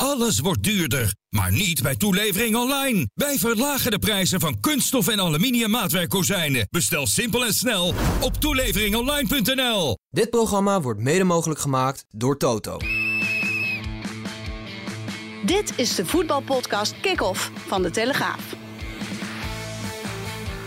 Alles 0.00 0.40
wordt 0.40 0.62
duurder, 0.62 1.14
maar 1.28 1.52
niet 1.52 1.82
bij 1.82 1.96
toelevering 1.96 2.56
online. 2.56 3.08
Wij 3.14 3.38
verlagen 3.38 3.90
de 3.90 3.98
prijzen 3.98 4.40
van 4.40 4.60
kunststof 4.60 5.08
en 5.08 5.20
aluminium 5.20 5.70
maatwerkkozijnen. 5.70 6.66
Bestel 6.70 7.06
simpel 7.06 7.44
en 7.44 7.54
snel 7.54 7.94
op 8.20 8.34
toeleveringonline.nl. 8.34 9.96
Dit 10.10 10.30
programma 10.30 10.80
wordt 10.80 11.00
mede 11.00 11.24
mogelijk 11.24 11.60
gemaakt 11.60 12.04
door 12.08 12.36
Toto. 12.36 12.76
Dit 15.44 15.72
is 15.76 15.94
de 15.94 16.06
voetbalpodcast 16.06 16.94
Kick-Off 17.00 17.50
van 17.66 17.82
De 17.82 17.90
Telegraaf. 17.90 18.54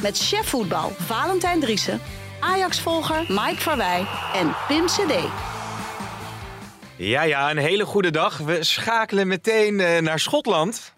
Met 0.02 0.18
chef 0.18 0.48
voetbal 0.48 0.92
Valentijn 0.98 1.60
Driessen, 1.60 2.02
Ajax-volger 2.40 3.26
Mike 3.28 3.62
Verwij 3.62 4.08
en 4.34 4.56
Pim 4.68 4.86
CD. 4.86 5.14
Ja, 7.04 7.22
ja, 7.22 7.52
een 7.52 7.58
hele 7.58 7.86
goede 7.86 8.12
dag. 8.12 8.38
We 8.38 8.64
schakelen 8.64 9.28
meteen 9.28 9.80
uh, 9.80 9.98
naar 10.00 10.20
Schotland. 10.20 10.94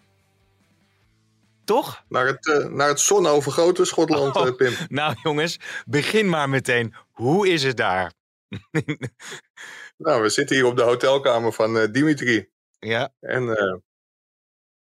Toch? 1.63 2.04
Naar 2.09 2.27
het, 2.27 2.46
uh, 2.46 2.66
naar 2.66 2.88
het 2.88 2.99
zonovergoten 2.99 3.88
Schotland, 3.88 4.35
oh, 4.35 4.48
uh, 4.48 4.55
Pim. 4.55 4.74
Nou 4.88 5.15
jongens, 5.24 5.60
begin 5.85 6.30
maar 6.30 6.49
meteen. 6.49 6.96
Hoe 7.12 7.48
is 7.48 7.63
het 7.63 7.77
daar? 7.77 8.13
nou, 9.98 10.21
we 10.21 10.30
zitten 10.30 10.55
hier 10.55 10.65
op 10.65 10.77
de 10.77 10.84
hotelkamer 10.84 11.54
van 11.54 11.91
Dimitri. 11.91 12.49
Ja. 12.80 13.13
En 13.20 13.46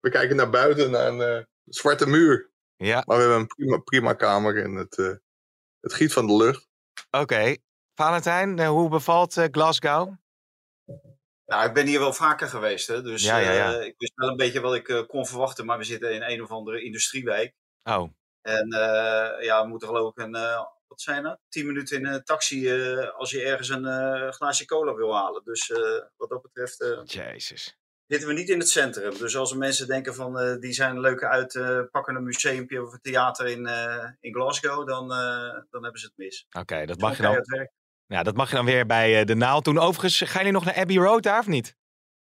we 0.01 0.11
kijken 0.11 0.37
naar 0.37 0.51
buiten, 0.51 0.91
naar 0.91 1.07
een 1.07 1.47
zwarte 1.65 2.07
muur. 2.07 2.51
Ja. 2.77 3.03
Maar 3.07 3.17
we 3.17 3.23
hebben 3.23 3.41
een 3.41 3.47
prima, 3.47 3.79
prima 3.79 4.13
kamer 4.13 4.63
en 4.63 4.75
het, 4.75 4.97
het 5.81 5.93
giet 5.93 6.13
van 6.13 6.27
de 6.27 6.37
lucht. 6.37 6.69
Oké. 7.11 7.23
Okay. 7.23 7.59
Valentijn, 7.95 8.67
hoe 8.67 8.89
bevalt 8.89 9.49
Glasgow? 9.51 10.17
Nou, 11.49 11.67
ik 11.67 11.75
ben 11.75 11.87
hier 11.87 11.99
wel 11.99 12.13
vaker 12.13 12.49
geweest, 12.49 12.87
hè? 12.87 13.03
dus 13.03 13.23
ja, 13.23 13.39
ja, 13.39 13.53
ja. 13.53 13.79
Uh, 13.79 13.85
ik 13.85 13.95
wist 13.99 14.13
wel 14.15 14.29
een 14.29 14.37
beetje 14.37 14.61
wat 14.61 14.75
ik 14.75 14.89
uh, 14.89 15.07
kon 15.07 15.27
verwachten, 15.27 15.67
maar 15.67 15.79
we 15.79 15.85
zitten 15.85 16.15
in 16.15 16.23
een 16.23 16.43
of 16.43 16.51
andere 16.51 16.83
industriewijk. 16.83 17.55
Oh. 17.83 18.11
En 18.43 18.67
uh, 18.75 19.45
ja, 19.45 19.63
we 19.63 19.69
moeten 19.69 19.89
geloof 19.89 20.11
ik 20.11 20.25
een, 20.25 20.33
wat 20.87 21.01
zijn 21.01 21.23
dat? 21.23 21.39
Tien 21.49 21.67
minuten 21.67 21.97
in 21.99 22.07
een 22.07 22.25
taxi 22.25 22.71
als 23.17 23.31
je 23.31 23.43
ergens 23.43 23.69
een 23.69 24.33
glaasje 24.33 24.65
cola 24.65 24.95
wil 24.95 25.15
halen. 25.15 25.45
Dus 25.45 25.73
wat 26.17 26.29
dat 26.29 26.43
betreft 26.43 26.85
Jezus. 27.05 27.79
zitten 28.07 28.29
we 28.29 28.35
niet 28.35 28.49
in 28.49 28.59
het 28.59 28.69
centrum. 28.69 29.19
Dus 29.19 29.37
als 29.37 29.51
er 29.51 29.59
mensen 29.59 29.87
denken 29.87 30.15
van 30.15 30.61
die 30.61 30.73
zijn 30.73 30.91
een 30.91 31.01
leuke 31.01 31.27
uitpakkende 31.27 32.21
museumpje 32.21 32.83
of 32.83 32.93
een 32.93 33.01
theater 33.01 33.47
in, 33.47 33.67
in 34.21 34.35
Glasgow, 34.35 34.87
dan, 34.87 35.09
dan 35.71 35.83
hebben 35.83 36.01
ze 36.01 36.07
het 36.07 36.17
mis. 36.17 36.47
Oké, 36.49 36.59
okay, 36.59 36.87
dat 36.87 36.99
mag 36.99 37.17
je 37.17 37.23
dan. 37.23 37.69
Ja, 38.09 38.23
dat 38.23 38.37
mag 38.37 38.51
je 38.51 38.57
dan 38.57 38.65
weer 38.65 38.87
bij 38.87 39.25
de 39.25 39.35
naald 39.35 39.65
doen. 39.65 39.79
Overigens, 39.79 40.21
gaan 40.21 40.37
jullie 40.37 40.53
nog 40.53 40.65
naar 40.65 40.77
Abbey 40.77 40.97
Road 40.97 41.23
daar 41.23 41.39
of 41.39 41.47
niet? 41.47 41.77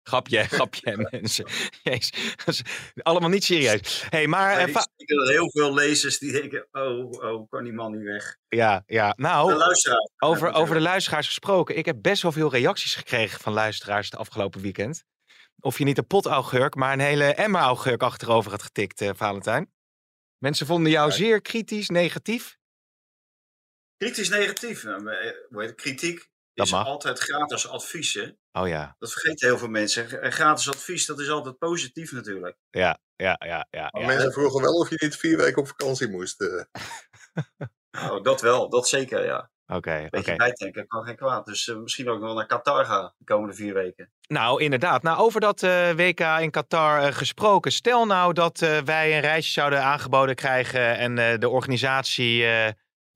Grapje, 0.08 0.44
grapje, 0.58 1.08
mensen. 1.12 1.46
Jezus, 1.84 2.36
dat 2.36 2.48
is 2.48 2.64
allemaal 3.04 3.30
niet 3.30 3.44
serieus. 3.44 4.06
Hey, 4.10 4.28
maar, 4.28 4.56
nee, 4.56 4.76
ik 4.96 5.10
er 5.10 5.30
heel 5.30 5.52
veel 5.52 5.74
lezers 5.74 6.20
die 6.20 6.32
denken, 6.32 6.68
oh, 6.72 7.12
oh, 7.12 7.50
kan 7.50 7.64
die 7.64 7.74
man 7.74 7.92
niet 7.92 8.04
weg. 8.04 8.38
Ja, 8.48 8.84
ja. 8.86 9.14
Nou, 9.18 9.58
de. 9.58 10.12
Over, 10.18 10.54
over 10.54 10.76
de 10.76 10.82
luisteraars 10.82 11.28
gesproken. 11.28 11.78
Ik 11.78 11.86
heb 11.86 11.98
best 12.02 12.22
wel 12.22 12.32
veel 12.32 12.52
reacties 12.52 12.96
gekregen 12.96 13.40
van 13.40 13.54
luisteraars 13.54 14.10
het 14.10 14.20
afgelopen 14.20 14.62
weekend. 14.62 15.04
Of 15.60 15.78
je 15.78 15.84
niet 15.84 15.98
een 15.98 16.08
pot 16.08 16.26
augurk, 16.26 16.76
maar 16.76 16.94
een 16.94 17.00
hele 17.00 17.34
emmer 17.34 17.62
augurk 17.62 18.04
achterover 18.04 18.52
had 18.52 18.64
getikt, 18.64 19.02
uh, 19.02 19.10
Valentijn. 19.16 19.72
Mensen 20.38 20.66
vonden 20.66 20.92
jou 20.92 21.12
zeer 21.12 21.42
kritisch, 21.42 21.90
negatief. 21.90 22.58
Kritisch 23.98 24.30
negatief. 24.30 24.84
Nou, 24.84 25.74
kritiek 25.74 26.30
dat 26.58 26.66
is 26.66 26.72
mag. 26.72 26.86
altijd 26.86 27.20
gratis 27.20 27.68
advies. 27.68 28.14
Hè? 28.14 28.32
Oh 28.52 28.68
ja. 28.68 28.96
Dat 29.00 29.12
vergeten 29.12 29.48
heel 29.48 29.58
veel 29.58 29.68
mensen. 29.68 30.32
Gratis 30.32 30.70
advies, 30.70 31.06
dat 31.06 31.20
is 31.20 31.30
altijd 31.30 31.58
positief 31.58 32.12
natuurlijk. 32.12 32.58
Ja, 32.70 33.00
ja, 33.16 33.36
ja. 33.46 33.68
ja, 33.70 33.90
maar 33.92 34.02
ja. 34.02 34.08
mensen 34.08 34.32
vroegen 34.32 34.62
wel 34.62 34.74
of 34.74 34.90
je 34.90 34.98
niet 35.00 35.16
vier 35.16 35.38
weken 35.38 35.62
op 35.62 35.68
vakantie 35.68 36.10
moest. 36.10 36.42
Uh. 36.42 36.62
oh, 38.12 38.24
dat 38.24 38.42
wel, 38.42 38.70
dat 38.70 38.88
zeker, 38.88 39.26
ja. 39.26 39.50
Oké, 39.66 39.78
okay, 39.78 40.08
Beetje 40.10 40.34
okay. 40.34 40.36
bijtanken 40.36 40.88
kan 40.88 41.06
geen 41.06 41.16
kwaad. 41.16 41.46
Dus 41.46 41.68
uh, 41.68 41.78
misschien 41.78 42.10
ook 42.10 42.22
wel 42.22 42.34
naar 42.34 42.46
Qatar 42.46 42.86
gaan 42.86 43.14
de 43.18 43.26
komende 43.26 43.56
vier 43.56 43.74
weken. 43.74 44.12
Nou, 44.28 44.64
inderdaad. 44.64 45.04
Nou, 45.04 45.20
over 45.20 45.42
dat 45.42 45.62
uh, 45.62 45.92
WK 45.92 46.20
in 46.20 46.52
Qatar 46.52 47.14
gesproken. 47.14 47.72
Stel 47.72 48.06
nou 48.06 48.34
dat 48.34 48.60
wij 48.86 49.16
een 49.16 49.22
reisje 49.22 49.52
zouden 49.52 49.84
aangeboden 49.84 50.36
krijgen 50.36 50.98
en 50.98 51.40
de 51.40 51.50
organisatie 51.50 52.46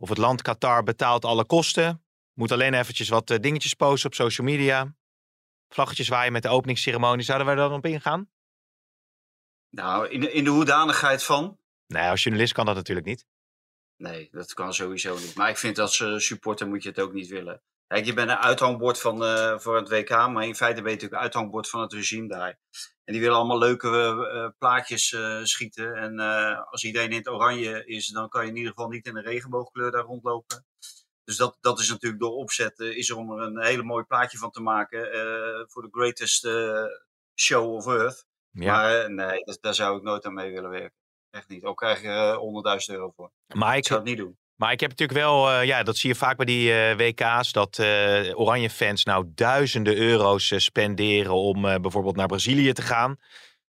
of 0.02 0.10
het 0.10 0.18
land 0.18 0.42
Qatar 0.42 0.84
betaalt 0.84 1.26
alle 1.26 1.46
kosten. 1.46 2.04
Moet 2.34 2.52
alleen 2.52 2.74
eventjes 2.74 3.10
wat 3.10 3.30
uh, 3.30 3.38
dingetjes 3.38 3.74
posten 3.74 4.10
op 4.10 4.16
social 4.16 4.48
media. 4.48 4.96
Vlaggetjes 5.70 6.08
waaien 6.08 6.32
met 6.32 6.44
de 6.44 6.50
openingsceremonie. 6.50 7.26
Zouden 7.26 7.48
wij 7.48 7.56
daar 7.56 7.70
dan 7.70 7.78
op 7.78 7.86
ingaan? 7.86 8.30
Nou, 9.70 10.08
in 10.10 10.20
de, 10.20 10.32
in 10.32 10.44
de 10.44 10.50
hoedanigheid 10.50 11.24
van? 11.24 11.58
Nee, 11.88 12.10
als 12.10 12.24
journalist 12.24 12.54
kan 12.54 12.66
dat 12.66 12.76
natuurlijk 12.76 13.08
niet. 13.08 13.26
Nee, 13.98 14.30
dat 14.32 14.54
kan 14.54 14.74
sowieso 14.74 15.16
niet. 15.18 15.36
Maar 15.36 15.50
ik 15.50 15.58
vind 15.58 15.80
als 15.80 16.04
supporter 16.18 16.68
moet 16.68 16.84
je 16.84 16.90
het 16.90 17.00
ook 17.00 17.14
niet 17.14 17.28
willen. 17.28 17.62
Kijk, 17.92 18.06
je 18.06 18.14
bent 18.14 18.30
een 18.30 18.38
uithangbord 18.38 19.00
van, 19.00 19.24
uh, 19.24 19.60
voor 19.60 19.76
het 19.76 19.90
WK, 19.90 20.10
maar 20.10 20.46
in 20.46 20.56
feite 20.56 20.82
ben 20.82 20.92
je 20.92 20.96
natuurlijk 20.96 21.14
een 21.14 21.20
uithangbord 21.20 21.70
van 21.70 21.82
het 21.82 21.94
regime 21.94 22.28
daar. 22.28 22.60
En 23.04 23.14
die 23.14 23.22
willen 23.22 23.38
allemaal 23.38 23.58
leuke 23.58 23.88
uh, 23.88 24.48
plaatjes 24.58 25.12
uh, 25.12 25.44
schieten. 25.44 25.96
En 25.96 26.20
als 26.70 26.84
iedereen 26.84 27.10
in 27.10 27.18
het 27.18 27.30
oranje 27.30 27.86
is, 27.86 28.08
dan 28.08 28.30
kan 28.30 28.44
je 28.44 28.50
in 28.50 28.56
ieder 28.56 28.72
geval 28.72 28.90
niet 28.90 29.06
in 29.06 29.16
een 29.16 29.24
regenboogkleur 29.24 29.92
daar 29.92 30.04
rondlopen. 30.04 30.66
Dus 31.24 31.38
dat, 31.38 31.58
dat 31.62 31.80
is 31.80 31.90
natuurlijk 31.90 32.22
door 32.22 32.32
opzet, 32.32 32.80
is 32.80 33.10
er 33.10 33.18
om 33.18 33.32
er 33.32 33.46
een 33.46 33.64
hele 33.64 33.84
mooi 33.84 34.04
plaatje 34.04 34.38
van 34.38 34.52
te 34.52 34.62
maken 34.62 35.00
voor 35.70 35.82
de 35.82 35.90
greatest 35.92 36.48
show 37.36 37.74
of 37.74 37.88
earth. 37.88 38.26
Ja. 38.52 38.72
Maar 38.72 39.12
nee, 39.12 39.44
dat, 39.44 39.58
daar 39.62 39.76
zou 39.76 39.98
ik 39.98 40.04
nooit 40.04 40.26
aan 40.26 40.34
mee 40.34 40.52
willen 40.52 40.70
werken. 40.70 41.00
Echt 41.30 41.48
niet. 41.48 41.64
Ook 41.64 41.78
krijg 41.78 42.02
je 42.02 42.08
er 42.08 42.80
100.000 42.90 42.96
euro 42.96 43.12
voor. 43.16 43.32
Maar 43.54 43.72
ik, 43.72 43.78
ik 43.78 43.86
zou 43.86 44.00
het 44.00 44.10
niet 44.10 44.18
doen. 44.18 44.40
Maar 44.62 44.72
ik 44.72 44.80
heb 44.80 44.90
natuurlijk 44.90 45.20
wel, 45.20 45.52
uh, 45.52 45.66
ja, 45.66 45.84
dat 45.84 45.98
zie 45.98 46.10
je 46.10 46.16
vaak 46.16 46.38
bij 46.38 46.46
die 46.46 46.72
uh, 46.72 46.96
WK's, 46.96 47.52
dat 47.52 47.78
uh, 47.78 48.40
oranje 48.40 48.70
fans 48.70 49.04
nou 49.04 49.32
duizenden 49.36 49.98
euro's 49.98 50.54
spenderen 50.64 51.34
om 51.34 51.62
bijvoorbeeld 51.62 52.16
naar 52.16 52.28
Brazilië 52.28 52.74
te 52.74 52.82
gaan. 52.82 53.20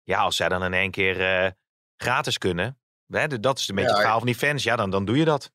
Ja, 0.04 0.20
als 0.20 0.36
zij 0.36 0.50
dan 0.50 0.64
in 0.64 0.74
één 0.74 0.92
keer 0.92 1.56
gratis 1.96 2.38
kunnen, 2.38 2.80
hè, 3.08 3.40
dat 3.40 3.60
is 3.60 3.68
een 3.68 3.76
beetje 3.76 3.90
ja, 3.90 3.96
het 3.96 4.02
verhaal 4.02 4.18
van 4.18 4.28
die 4.28 4.36
fans, 4.38 4.64
ja, 4.64 4.76
dan, 4.76 4.90
dan 4.90 5.06
doe 5.06 5.18
je 5.18 5.26
dat. 5.26 5.52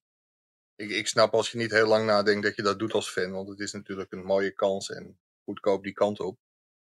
Ik, 0.76 0.90
ik 0.90 1.06
snap 1.06 1.34
als 1.34 1.50
je 1.50 1.58
niet 1.58 1.70
heel 1.70 1.86
lang 1.86 2.06
nadenkt 2.06 2.42
dat 2.42 2.56
je 2.56 2.62
dat 2.62 2.78
doet 2.78 2.92
als 2.92 3.10
fan, 3.10 3.32
want 3.32 3.48
het 3.48 3.60
is 3.60 3.72
natuurlijk 3.72 4.12
een 4.12 4.24
mooie 4.24 4.50
kans 4.50 4.90
en 4.90 5.18
goedkoop 5.44 5.82
die 5.82 5.92
kant 5.92 6.20
op. 6.20 6.38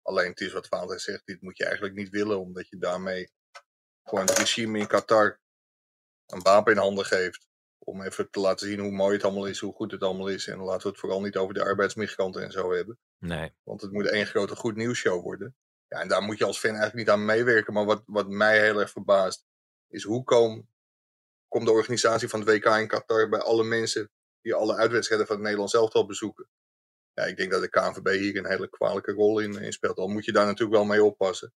Alleen 0.02 0.30
het 0.30 0.42
is 0.42 0.52
wat 0.52 0.68
Vader 0.68 1.00
zegt, 1.00 1.26
dit 1.26 1.42
moet 1.42 1.58
je 1.58 1.66
eigenlijk 1.66 1.96
niet 1.96 2.10
willen, 2.10 2.40
omdat 2.40 2.70
je 2.70 2.78
daarmee 2.78 3.30
gewoon 4.04 4.26
het 4.26 4.38
regime 4.38 4.80
in 4.80 4.88
Qatar 4.88 5.40
een 6.26 6.42
wapen 6.42 6.74
in 6.74 6.80
handen 6.80 7.06
geeft 7.06 7.49
om 7.80 8.02
even 8.02 8.30
te 8.30 8.40
laten 8.40 8.68
zien 8.68 8.80
hoe 8.80 8.92
mooi 8.92 9.14
het 9.14 9.24
allemaal 9.24 9.46
is, 9.46 9.60
hoe 9.60 9.74
goed 9.74 9.92
het 9.92 10.04
allemaal 10.04 10.28
is. 10.28 10.48
En 10.48 10.60
laten 10.60 10.84
we 10.84 10.90
het 10.90 11.00
vooral 11.00 11.22
niet 11.22 11.38
over 11.38 11.54
de 11.54 11.64
arbeidsmigranten 11.64 12.44
en 12.44 12.52
zo 12.52 12.74
hebben. 12.74 12.98
Nee. 13.18 13.54
Want 13.64 13.82
het 13.82 13.92
moet 13.92 14.10
één 14.10 14.26
grote 14.26 14.56
goed 14.56 14.76
nieuwsshow 14.76 15.24
worden. 15.24 15.56
Ja, 15.88 16.00
en 16.02 16.08
daar 16.08 16.22
moet 16.22 16.38
je 16.38 16.46
als 16.46 16.60
fan 16.60 16.70
eigenlijk 16.70 17.00
niet 17.00 17.10
aan 17.10 17.26
meewerken. 17.26 17.74
Maar 17.74 17.86
wat, 17.86 18.04
wat 18.06 18.28
mij 18.28 18.62
heel 18.62 18.80
erg 18.80 18.90
verbaast, 18.90 19.46
is 19.88 20.04
hoe 20.04 20.24
kom, 20.24 20.70
komt 21.48 21.66
de 21.66 21.72
organisatie 21.72 22.28
van 22.28 22.40
het 22.40 22.50
WK 22.50 22.66
in 22.66 22.88
Qatar 22.88 23.30
bij 23.30 23.40
alle 23.40 23.64
mensen 23.64 24.12
die 24.42 24.54
alle 24.54 24.76
uitwedstrijden 24.76 25.28
van 25.28 25.36
het 25.36 25.44
Nederlands 25.44 25.74
elftal 25.74 26.06
bezoeken. 26.06 26.50
Ja, 27.14 27.24
ik 27.24 27.38
denk 27.38 27.52
dat 27.52 27.62
de 27.62 27.70
KNVB 27.70 28.20
hier 28.20 28.38
een 28.38 28.50
hele 28.50 28.70
kwalijke 28.70 29.12
rol 29.12 29.40
in, 29.40 29.62
in 29.62 29.74
speelt. 29.74 29.98
Al 29.98 30.08
moet 30.08 30.26
je 30.26 30.32
daar 30.32 30.46
natuurlijk 30.46 30.78
wel 30.78 30.86
mee 30.86 31.04
oppassen. 31.04 31.54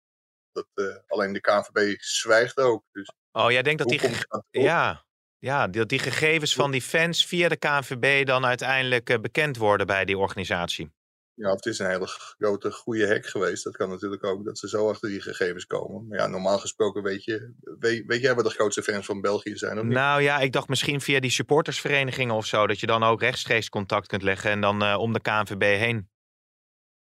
Dat, 0.52 0.68
uh, 0.76 0.96
alleen 1.08 1.34
de 1.34 1.42
KNVB 1.42 2.02
zwijgt 2.02 2.58
ook. 2.58 2.84
Dus 2.92 3.12
oh, 3.32 3.52
jij 3.52 3.62
denkt 3.62 3.80
dat 3.80 3.90
die... 3.90 4.02
Dat 4.28 4.46
ja, 4.50 5.06
ja, 5.44 5.68
dat 5.68 5.90
die 5.90 6.00
gegevens 6.00 6.54
van 6.54 6.72
die 6.72 6.82
fans 6.82 7.26
via 7.26 7.50
de 7.50 7.58
KNVB 7.58 8.26
dan 8.26 8.46
uiteindelijk 8.46 9.10
uh, 9.10 9.18
bekend 9.18 9.58
worden 9.58 9.88
bij 9.88 10.06
die 10.06 10.18
organisatie. 10.18 10.92
Ja, 11.34 11.50
of 11.50 11.56
het 11.56 11.66
is 11.66 11.80
een 11.80 11.90
hele 11.90 12.08
grote 12.08 12.72
goede 12.72 13.08
hack 13.08 13.26
geweest. 13.26 13.64
Dat 13.64 13.78
kan 13.78 13.90
natuurlijk 13.90 14.24
ook, 14.24 14.46
dat 14.46 14.58
ze 14.58 14.70
zo 14.70 14.90
achter 14.90 15.10
die 15.10 15.22
gegevens 15.22 15.66
komen. 15.66 16.08
Maar 16.08 16.18
ja, 16.18 16.28
normaal 16.28 16.60
gesproken 16.60 17.04
weet 17.04 17.24
je, 17.24 17.54
weet, 17.80 18.06
weet 18.06 18.22
jij 18.22 18.36
wat 18.36 18.44
de 18.44 18.50
grootste 18.50 18.84
fans 18.84 19.06
van 19.06 19.22
België 19.22 19.58
zijn? 19.58 19.78
Of 19.78 19.84
niet? 19.84 19.94
Nou 19.94 20.22
ja, 20.22 20.40
ik 20.40 20.52
dacht 20.52 20.68
misschien 20.68 21.02
via 21.02 21.20
die 21.20 21.32
supportersverenigingen 21.32 22.36
of 22.36 22.46
zo, 22.46 22.68
dat 22.68 22.80
je 22.80 22.88
dan 22.88 23.04
ook 23.04 23.22
rechtstreeks 23.22 23.70
contact 23.70 24.08
kunt 24.08 24.24
leggen 24.24 24.52
en 24.52 24.62
dan 24.62 24.84
uh, 24.84 24.98
om 25.00 25.14
de 25.14 25.22
KNVB 25.22 25.62
heen. 25.62 26.10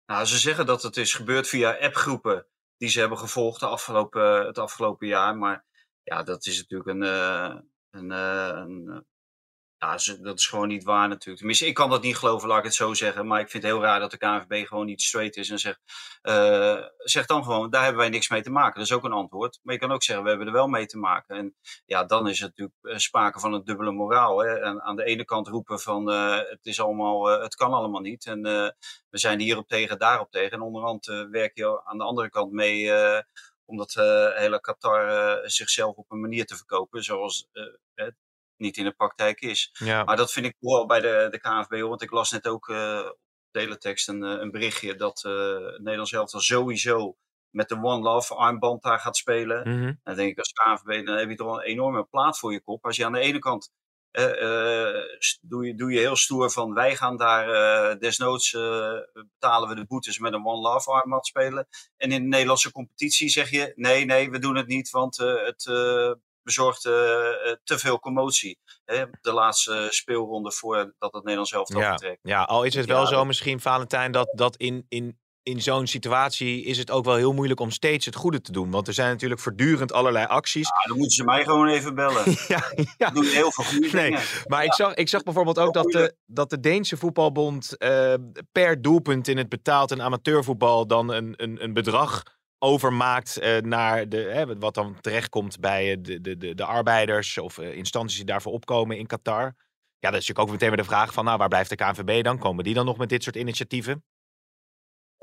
Nou, 0.06 0.26
ze 0.26 0.38
zeggen 0.38 0.66
dat 0.66 0.84
het 0.84 0.98
is 0.98 1.14
gebeurd 1.14 1.48
via 1.48 1.78
appgroepen 1.80 2.46
die 2.78 2.90
ze 2.90 3.00
hebben 3.00 3.18
gevolgd 3.18 3.60
de 3.60 3.66
afgelopen, 3.66 4.46
het 4.46 4.58
afgelopen 4.58 5.08
jaar. 5.08 5.38
Maar 5.38 5.66
ja, 6.04 6.24
dat 6.24 6.46
is 6.46 6.58
natuurlijk 6.58 6.90
een, 6.90 7.04
een, 7.98 8.12
een 8.12 9.06
ja, 9.80 9.98
dat 10.22 10.40
is 10.40 10.48
gewoon 10.48 10.68
niet 10.68 10.84
waar 10.84 11.08
natuurlijk. 11.08 11.38
Tenminste, 11.38 11.66
ik 11.66 11.74
kan 11.74 11.90
dat 11.90 12.02
niet 12.02 12.18
geloven, 12.18 12.48
laat 12.48 12.58
ik 12.58 12.64
het 12.64 12.74
zo 12.74 12.94
zeggen. 12.94 13.28
Maar 13.28 13.40
ik 13.40 13.50
vind 13.50 13.64
het 13.64 13.72
heel 13.72 13.82
raar 13.82 14.00
dat 14.00 14.12
de 14.12 14.18
KNVB 14.18 14.68
gewoon 14.68 14.86
niet 14.86 15.02
straight 15.02 15.36
is 15.36 15.50
en 15.50 15.60
zegt... 15.60 15.80
Uh, 16.24 16.82
zeg 16.98 17.26
dan 17.26 17.44
gewoon, 17.44 17.70
daar 17.70 17.84
hebben 17.84 18.02
wij 18.02 18.10
niks 18.10 18.30
mee 18.30 18.42
te 18.42 18.50
maken. 18.50 18.74
Dat 18.74 18.90
is 18.90 18.96
ook 18.96 19.04
een 19.04 19.12
antwoord. 19.12 19.60
Maar 19.64 19.74
je 19.74 19.80
kan 19.80 19.92
ook 19.92 20.04
zeggen, 20.04 20.24
we 20.24 20.30
hebben 20.30 20.48
er 20.48 20.54
wel 20.54 20.68
mee 20.68 20.86
te 20.86 20.98
maken. 20.98 21.36
En 21.38 21.56
ja, 21.86 22.04
dan 22.04 22.28
is 22.28 22.40
het 22.40 22.50
natuurlijk 22.50 22.78
eh, 22.82 22.98
sprake 22.98 23.40
van 23.40 23.54
een 23.54 23.64
dubbele 23.64 23.92
moraal. 23.92 24.40
Hè? 24.40 24.60
En 24.60 24.82
aan 24.82 24.96
de 24.96 25.04
ene 25.04 25.26
kant 25.26 25.48
roepen 25.48 25.80
van, 25.80 26.08
het, 26.08 26.66
is 26.66 26.82
allemaal, 26.82 27.26
het 27.26 27.56
kan 27.56 27.74
allemaal 27.74 28.02
niet. 28.02 28.26
En 28.26 28.42
we 29.10 29.18
zijn 29.18 29.40
hierop 29.40 29.68
tegen, 29.68 30.00
daarop 30.00 30.32
tegen. 30.32 30.52
En 30.52 30.62
onderhand 30.62 31.06
werk 31.32 31.58
je 31.58 31.82
aan 31.86 31.98
de 31.98 32.04
andere 32.04 32.30
kant 32.30 32.52
mee 32.52 32.92
om 33.66 33.78
dat 33.78 33.94
hele 34.36 34.60
Qatar 34.62 35.40
zichzelf 35.50 35.96
op 35.96 36.12
een 36.12 36.20
manier 36.20 36.46
te 36.46 36.56
verkopen. 36.56 37.04
Zoals 37.04 37.50
niet 38.58 38.78
in 38.78 38.84
de 38.84 38.92
praktijk 38.92 39.42
is. 39.42 39.70
Ja. 39.74 40.04
Maar 40.04 40.18
dat 40.18 40.32
vind 40.32 40.46
ik 40.46 40.56
vooral 40.60 40.86
bij 40.86 41.00
de, 41.00 41.28
de 41.32 41.40
KNVB, 41.40 41.82
want 41.82 42.02
ik 42.02 42.12
las 42.12 42.32
net 42.32 42.48
ook 42.48 42.68
uh, 42.68 43.02
op 43.06 43.18
teletext 43.52 44.08
een, 44.08 44.24
eh, 44.24 44.42
een 44.42 44.52
berichtje 44.52 44.96
dat 44.96 45.24
uh, 45.28 45.34
het 45.66 45.78
Nederlands 45.78 46.12
elftal 46.12 46.40
sowieso 46.40 47.16
met 47.50 47.70
de 47.70 47.76
One 47.76 48.02
Love 48.02 48.36
armband 48.36 48.84
daar 48.84 49.00
gaat 49.00 49.18
spelen. 49.18 49.70
Mm 49.70 49.82
-hmm. 49.82 50.00
Dan 50.04 50.16
denk 50.16 50.32
ik 50.32 50.38
als 50.38 50.52
KNVB, 50.52 51.06
dan 51.06 51.18
heb 51.18 51.30
je 51.30 51.36
toch 51.36 51.56
een 51.56 51.62
enorme 51.62 52.04
plaat 52.04 52.40
voor 52.40 52.52
je 52.52 52.62
kop. 52.62 52.86
Als 52.86 52.96
je 52.96 53.06
aan 53.06 53.12
de 53.12 53.20
ene 53.20 53.40
kant 53.40 53.72
doe, 55.42 55.66
je, 55.66 55.76
doe 55.76 55.92
je 55.92 56.00
heel 56.00 56.16
stoer 56.16 56.52
van 56.52 56.74
wij 56.74 56.96
gaan 56.96 57.18
daar 57.18 58.00
desnoods 58.00 58.52
betalen 59.14 59.70
we 59.70 59.76
de 59.76 59.86
boetes 59.86 60.20
met 60.20 60.34
een 60.34 60.46
One 60.46 60.62
Love 60.62 60.92
armband 60.92 61.26
spelen. 61.28 61.68
En 61.98 62.12
in 62.12 62.22
de 62.22 62.28
Nederlandse 62.28 62.72
competitie 62.72 63.30
zeg 63.30 63.50
je 63.50 63.72
nee, 63.76 64.06
nee, 64.06 64.30
we 64.30 64.40
doen 64.40 64.56
het 64.56 64.68
niet, 64.68 64.90
want 64.90 65.18
het 65.18 65.66
bezorgt 66.48 66.86
uh, 66.86 66.94
te 67.64 67.78
veel 67.78 68.00
commotie. 68.00 68.60
Hè? 68.86 69.06
De 69.22 69.32
laatste 69.32 69.88
speelronde 69.90 70.52
voordat 70.52 71.14
het 71.14 71.14
Nederlands 71.14 71.50
zelf 71.50 71.74
ja, 71.74 71.90
vertrekt. 71.90 72.20
Ja, 72.22 72.44
al 72.44 72.64
is 72.64 72.74
het 72.74 72.86
wel 72.86 73.08
zo 73.08 73.26
misschien, 73.26 73.60
Valentijn, 73.60 74.12
dat, 74.12 74.32
dat 74.36 74.56
in, 74.56 74.86
in, 74.90 75.20
in 75.44 75.62
zo'n 75.62 75.88
situatie 75.88 76.64
is 76.64 76.78
het 76.78 76.92
ook 76.92 77.06
wel 77.06 77.16
heel 77.16 77.34
moeilijk 77.34 77.60
om 77.60 77.72
steeds 77.72 78.06
het 78.06 78.16
goede 78.16 78.42
te 78.42 78.52
doen. 78.52 78.72
Want 78.72 78.88
er 78.88 78.94
zijn 78.94 79.10
natuurlijk 79.10 79.42
voortdurend 79.42 79.94
allerlei 79.94 80.26
acties. 80.26 80.68
Ja, 80.68 80.88
dan 80.88 80.98
moeten 80.98 81.16
ze 81.16 81.24
mij 81.24 81.44
gewoon 81.44 81.68
even 81.68 81.96
bellen. 81.96 82.24
ja, 82.48 82.64
ja. 82.98 83.10
doen 83.10 83.26
heel 83.26 83.52
veel 83.52 83.64
goede 83.64 83.90
nee, 83.92 84.04
dingen. 84.04 84.22
Maar 84.46 84.64
ik, 84.64 84.74
zag, 84.74 84.94
ik 84.94 85.10
zag 85.10 85.24
bijvoorbeeld 85.24 85.60
ook 85.60 85.74
dat 85.74 85.92
de, 85.92 86.16
dat 86.26 86.50
de 86.50 86.60
Deense 86.60 86.98
voetbalbond 86.98 87.76
uh, 87.78 88.14
per 88.52 88.82
doelpunt 88.82 89.28
in 89.28 89.38
het 89.38 89.50
betaald 89.50 89.92
en 89.92 90.02
amateurvoetbal 90.02 90.88
dan 90.88 91.12
een, 91.12 91.34
een, 91.36 91.64
een 91.64 91.74
bedrag 91.74 92.24
overmaakt 92.60 93.42
uh, 93.42 93.58
naar 93.58 94.10
de, 94.10 94.18
hè, 94.18 94.58
wat 94.58 94.74
dan 94.74 94.98
terechtkomt 95.02 95.60
bij 95.60 95.92
eh, 95.92 95.98
de, 96.02 96.22
de, 96.22 96.38
de, 96.38 96.56
de 96.56 96.66
arbeiders 96.66 97.38
of 97.38 97.58
uh, 97.58 97.76
instanties 97.76 98.16
die 98.16 98.26
daarvoor 98.26 98.54
opkomen 98.54 98.98
in 98.98 99.08
Qatar. 99.08 99.56
Ja, 100.00 100.10
dat 100.12 100.22
is 100.22 100.28
natuurlijk 100.28 100.40
ook 100.40 100.52
meteen 100.52 100.68
weer 100.68 100.78
de 100.78 100.84
vraag 100.84 101.14
van, 101.14 101.26
nou, 101.26 101.38
waar 101.38 101.48
blijft 101.48 101.70
de 101.70 101.76
KNVB 101.76 102.24
dan? 102.24 102.38
Komen 102.38 102.64
die 102.64 102.74
dan 102.74 102.86
nog 102.86 102.98
met 102.98 103.10
dit 103.10 103.24
soort 103.24 103.36
initiatieven? 103.36 104.04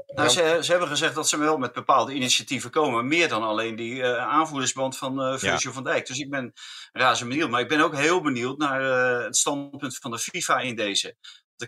Nou, 0.06 0.28
ze, 0.28 0.58
ze, 0.62 0.70
hebben 0.70 0.88
gezegd 0.88 1.14
dat 1.14 1.28
ze 1.28 1.38
wel 1.38 1.56
met 1.56 1.72
bepaalde 1.72 2.12
initiatieven 2.12 2.70
komen. 2.70 3.08
Meer 3.08 3.28
dan 3.28 3.42
alleen 3.42 3.76
die 3.76 3.94
uh, 3.94 4.16
aanvoerdersband 4.16 4.96
van 4.96 5.32
uh, 5.32 5.38
Virgil 5.38 5.72
van 5.72 5.84
Dijk. 5.84 6.06
Dus 6.06 6.18
ik 6.18 6.30
ben 6.30 6.52
razend 6.92 7.28
benieuwd. 7.28 7.50
Maar 7.50 7.60
ik 7.60 7.68
ben 7.68 7.80
ook 7.80 7.96
heel 7.96 8.20
benieuwd 8.20 8.58
naar 8.58 8.82
uh, 8.82 9.24
het 9.24 9.36
standpunt 9.36 9.96
van 9.96 10.10
de 10.10 10.18
FIFA 10.18 10.58
in 10.58 10.76
deze 10.76 11.16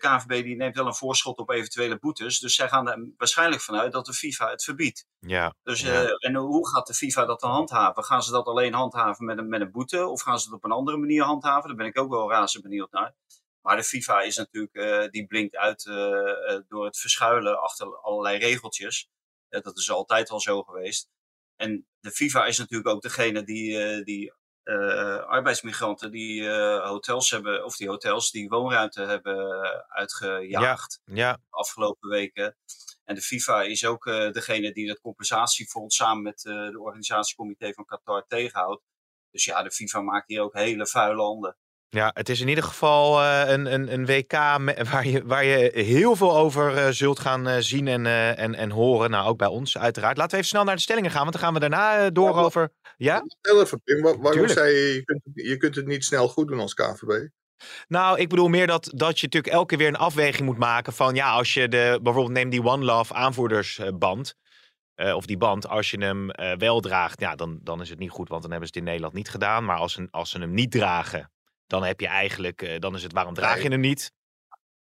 de 0.00 0.08
KNVB 0.08 0.44
die 0.44 0.56
neemt 0.56 0.76
wel 0.76 0.86
een 0.86 0.94
voorschot 0.94 1.38
op 1.38 1.50
eventuele 1.50 1.98
boetes. 1.98 2.38
Dus 2.38 2.54
zij 2.54 2.68
gaan 2.68 2.88
er 2.88 3.08
waarschijnlijk 3.16 3.62
vanuit 3.62 3.92
dat 3.92 4.06
de 4.06 4.12
FIFA 4.12 4.50
het 4.50 4.64
verbiedt. 4.64 5.06
Ja. 5.20 5.54
Dus, 5.62 5.82
uh, 5.82 6.24
en 6.24 6.34
hoe 6.34 6.68
gaat 6.68 6.86
de 6.86 6.94
FIFA 6.94 7.24
dat 7.24 7.40
dan 7.40 7.50
handhaven? 7.50 8.04
Gaan 8.04 8.22
ze 8.22 8.30
dat 8.30 8.46
alleen 8.46 8.72
handhaven 8.72 9.24
met 9.24 9.38
een, 9.38 9.48
met 9.48 9.60
een 9.60 9.70
boete? 9.70 10.06
Of 10.06 10.22
gaan 10.22 10.38
ze 10.38 10.44
het 10.44 10.56
op 10.56 10.64
een 10.64 10.70
andere 10.70 10.96
manier 10.96 11.22
handhaven? 11.22 11.68
Daar 11.68 11.76
ben 11.76 11.86
ik 11.86 11.98
ook 11.98 12.10
wel 12.10 12.30
razend 12.30 12.62
benieuwd 12.62 12.90
naar. 12.90 13.14
Maar 13.60 13.76
de 13.76 13.84
FIFA 13.84 14.20
is 14.20 14.36
natuurlijk, 14.36 14.74
uh, 14.74 15.10
die 15.10 15.26
blinkt 15.26 15.56
uit 15.56 15.84
uh, 15.84 16.60
door 16.68 16.84
het 16.84 16.98
verschuilen 16.98 17.62
achter 17.62 17.96
allerlei 17.96 18.38
regeltjes. 18.38 19.08
dat 19.48 19.78
is 19.78 19.90
altijd 19.90 20.30
al 20.30 20.40
zo 20.40 20.62
geweest. 20.62 21.08
En 21.56 21.86
de 22.00 22.10
FIFA 22.10 22.46
is 22.46 22.58
natuurlijk 22.58 22.88
ook 22.88 23.02
degene 23.02 23.44
die, 23.44 24.04
die 24.04 24.32
uh, 24.66 25.16
arbeidsmigranten 25.16 26.10
die 26.10 26.42
uh, 26.42 26.88
hotels 26.88 27.30
hebben, 27.30 27.64
of 27.64 27.76
die 27.76 27.88
hotels 27.88 28.30
die 28.30 28.48
woonruimte 28.48 29.02
hebben 29.02 29.60
uitgejaagd 29.88 31.00
ja, 31.04 31.14
ja. 31.14 31.32
de 31.32 31.40
afgelopen 31.50 32.08
weken. 32.08 32.56
En 33.04 33.14
de 33.14 33.20
FIFA 33.20 33.62
is 33.62 33.84
ook 33.84 34.06
uh, 34.06 34.32
degene 34.32 34.72
die 34.72 34.86
dat 34.86 35.00
compensatiefonds 35.00 35.96
samen 35.96 36.22
met 36.22 36.40
de 36.40 36.78
organisatiecomité 36.80 37.72
van 37.72 37.84
Qatar 37.84 38.26
tegenhoudt. 38.26 38.82
Dus 39.30 39.44
ja, 39.44 39.62
de 39.62 39.70
FIFA 39.70 40.00
maakt 40.00 40.28
hier 40.28 40.40
ook 40.40 40.54
hele 40.54 40.86
vuile 40.86 41.22
handen. 41.22 41.56
Ja, 41.88 42.10
het 42.14 42.28
is 42.28 42.40
in 42.40 42.48
ieder 42.48 42.64
geval 42.64 43.22
uh, 43.22 43.42
een, 43.46 43.72
een, 43.72 43.92
een 43.92 44.06
WK 44.06 44.32
waar 44.92 45.06
je, 45.06 45.22
waar 45.24 45.44
je 45.44 45.70
heel 45.74 46.16
veel 46.16 46.36
over 46.36 46.76
uh, 46.76 46.88
zult 46.88 47.18
gaan 47.18 47.48
uh, 47.48 47.56
zien 47.58 47.88
en, 47.88 48.06
en, 48.36 48.54
en 48.54 48.70
horen. 48.70 49.10
Nou, 49.10 49.28
ook 49.28 49.38
bij 49.38 49.48
ons 49.48 49.78
uiteraard. 49.78 50.16
Laten 50.16 50.30
we 50.30 50.36
even 50.36 50.48
snel 50.48 50.64
naar 50.64 50.74
de 50.74 50.80
stellingen 50.80 51.10
gaan, 51.10 51.20
want 51.20 51.32
dan 51.32 51.42
gaan 51.42 51.54
we 51.54 51.60
daarna 51.60 52.10
door 52.10 52.34
ja, 52.34 52.40
over... 52.40 52.72
Ja? 52.96 53.22
Stel 53.26 53.60
even, 53.60 53.80
Pim, 53.82 54.02
waarom 54.02 54.48
zei 54.48 54.74
je, 54.74 54.94
je 54.94 55.04
kunt, 55.04 55.20
je 55.32 55.56
kunt 55.56 55.74
het 55.74 55.86
niet 55.86 56.04
snel 56.04 56.28
goed 56.28 56.48
doen 56.48 56.60
als 56.60 56.74
KVB? 56.74 57.28
Nou, 57.88 58.18
ik 58.18 58.28
bedoel 58.28 58.48
meer 58.48 58.66
dat, 58.66 58.90
dat 58.94 59.20
je 59.20 59.26
natuurlijk 59.26 59.54
elke 59.54 59.66
keer 59.66 59.78
weer 59.78 59.88
een 59.88 59.96
afweging 59.96 60.46
moet 60.46 60.58
maken 60.58 60.92
van... 60.92 61.14
Ja, 61.14 61.30
als 61.30 61.54
je 61.54 61.68
de, 61.68 61.98
bijvoorbeeld 62.02 62.34
neem 62.34 62.50
die 62.50 62.64
One 62.64 62.84
Love 62.84 63.14
aanvoerdersband... 63.14 64.34
of 65.14 65.26
die 65.26 65.36
band, 65.36 65.68
als 65.68 65.90
je 65.90 65.98
hem 66.04 66.30
wel 66.58 66.80
draagt, 66.80 67.20
ja, 67.20 67.34
dan, 67.34 67.58
dan 67.62 67.80
is 67.80 67.90
het 67.90 67.98
niet 67.98 68.10
goed, 68.10 68.28
want 68.28 68.42
dan 68.42 68.50
hebben 68.50 68.68
ze 68.68 68.74
het 68.74 68.82
in 68.82 68.88
Nederland 68.88 69.14
niet 69.14 69.28
gedaan. 69.28 69.64
Maar 69.64 69.78
als, 69.78 69.96
een, 69.96 70.08
als 70.10 70.30
ze 70.30 70.38
hem 70.38 70.54
niet 70.54 70.70
dragen, 70.70 71.30
dan 71.66 71.84
heb 71.84 72.00
je 72.00 72.06
eigenlijk, 72.06 72.62
uh, 72.62 72.78
dan 72.78 72.94
is 72.94 73.02
het 73.02 73.12
waarom 73.12 73.34
draag 73.34 73.62
je 73.62 73.68
hem 73.68 73.80
niet? 73.80 74.12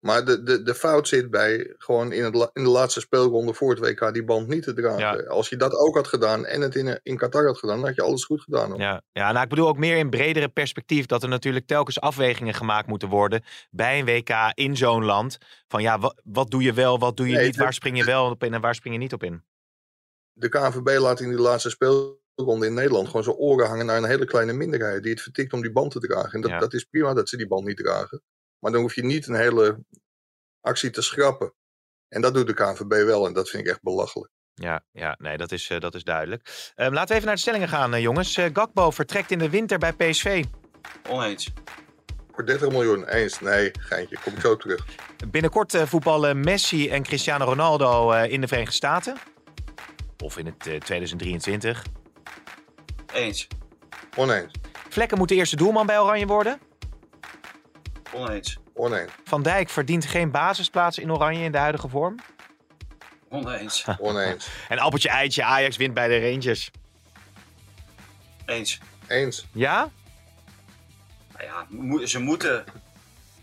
Maar 0.05 0.25
de, 0.25 0.43
de, 0.43 0.63
de 0.63 0.75
fout 0.75 1.09
zit 1.09 1.31
bij 1.31 1.75
gewoon 1.79 2.13
in, 2.13 2.25
het, 2.25 2.51
in 2.53 2.63
de 2.63 2.71
laatste 2.71 3.01
speelronde 3.01 3.55
voor 3.55 3.71
het 3.71 3.79
WK 3.79 4.13
die 4.13 4.25
band 4.25 4.49
niet 4.49 4.63
te 4.63 4.73
dragen. 4.73 5.23
Ja. 5.23 5.29
Als 5.29 5.49
je 5.49 5.57
dat 5.57 5.75
ook 5.75 5.95
had 5.95 6.07
gedaan 6.07 6.47
en 6.47 6.61
het 6.61 6.75
in, 6.75 7.01
in 7.03 7.17
Qatar 7.17 7.47
had 7.47 7.59
gedaan, 7.59 7.77
dan 7.77 7.87
had 7.87 7.95
je 7.95 8.03
alles 8.03 8.25
goed 8.25 8.41
gedaan. 8.41 8.71
Hoor. 8.71 8.81
Ja, 8.81 9.03
ja 9.13 9.33
nou, 9.33 9.43
ik 9.43 9.49
bedoel 9.49 9.69
ook 9.69 9.79
meer 9.79 9.97
in 9.97 10.11
bredere 10.11 10.49
perspectief 10.49 11.07
dat 11.07 11.23
er 11.23 11.29
natuurlijk 11.29 11.67
telkens 11.67 12.01
afwegingen 12.01 12.55
gemaakt 12.55 12.89
moeten 12.89 13.09
worden 13.09 13.45
bij 13.71 13.99
een 13.99 14.05
WK 14.05 14.31
in 14.55 14.77
zo'n 14.77 15.05
land. 15.05 15.39
Van 15.69 15.83
ja, 15.83 15.99
wat, 15.99 16.21
wat 16.25 16.51
doe 16.51 16.63
je 16.63 16.73
wel, 16.73 16.99
wat 16.99 17.17
doe 17.17 17.29
je 17.29 17.35
nee, 17.35 17.47
niet, 17.47 17.57
waar 17.57 17.75
spring 17.75 17.97
je 17.97 18.05
wel 18.05 18.31
op 18.31 18.45
in 18.45 18.55
en 18.55 18.61
waar 18.61 18.75
spring 18.75 18.95
je 18.95 19.01
niet 19.01 19.13
op 19.13 19.23
in? 19.23 19.43
De 20.33 20.49
KNVB 20.49 20.99
laat 20.99 21.21
in 21.21 21.29
die 21.29 21.39
laatste 21.39 21.71
speelronde 21.71 22.23
ronde 22.35 22.67
in 22.67 22.75
Nederland 22.75 23.07
gewoon 23.07 23.25
zijn 23.25 23.37
oren 23.37 23.67
hangen 23.67 23.87
naar 23.87 23.97
een 23.97 24.05
hele 24.05 24.25
kleine 24.25 24.53
minderheid 24.53 25.03
die 25.03 25.13
het 25.13 25.21
vertikt 25.21 25.53
om 25.53 25.63
die 25.63 25.73
band 25.73 25.91
te 25.91 26.01
dragen. 26.01 26.33
En 26.33 26.41
dat, 26.41 26.51
ja. 26.51 26.59
dat 26.59 26.73
is 26.75 26.85
prima 26.85 27.15
dat 27.15 27.29
ze 27.29 27.37
die 27.37 27.47
band 27.47 27.67
niet 27.67 27.77
dragen. 27.77 28.23
Maar 28.59 28.73
dan 28.73 28.81
hoef 28.81 28.95
je 28.95 29.05
niet 29.05 29.27
een 29.27 29.35
hele 29.35 29.85
actie 30.61 30.91
te 30.91 31.03
schrappen. 31.03 31.55
En 32.09 32.21
dat 32.21 32.35
doet 32.35 32.47
de 32.47 32.55
KNVB 32.55 33.05
wel 33.05 33.27
en 33.27 33.33
dat 33.33 33.49
vind 33.49 33.63
ik 33.63 33.69
echt 33.69 33.83
belachelijk. 33.83 34.33
Ja, 34.55 34.85
ja 34.93 35.17
nee, 35.19 35.37
dat 35.37 35.53
is, 35.53 35.71
uh, 35.71 35.81
dat 35.81 35.95
is 35.95 36.05
duidelijk. 36.05 36.73
Uh, 36.77 36.87
laten 36.91 37.09
we 37.09 37.15
even 37.15 37.27
naar 37.27 37.35
de 37.35 37.41
stellingen 37.41 37.69
gaan, 37.69 37.95
uh, 37.95 38.01
jongens. 38.01 38.37
Gakbo 38.53 38.91
vertrekt 38.91 39.31
in 39.31 39.39
de 39.39 39.51
winter 39.51 39.79
bij 39.79 39.93
PSV. 39.93 40.45
Oneens. 41.09 41.53
Voor 42.33 42.47
30 42.47 42.71
miljoen, 42.71 43.09
eens. 43.09 43.41
Nee, 43.41 43.71
geintje, 43.79 44.19
kom 44.25 44.33
ik 44.33 44.41
zo 44.41 44.57
terug. 44.57 44.87
Binnenkort 45.31 45.77
voetballen 45.77 46.41
Messi 46.41 46.89
en 46.89 47.03
Cristiano 47.03 47.45
Ronaldo 47.45 48.13
in 48.13 48.41
de 48.41 48.47
Verenigde 48.47 48.75
Staten. 48.75 49.17
Of 50.23 50.39
in 50.39 50.47
het 50.47 50.61
2023. 50.61 51.83
Eens. 53.15 53.47
Oneens. 54.17 54.53
Vlekken 54.89 55.19
moet 55.19 55.29
de 55.29 55.35
eerste 55.35 55.57
doelman 55.57 55.87
bij 55.87 55.99
Oranje 56.01 56.27
worden? 56.27 56.59
Oneens. 58.13 58.59
Oneens. 58.75 59.11
Van 59.25 59.43
Dijk 59.43 59.69
verdient 59.69 60.07
geen 60.07 60.31
basisplaats 60.31 60.99
in 60.99 61.13
Oranje 61.13 61.45
in 61.45 61.53
de 61.53 61.59
huidige 61.59 61.89
vorm? 61.89 62.19
Oneens. 63.29 63.85
Oneens. 63.99 64.49
en 64.69 64.79
appeltje 64.79 65.09
eitje, 65.09 65.45
Ajax 65.45 65.77
wint 65.77 65.95
bij 65.95 66.09
de 66.09 66.31
Rangers? 66.31 66.71
Eens. 68.47 68.81
Eens. 69.09 69.47
Ja? 69.53 69.91
Nou 71.33 71.45
ja, 71.45 72.07
ze 72.07 72.19
moeten 72.19 72.65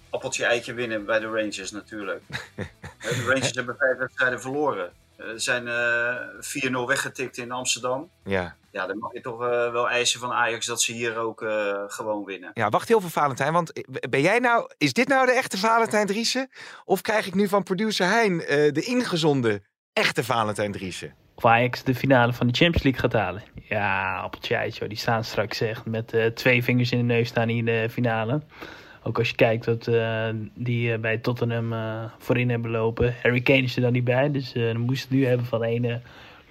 appeltje 0.10 0.46
eitje 0.46 0.74
winnen 0.74 1.06
bij 1.06 1.20
de 1.20 1.26
Rangers 1.26 1.72
natuurlijk. 1.72 2.24
de 3.00 3.26
Rangers 3.28 3.52
hebben 3.54 3.76
vijf 3.78 3.98
wedstrijden 3.98 4.42
verloren. 4.42 4.92
Ze 5.32 5.40
zijn 5.40 5.68
uh, 5.68 6.86
4-0 6.86 6.88
weggetikt 6.88 7.38
in 7.38 7.52
Amsterdam. 7.52 8.10
Ja. 8.24 8.56
Ja, 8.72 8.88
dan 8.88 8.98
mag 8.98 9.14
je 9.14 9.22
toch 9.22 9.42
uh, 9.42 9.72
wel 9.72 9.90
eisen 9.90 10.20
van 10.20 10.32
Ajax 10.32 10.66
dat 10.66 10.82
ze 10.82 10.94
hier 10.94 11.18
ook 11.18 11.42
uh, 11.42 11.84
gewoon 11.88 12.26
winnen. 12.26 12.52
Ja, 12.54 12.70
wacht 12.70 12.88
heel 12.88 13.00
veel 13.00 13.10
Valentijn. 13.10 13.54
Want 13.54 13.72
ben 14.10 14.22
jij 14.22 14.40
nou, 14.40 14.72
is 14.78 14.94
dit 14.94 15.08
nou 15.08 15.26
de 15.26 15.32
echte 15.32 15.58
Valentijn 15.58 16.08
Driessen? 16.08 16.50
Of 16.86 17.02
krijg 17.02 17.28
ik 17.28 17.36
nu 17.36 17.48
van 17.48 17.64
producer 17.64 18.08
Hein 18.08 18.34
uh, 18.34 18.48
de 18.48 18.82
ingezonde 18.82 19.62
echte 19.94 20.24
Valentijn 20.24 20.72
Driessen? 20.72 21.16
Of 21.36 21.46
Ajax 21.46 21.84
de 21.84 21.96
finale 21.96 22.34
van 22.34 22.48
de 22.48 22.54
Champions 22.54 22.84
League 22.84 23.02
gaat 23.02 23.14
halen. 23.14 23.44
Ja, 23.70 24.20
appeltje 24.20 24.56
eitje, 24.56 24.88
die 24.88 24.98
staan 24.98 25.24
straks 25.24 25.62
echt 25.62 25.86
met 25.86 26.32
twee 26.34 26.64
vingers 26.64 26.92
in 26.92 26.98
de 26.98 27.14
neus 27.14 27.28
staan 27.28 27.50
in 27.50 27.66
de 27.66 27.88
finale. 27.90 28.42
Ook 29.04 29.18
als 29.18 29.30
je 29.30 29.36
kijkt 29.36 29.66
wat 29.66 29.88
uh, 29.88 30.30
die 30.54 30.92
uh, 30.92 31.00
bij 31.00 31.18
Tottenham 31.18 31.74
uh, 31.74 32.04
voorin 32.18 32.50
hebben 32.50 32.72
lopen. 32.72 33.16
Harry 33.22 33.42
Kane 33.42 33.62
is 33.62 33.76
er 33.76 33.82
dan 33.82 33.92
niet 33.92 34.04
bij. 34.04 34.32
Dus 34.32 34.54
dan 34.54 34.78
moest 34.78 35.02
het 35.02 35.12
nu 35.12 35.26
hebben 35.26 35.46
van 35.46 35.64
ene 35.64 36.02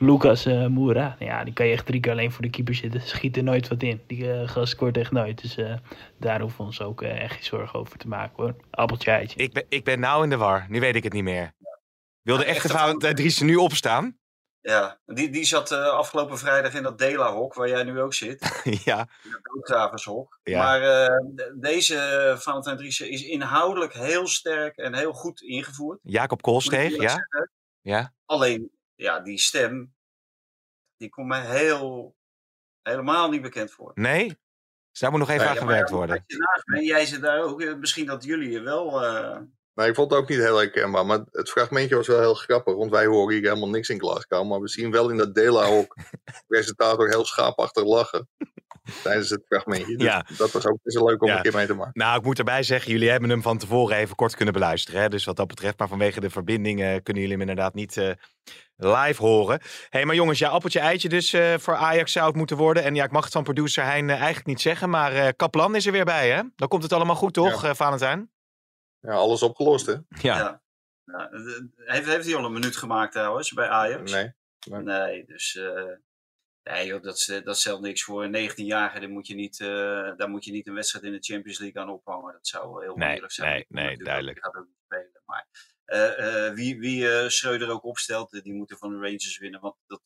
Lucas 0.03 0.47
uh, 0.47 0.67
Moura, 0.67 1.17
ja, 1.19 1.45
die 1.45 1.53
kan 1.53 1.67
je 1.67 1.73
echt 1.73 1.87
drie 1.87 2.01
keer 2.01 2.13
alleen 2.13 2.33
voor 2.33 2.43
de 2.43 2.51
keeper 2.51 2.75
zitten. 2.75 3.01
Schiet 3.01 3.37
er 3.37 3.43
nooit 3.43 3.69
wat 3.69 3.83
in. 3.83 4.01
Die 4.07 4.25
uh, 4.25 4.49
gast 4.49 4.73
scoort 4.73 4.97
echt 4.97 5.11
nooit. 5.11 5.43
Dus 5.43 5.59
uh, 5.59 5.75
daar 6.19 6.41
hoeven 6.41 6.59
we 6.59 6.65
ons 6.65 6.83
ook 6.83 7.03
echt 7.03 7.33
geen 7.35 7.45
zorgen 7.45 7.79
over 7.79 7.99
te 7.99 8.09
maken 8.09 8.43
hoor. 8.43 8.55
Appeltje 8.71 9.11
eitje. 9.11 9.41
Ik 9.41 9.53
ben, 9.53 9.65
ik 9.69 9.85
ben 9.85 10.01
nou 10.01 10.23
in 10.25 10.31
de 10.31 10.37
war. 10.37 10.67
Nu 10.69 10.81
weet 10.81 10.97
ik 10.97 11.03
het 11.03 11.13
niet 11.13 11.25
meer. 11.25 11.53
Wil 12.23 12.37
de 12.37 12.45
echte 12.45 12.69
Valentijn 12.69 13.15
Driessen 13.15 13.47
nu 13.47 13.57
opstaan? 13.57 14.17
Ja, 14.63 15.01
die, 15.07 15.31
die 15.31 15.45
zat 15.45 15.73
afgelopen 15.73 16.39
vrijdag 16.39 16.75
in 16.75 16.83
dat 16.83 16.99
Dela-hok, 16.99 17.55
waar 17.55 17.69
jij 17.69 17.83
nu 17.83 18.01
ook 18.01 18.15
zit. 18.15 18.61
ja. 18.85 19.09
In 19.25 19.31
dat 19.31 19.41
doodgravershok. 19.43 20.39
Ja. 20.43 20.63
Maar 20.63 21.11
deze 21.55 22.35
Valentijn 22.39 22.77
Driessen 22.77 23.11
is 23.11 23.23
inhoudelijk 23.23 23.93
heel 23.93 24.27
sterk 24.27 24.77
en 24.77 24.95
heel 24.95 25.13
goed 25.13 25.41
ingevoerd. 25.41 25.99
Jacob 26.03 26.43
Koolsteeg, 26.43 26.97
ja. 26.97 27.27
ja. 27.81 28.13
Alleen 28.27 28.71
ja, 29.01 29.21
die 29.21 29.39
stem, 29.39 29.95
die 30.97 31.09
komt 31.09 31.27
mij 31.27 31.47
heel, 31.47 32.17
helemaal 32.83 33.31
niet 33.31 33.43
bekend 33.43 33.71
voor. 33.71 33.93
Nee? 33.95 34.27
Dus 34.91 35.01
daar 35.01 35.11
moet 35.11 35.21
nog 35.21 35.31
even 35.31 35.49
aan 35.49 35.57
gewerkt 35.57 35.91
worden. 35.91 36.25
En 36.65 36.85
jij 36.85 37.07
zit 37.07 37.21
daar 37.21 37.41
ook, 37.41 37.61
eh, 37.61 37.75
misschien 37.75 38.07
dat 38.07 38.25
jullie 38.25 38.51
je 38.51 38.61
wel... 38.61 39.05
Uh... 39.05 39.41
Nee, 39.81 39.89
ik 39.89 39.95
vond 39.95 40.11
het 40.11 40.21
ook 40.21 40.29
niet 40.29 40.39
heel 40.39 40.57
herkenbaar, 40.57 41.07
maar 41.07 41.21
het 41.33 41.51
fragmentje 41.51 41.97
was 41.97 42.07
wel 42.07 42.21
heel 42.21 42.35
grappig, 42.35 42.75
want 42.75 42.91
wij 42.91 43.07
horen 43.07 43.35
hier 43.35 43.49
helemaal 43.49 43.69
niks 43.69 43.89
in 43.89 43.99
Glasgow, 43.99 44.49
maar 44.49 44.61
we 44.61 44.69
zien 44.69 44.91
wel 44.91 45.11
in 45.11 45.17
dat 45.17 45.35
Dela 45.35 45.65
ook 45.65 45.97
presentator 46.49 47.09
heel 47.09 47.25
schaapachtig 47.25 47.85
lachen 47.85 48.29
tijdens 49.03 49.31
het 49.31 49.43
fragmentje. 49.47 49.97
Dus 49.97 50.07
ja. 50.07 50.27
dat 50.37 50.51
was 50.51 50.67
ook 50.67 50.79
best 50.83 51.01
leuk 51.01 51.23
om 51.23 51.29
een 51.29 51.43
keer 51.43 51.55
mee 51.55 51.67
te 51.67 51.75
maken. 51.75 51.93
Nou, 51.95 52.19
ik 52.19 52.25
moet 52.25 52.39
erbij 52.39 52.63
zeggen, 52.63 52.93
jullie 52.93 53.11
hebben 53.11 53.31
hem 53.31 53.43
van 53.43 53.59
tevoren 53.59 53.97
even 53.97 54.17
kort 54.17 54.37
kunnen 54.37 54.55
beluisteren. 54.55 55.01
Hè? 55.01 55.09
Dus 55.09 55.25
wat 55.25 55.37
dat 55.37 55.47
betreft, 55.47 55.79
maar 55.79 55.89
vanwege 55.89 56.21
de 56.21 56.31
verbinding 56.31 56.81
uh, 56.81 56.87
kunnen 56.87 57.23
jullie 57.23 57.39
hem 57.39 57.41
inderdaad 57.41 57.75
niet 57.75 57.97
uh, 57.97 58.11
live 58.77 59.23
horen. 59.23 59.61
Hé, 59.63 59.67
hey, 59.89 60.05
maar 60.05 60.15
jongens, 60.15 60.39
ja, 60.39 60.49
appeltje 60.49 60.81
eitje 60.81 61.09
dus 61.09 61.35
uh, 61.35 61.55
voor 61.59 61.75
Ajax 61.75 62.13
zou 62.13 62.27
het 62.27 62.37
moeten 62.37 62.57
worden. 62.57 62.83
En 62.83 62.95
ja, 62.95 63.05
ik 63.05 63.13
mag 63.13 63.25
het 63.25 63.33
van 63.33 63.43
producer 63.43 63.85
Hein 63.85 64.11
eigenlijk 64.11 64.47
niet 64.47 64.61
zeggen, 64.61 64.91
maar 64.91 65.35
Kaplan 65.35 65.77
is 65.77 65.87
er 65.87 65.93
weer 65.93 66.05
bij, 66.05 66.31
hè? 66.31 66.43
Dan 66.57 66.69
komt 66.69 66.83
het 66.83 66.93
allemaal 66.93 67.17
goed, 67.17 67.35
toch, 67.35 67.63
ja. 67.63 67.75
Valentijn? 67.75 68.31
Ja, 69.01 69.13
alles 69.13 69.43
opgelost, 69.43 69.87
hè? 69.87 69.93
Ja. 70.09 70.63
ja. 71.05 71.31
heeft, 71.75 72.07
heeft 72.07 72.27
hij 72.27 72.37
al 72.37 72.45
een 72.45 72.53
minuut 72.53 72.77
gemaakt 72.77 73.13
trouwens 73.13 73.53
bij 73.53 73.69
Ajax? 73.69 74.13
Nee. 74.13 74.33
Nee, 74.69 74.83
nee 74.83 75.25
dus 75.25 75.59
Nee 76.63 76.87
joh, 76.87 77.03
dat, 77.03 77.41
dat 77.45 77.59
stelt 77.59 77.81
niks 77.81 78.03
voor. 78.03 78.25
Een 78.25 78.51
19-jarige, 78.51 79.01
daar, 79.01 79.09
moet 79.09 79.27
je 79.27 79.35
niet, 79.35 79.59
uh, 79.61 79.69
daar 80.17 80.29
moet 80.29 80.45
je 80.45 80.53
niet 80.53 80.67
een 80.67 80.75
wedstrijd 80.75 81.05
in 81.05 81.13
de 81.13 81.19
Champions 81.21 81.59
League 81.59 81.83
aan 81.83 81.89
ophangen. 81.89 82.33
Dat 82.33 82.47
zou 82.47 82.85
heel 82.85 82.97
nee, 82.97 83.09
moeilijk 83.09 83.33
zijn. 83.33 83.65
Nee, 83.69 83.85
nee, 83.87 83.97
duidelijk. 83.97 84.39
gaat 84.39 84.55
ook 84.55 84.67
niet 84.67 84.81
spelen. 84.85 85.23
Maar 85.25 85.47
uh, 85.87 86.47
uh, 86.47 86.55
wie, 86.55 86.79
wie 86.79 87.31
Schreuder 87.31 87.71
ook 87.71 87.85
opstelt, 87.85 88.43
die 88.43 88.55
moeten 88.55 88.79
van 88.79 88.91
de 88.91 88.97
Rangers 88.97 89.39
winnen. 89.39 89.61
Want 89.61 89.77
dat, 89.87 90.03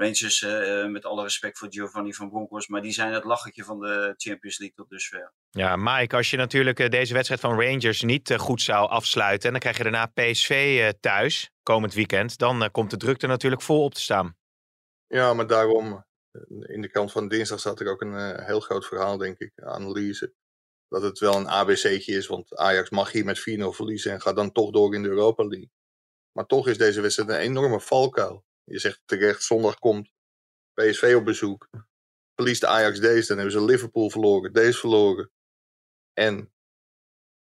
Rangers, 0.00 0.46
met 0.90 1.04
alle 1.04 1.22
respect 1.22 1.58
voor 1.58 1.68
Giovanni 1.70 2.14
van 2.14 2.28
Bronckhorst, 2.28 2.68
maar 2.68 2.82
die 2.82 2.92
zijn 2.92 3.12
het 3.12 3.24
lachetje 3.24 3.64
van 3.64 3.80
de 3.80 4.14
Champions 4.16 4.58
League 4.58 4.76
tot 4.76 4.90
dusver. 4.90 5.32
Ja, 5.50 5.76
Mike, 5.76 6.16
als 6.16 6.30
je 6.30 6.36
natuurlijk 6.36 6.90
deze 6.90 7.12
wedstrijd 7.12 7.40
van 7.40 7.60
Rangers 7.60 8.02
niet 8.02 8.34
goed 8.36 8.62
zou 8.62 8.88
afsluiten 8.88 9.46
en 9.46 9.50
dan 9.50 9.60
krijg 9.60 9.76
je 9.76 9.82
daarna 9.82 10.06
PSV 10.06 10.92
thuis, 11.00 11.50
komend 11.62 11.94
weekend, 11.94 12.38
dan 12.38 12.70
komt 12.70 12.90
de 12.90 12.96
druk 12.96 13.22
er 13.22 13.28
natuurlijk 13.28 13.62
vol 13.62 13.84
op 13.84 13.94
te 13.94 14.00
staan. 14.00 14.36
Ja, 15.06 15.34
maar 15.34 15.46
daarom, 15.46 16.04
eh, 16.30 16.74
in 16.74 16.80
de 16.80 16.90
kant 16.90 17.12
van 17.12 17.28
dinsdag 17.28 17.60
zat 17.60 17.80
er 17.80 17.90
ook 17.90 18.00
een 18.00 18.12
uh, 18.12 18.46
heel 18.46 18.60
groot 18.60 18.86
verhaal, 18.86 19.16
denk 19.16 19.38
ik, 19.38 19.52
analyse. 19.54 20.34
Dat 20.88 21.02
het 21.02 21.18
wel 21.18 21.36
een 21.36 21.48
ABC'tje 21.48 22.12
is, 22.12 22.26
want 22.26 22.56
Ajax 22.56 22.90
mag 22.90 23.12
hier 23.12 23.24
met 23.24 23.38
4-0 23.38 23.42
verliezen 23.72 24.12
en 24.12 24.20
gaat 24.20 24.36
dan 24.36 24.52
toch 24.52 24.70
door 24.70 24.94
in 24.94 25.02
de 25.02 25.08
Europa 25.08 25.44
League. 25.44 25.70
Maar 26.32 26.46
toch 26.46 26.68
is 26.68 26.78
deze 26.78 27.00
wedstrijd 27.00 27.28
een 27.28 27.36
enorme 27.36 27.80
valkuil. 27.80 28.44
Je 28.70 28.78
zegt 28.78 29.00
terecht, 29.04 29.42
zondag 29.42 29.78
komt 29.78 30.10
PSV 30.74 31.14
op 31.16 31.24
bezoek. 31.24 31.68
Verliest 32.34 32.64
Ajax 32.64 33.00
deze, 33.00 33.26
dan 33.26 33.36
hebben 33.36 33.60
ze 33.60 33.64
Liverpool 33.64 34.10
verloren, 34.10 34.52
deze 34.52 34.78
verloren. 34.78 35.30
En 36.12 36.52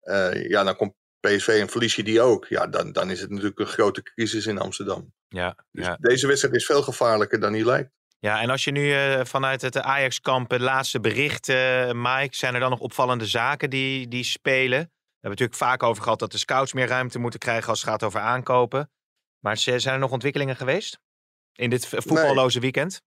uh, 0.02 0.48
ja, 0.48 0.62
dan 0.62 0.76
komt 0.76 0.94
PSV 1.20 1.48
en 1.60 1.68
verlies 1.68 1.96
je 1.96 2.02
die 2.02 2.20
ook. 2.20 2.46
Ja, 2.46 2.66
dan, 2.66 2.92
dan 2.92 3.10
is 3.10 3.20
het 3.20 3.30
natuurlijk 3.30 3.58
een 3.58 3.66
grote 3.66 4.02
crisis 4.02 4.46
in 4.46 4.58
Amsterdam. 4.58 5.12
Ja, 5.28 5.56
dus 5.70 5.86
ja. 5.86 5.96
deze 6.00 6.26
wedstrijd 6.26 6.54
is 6.54 6.66
veel 6.66 6.82
gevaarlijker 6.82 7.40
dan 7.40 7.52
die 7.52 7.64
lijkt. 7.64 7.90
Ja, 8.18 8.40
en 8.40 8.50
als 8.50 8.64
je 8.64 8.70
nu 8.70 8.86
uh, 8.86 9.24
vanuit 9.24 9.62
het 9.62 9.78
Ajax-kamp 9.78 10.50
het 10.50 10.60
laatste 10.60 11.00
bericht, 11.00 11.48
uh, 11.48 11.90
Mike, 11.92 12.36
zijn 12.36 12.54
er 12.54 12.60
dan 12.60 12.70
nog 12.70 12.80
opvallende 12.80 13.26
zaken 13.26 13.70
die, 13.70 14.08
die 14.08 14.24
spelen? 14.24 14.80
We 14.80 15.28
hebben 15.28 15.38
het 15.38 15.50
natuurlijk 15.50 15.58
vaak 15.58 15.82
over 15.82 16.02
gehad 16.02 16.18
dat 16.18 16.32
de 16.32 16.38
scouts 16.38 16.72
meer 16.72 16.86
ruimte 16.86 17.18
moeten 17.18 17.40
krijgen 17.40 17.68
als 17.68 17.80
het 17.80 17.88
gaat 17.88 18.02
over 18.02 18.20
aankopen. 18.20 18.90
Maar 19.38 19.56
zijn 19.56 19.82
er 19.84 19.98
nog 19.98 20.10
ontwikkelingen 20.10 20.56
geweest 20.56 21.00
in 21.52 21.70
dit 21.70 21.86
voetballoze 21.86 22.58
nee. 22.58 22.72
weekend? 22.72 23.02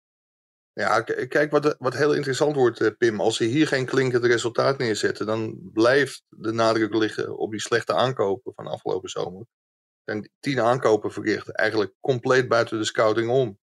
Ja, 0.72 1.00
kijk, 1.00 1.50
wat, 1.50 1.76
wat 1.78 1.94
heel 1.94 2.14
interessant 2.14 2.56
wordt, 2.56 2.80
eh, 2.80 2.90
Pim. 2.98 3.20
Als 3.20 3.36
ze 3.36 3.44
hier 3.44 3.66
geen 3.66 3.86
klinkend 3.86 4.24
resultaat 4.24 4.78
neerzetten, 4.78 5.26
dan 5.26 5.70
blijft 5.72 6.22
de 6.28 6.52
nadruk 6.52 6.94
liggen 6.94 7.36
op 7.36 7.50
die 7.50 7.60
slechte 7.60 7.94
aankopen 7.94 8.54
van 8.54 8.66
afgelopen 8.66 9.08
zomer. 9.08 9.40
Er 9.40 10.12
zijn 10.12 10.30
tien 10.40 10.60
aankopen 10.60 11.12
verricht, 11.12 11.48
eigenlijk 11.56 11.92
compleet 12.00 12.48
buiten 12.48 12.78
de 12.78 12.84
scouting 12.84 13.30
om. 13.30 13.58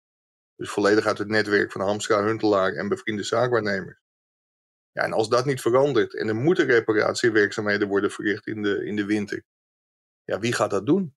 Dus 0.56 0.70
volledig 0.70 1.06
uit 1.06 1.18
het 1.18 1.28
netwerk 1.28 1.72
van 1.72 1.82
Hamstra, 1.82 2.24
Huntelaar 2.24 2.74
en 2.74 2.88
bevriende 2.88 3.24
zaakwaarnemers. 3.24 4.00
Ja, 4.92 5.04
en 5.04 5.14
als 5.14 5.30
dat 5.30 5.46
niet 5.46 5.62
verandert 5.62 6.16
en 6.16 6.28
er 6.28 6.36
moeten 6.36 6.66
reparatiewerkzaamheden 6.66 7.88
worden 7.88 8.12
verricht 8.12 8.48
in 8.48 8.62
de, 8.62 8.86
in 8.86 8.96
de 8.96 9.06
winter. 9.06 9.44
Ja, 10.24 10.40
wie 10.40 10.54
gaat 10.54 10.72
dat 10.72 10.86
doen? 10.86 11.16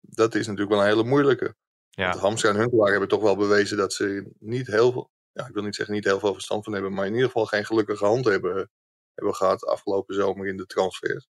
Dat 0.00 0.34
is 0.34 0.46
natuurlijk 0.46 0.74
wel 0.74 0.80
een 0.80 0.88
hele 0.88 1.04
moeilijke. 1.04 1.54
Ja. 1.94 2.08
Want 2.08 2.20
Hamstra 2.20 2.50
en 2.50 2.56
Huntelaar 2.56 2.90
hebben 2.90 3.08
toch 3.08 3.22
wel 3.22 3.36
bewezen 3.36 3.76
dat 3.76 3.92
ze 3.92 4.32
niet 4.38 4.66
heel 4.66 4.92
veel, 4.92 5.10
ja, 5.32 5.46
ik 5.46 5.54
wil 5.54 5.62
niet 5.62 5.74
zeggen 5.74 5.94
niet 5.94 6.04
heel 6.04 6.18
veel 6.18 6.32
verstand 6.32 6.64
van 6.64 6.72
hebben, 6.72 6.92
maar 6.92 7.06
in 7.06 7.12
ieder 7.12 7.26
geval 7.26 7.46
geen 7.46 7.64
gelukkige 7.64 8.04
hand 8.04 8.24
hebben, 8.24 8.70
hebben 9.14 9.34
gehad 9.34 9.66
afgelopen 9.66 10.14
zomer 10.14 10.46
in 10.46 10.56
de 10.56 10.66
transfers. 10.66 11.28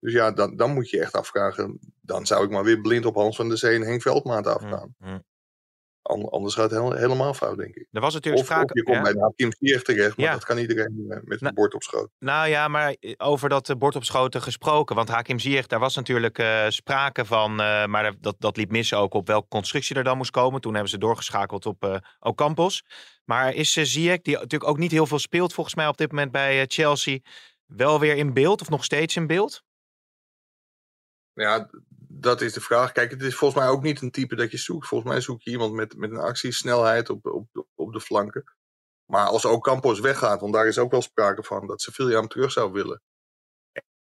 Dus 0.00 0.12
ja, 0.12 0.30
dan, 0.30 0.56
dan 0.56 0.74
moet 0.74 0.90
je 0.90 1.00
echt 1.00 1.12
afvragen. 1.12 1.78
Dan 2.00 2.26
zou 2.26 2.44
ik 2.44 2.50
maar 2.50 2.64
weer 2.64 2.80
blind 2.80 3.04
op 3.04 3.14
Hans 3.14 3.36
van 3.36 3.48
der 3.48 3.58
Zee 3.58 3.74
en 3.74 3.82
Henk 3.82 4.02
Veldmaat 4.02 4.46
afgaan. 4.46 4.94
Mm, 4.98 5.10
mm. 5.10 5.24
Anders 6.08 6.54
gaat 6.54 6.70
het 6.70 6.94
helemaal 6.98 7.34
fout, 7.34 7.56
denk 7.56 7.74
ik. 7.74 7.86
Er 7.90 8.00
was 8.00 8.14
natuurlijk 8.14 8.42
of, 8.42 8.48
sprake... 8.48 8.64
of 8.72 8.74
je 8.74 8.82
komt 8.82 8.96
ja. 8.96 9.02
bij 9.02 9.12
de 9.12 9.20
Hakim 9.20 9.52
Ziyech 9.58 9.82
terecht, 9.82 10.16
maar 10.16 10.26
Ja. 10.26 10.32
dat 10.32 10.44
kan 10.44 10.58
iedereen 10.58 11.04
eh, 11.08 11.16
met 11.22 11.26
Nou, 11.26 11.38
een 11.40 11.54
bord 11.54 11.74
op 11.74 11.82
schoot. 11.82 12.10
Nou 12.18 12.48
ja, 12.48 12.68
maar 12.68 12.96
over 13.16 13.48
dat 13.48 13.68
eh, 13.68 13.76
bord 13.76 13.96
op 13.96 14.04
schoten 14.04 14.42
gesproken. 14.42 14.96
Want 14.96 15.08
Hakim 15.08 15.38
Ziyech, 15.38 15.66
daar 15.66 15.80
was 15.80 15.94
natuurlijk 15.96 16.38
eh, 16.38 16.64
sprake 16.68 17.24
van. 17.24 17.60
eh, 17.60 17.86
maar 17.86 18.14
dat, 18.20 18.36
dat 18.38 18.56
liep 18.56 18.70
mis 18.70 18.94
ook 18.94 19.14
op 19.14 19.26
welke 19.26 19.48
constructie 19.48 19.96
er 19.96 20.04
dan 20.04 20.16
moest 20.16 20.30
komen. 20.30 20.60
Toen 20.60 20.72
hebben 20.72 20.90
ze 20.90 20.98
doorgeschakeld 20.98 21.66
op 21.66 21.84
eh 21.84 21.96
Ocampos. 22.20 22.84
Maar 23.24 23.54
is 23.54 23.76
uh, 23.76 23.84
Ziyech, 23.84 24.20
die 24.20 24.34
natuurlijk 24.34 24.70
ook 24.70 24.78
niet 24.78 24.90
heel 24.90 25.06
veel 25.06 25.18
speelt 25.18 25.52
volgens 25.52 25.74
mij 25.74 25.86
op 25.86 25.96
dit 25.96 26.10
moment 26.10 26.32
bij 26.32 26.60
eh, 26.60 26.64
Chelsea, 26.68 27.18
wel 27.66 28.00
weer 28.00 28.16
in 28.16 28.32
beeld 28.32 28.60
of 28.60 28.68
nog 28.68 28.84
steeds 28.84 29.16
in 29.16 29.26
beeld? 29.26 29.62
Ja, 31.32 31.70
dat 32.20 32.40
is 32.40 32.52
de 32.52 32.60
vraag. 32.60 32.92
Kijk, 32.92 33.10
het 33.10 33.22
is 33.22 33.34
volgens 33.34 33.60
mij 33.60 33.70
ook 33.70 33.82
niet 33.82 34.00
een 34.00 34.10
type 34.10 34.34
dat 34.34 34.50
je 34.50 34.56
zoekt. 34.56 34.86
Volgens 34.86 35.10
mij 35.10 35.20
zoek 35.20 35.42
je 35.42 35.50
iemand 35.50 35.72
met, 35.72 35.96
met 35.96 36.10
een 36.10 36.16
actiesnelheid 36.18 37.10
op, 37.10 37.26
op, 37.26 37.66
op- 37.74 37.92
de 37.92 38.00
flanken. 38.00 38.44
Maar 39.04 39.26
als 39.26 39.46
ook 39.46 39.64
Campos 39.64 40.00
weggaat, 40.00 40.40
want 40.40 40.52
daar 40.52 40.66
is 40.66 40.78
ook 40.78 40.90
wel 40.90 41.02
sprake 41.02 41.42
van 41.42 41.66
dat 41.66 41.80
Sevilla 41.82 42.18
hem 42.18 42.28
terug 42.28 42.52
zou 42.52 42.72
willen. 42.72 43.02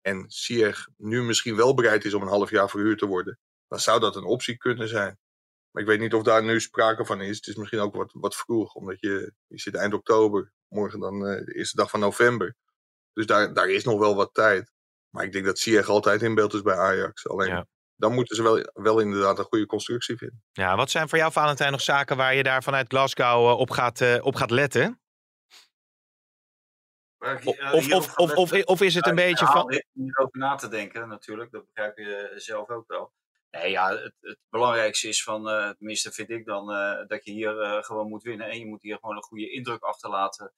En 0.01 0.25
Ziyech 0.29 0.89
nu 0.97 1.23
misschien 1.23 1.57
wel 1.57 1.75
bereid 1.75 2.05
is 2.05 2.15
om 2.15 2.23
een 2.23 2.29
half 2.29 2.51
jaar 2.51 2.71
verhuurd 2.71 2.99
te 2.99 3.07
worden, 3.07 3.39
dan 3.69 3.81
zou 3.81 4.01
dat 4.01 4.17
een 4.17 4.25
optie 4.25 4.57
kunnen 4.57 4.89
zijn. 4.89 5.19
Maar 5.71 5.83
ik 5.83 5.89
weet 5.89 6.01
niet 6.01 6.15
of 6.15 6.23
daar 6.23 6.45
nu 6.45 6.61
sprake 6.61 7.05
van 7.05 7.21
is. 7.21 7.37
Het 7.37 7.47
is 7.47 7.55
misschien 7.57 7.81
ook 7.81 7.95
wat, 7.95 8.11
wat 8.13 8.37
vroeg, 8.37 8.75
omdat 8.75 9.01
je, 9.01 9.33
je 9.47 9.59
zit 9.59 9.75
eind 9.75 9.95
oktober, 9.95 10.53
morgen 10.69 11.01
dan 11.01 11.27
eh, 11.27 11.45
de 11.45 11.55
eerste 11.55 11.77
dag 11.77 11.91
van 11.91 12.01
november. 12.01 12.57
Dus 13.13 13.27
daar, 13.27 13.55
daar 13.55 13.69
is 13.69 13.85
nog 13.85 13.99
wel 13.99 14.15
wat 14.15 14.35
tijd. 14.35 14.73
Maar 15.11 15.25
ik 15.25 15.33
denk 15.33 15.45
dat 15.45 15.59
Ziyech 15.59 15.89
altijd 15.89 16.23
in 16.23 16.35
beeld 16.35 16.55
is 16.55 16.63
bij 16.63 16.77
Ajax. 16.77 17.29
Alleen. 17.29 17.49
Dan 18.01 18.15
moeten 18.15 18.37
ze 18.37 18.43
wel, 18.43 18.71
wel 18.73 19.01
inderdaad 19.01 19.39
een 19.39 19.45
goede 19.45 19.67
constructie 19.67 20.17
vinden. 20.17 20.43
Ja, 20.53 20.77
wat 20.77 20.91
zijn 20.91 21.09
voor 21.09 21.19
jou, 21.19 21.33
Valentijn, 21.33 21.73
nog 21.73 21.81
zaken 21.81 22.17
waar 22.17 22.35
je 22.35 22.43
daar 22.43 22.63
vanuit 22.63 22.89
Glasgow 22.89 23.49
eh, 23.49 23.59
op, 23.59 23.71
gaat, 23.71 24.01
eh, 24.01 24.19
op 24.21 24.35
gaat 24.35 24.51
letten? 24.51 25.01
Of, 27.21 27.59
eh, 27.59 27.73
of, 27.73 28.17
of, 28.17 28.37
of, 28.37 28.65
of, 28.65 28.81
is 28.81 28.95
het 28.95 29.07
een 29.07 29.17
Ja, 29.17 29.25
beetje 29.25 29.47
van... 29.47 29.63
om 29.63 29.81
hierover 29.93 30.39
na 30.39 30.55
te 30.55 30.69
denken 30.69 31.09
natuurlijk, 31.09 31.51
dat 31.51 31.67
begrijp 31.67 31.99
je 31.99 32.33
zelf 32.37 32.69
ook 32.69 32.85
wel. 32.87 33.13
Nee, 33.51 33.71
ja, 33.71 33.91
het, 33.91 34.15
het 34.21 34.39
belangrijkste 34.49 35.09
is 35.09 35.23
van, 35.23 35.49
eh, 35.49 35.71
tenminste 35.71 36.13
vind 36.13 36.31
ik 36.31 36.45
dan, 36.47 36.73
eh, 36.73 37.07
dat 37.07 37.25
je 37.25 37.31
hier 37.33 37.83
gewoon 37.85 38.09
moet 38.09 38.23
winnen. 38.23 38.51
En 38.51 38.59
je 38.59 38.67
moet 38.67 38.83
hier 38.83 38.99
gewoon 38.99 39.17
een 39.17 39.23
goede 39.23 39.51
indruk 39.51 39.83
achterlaten. 39.83 40.53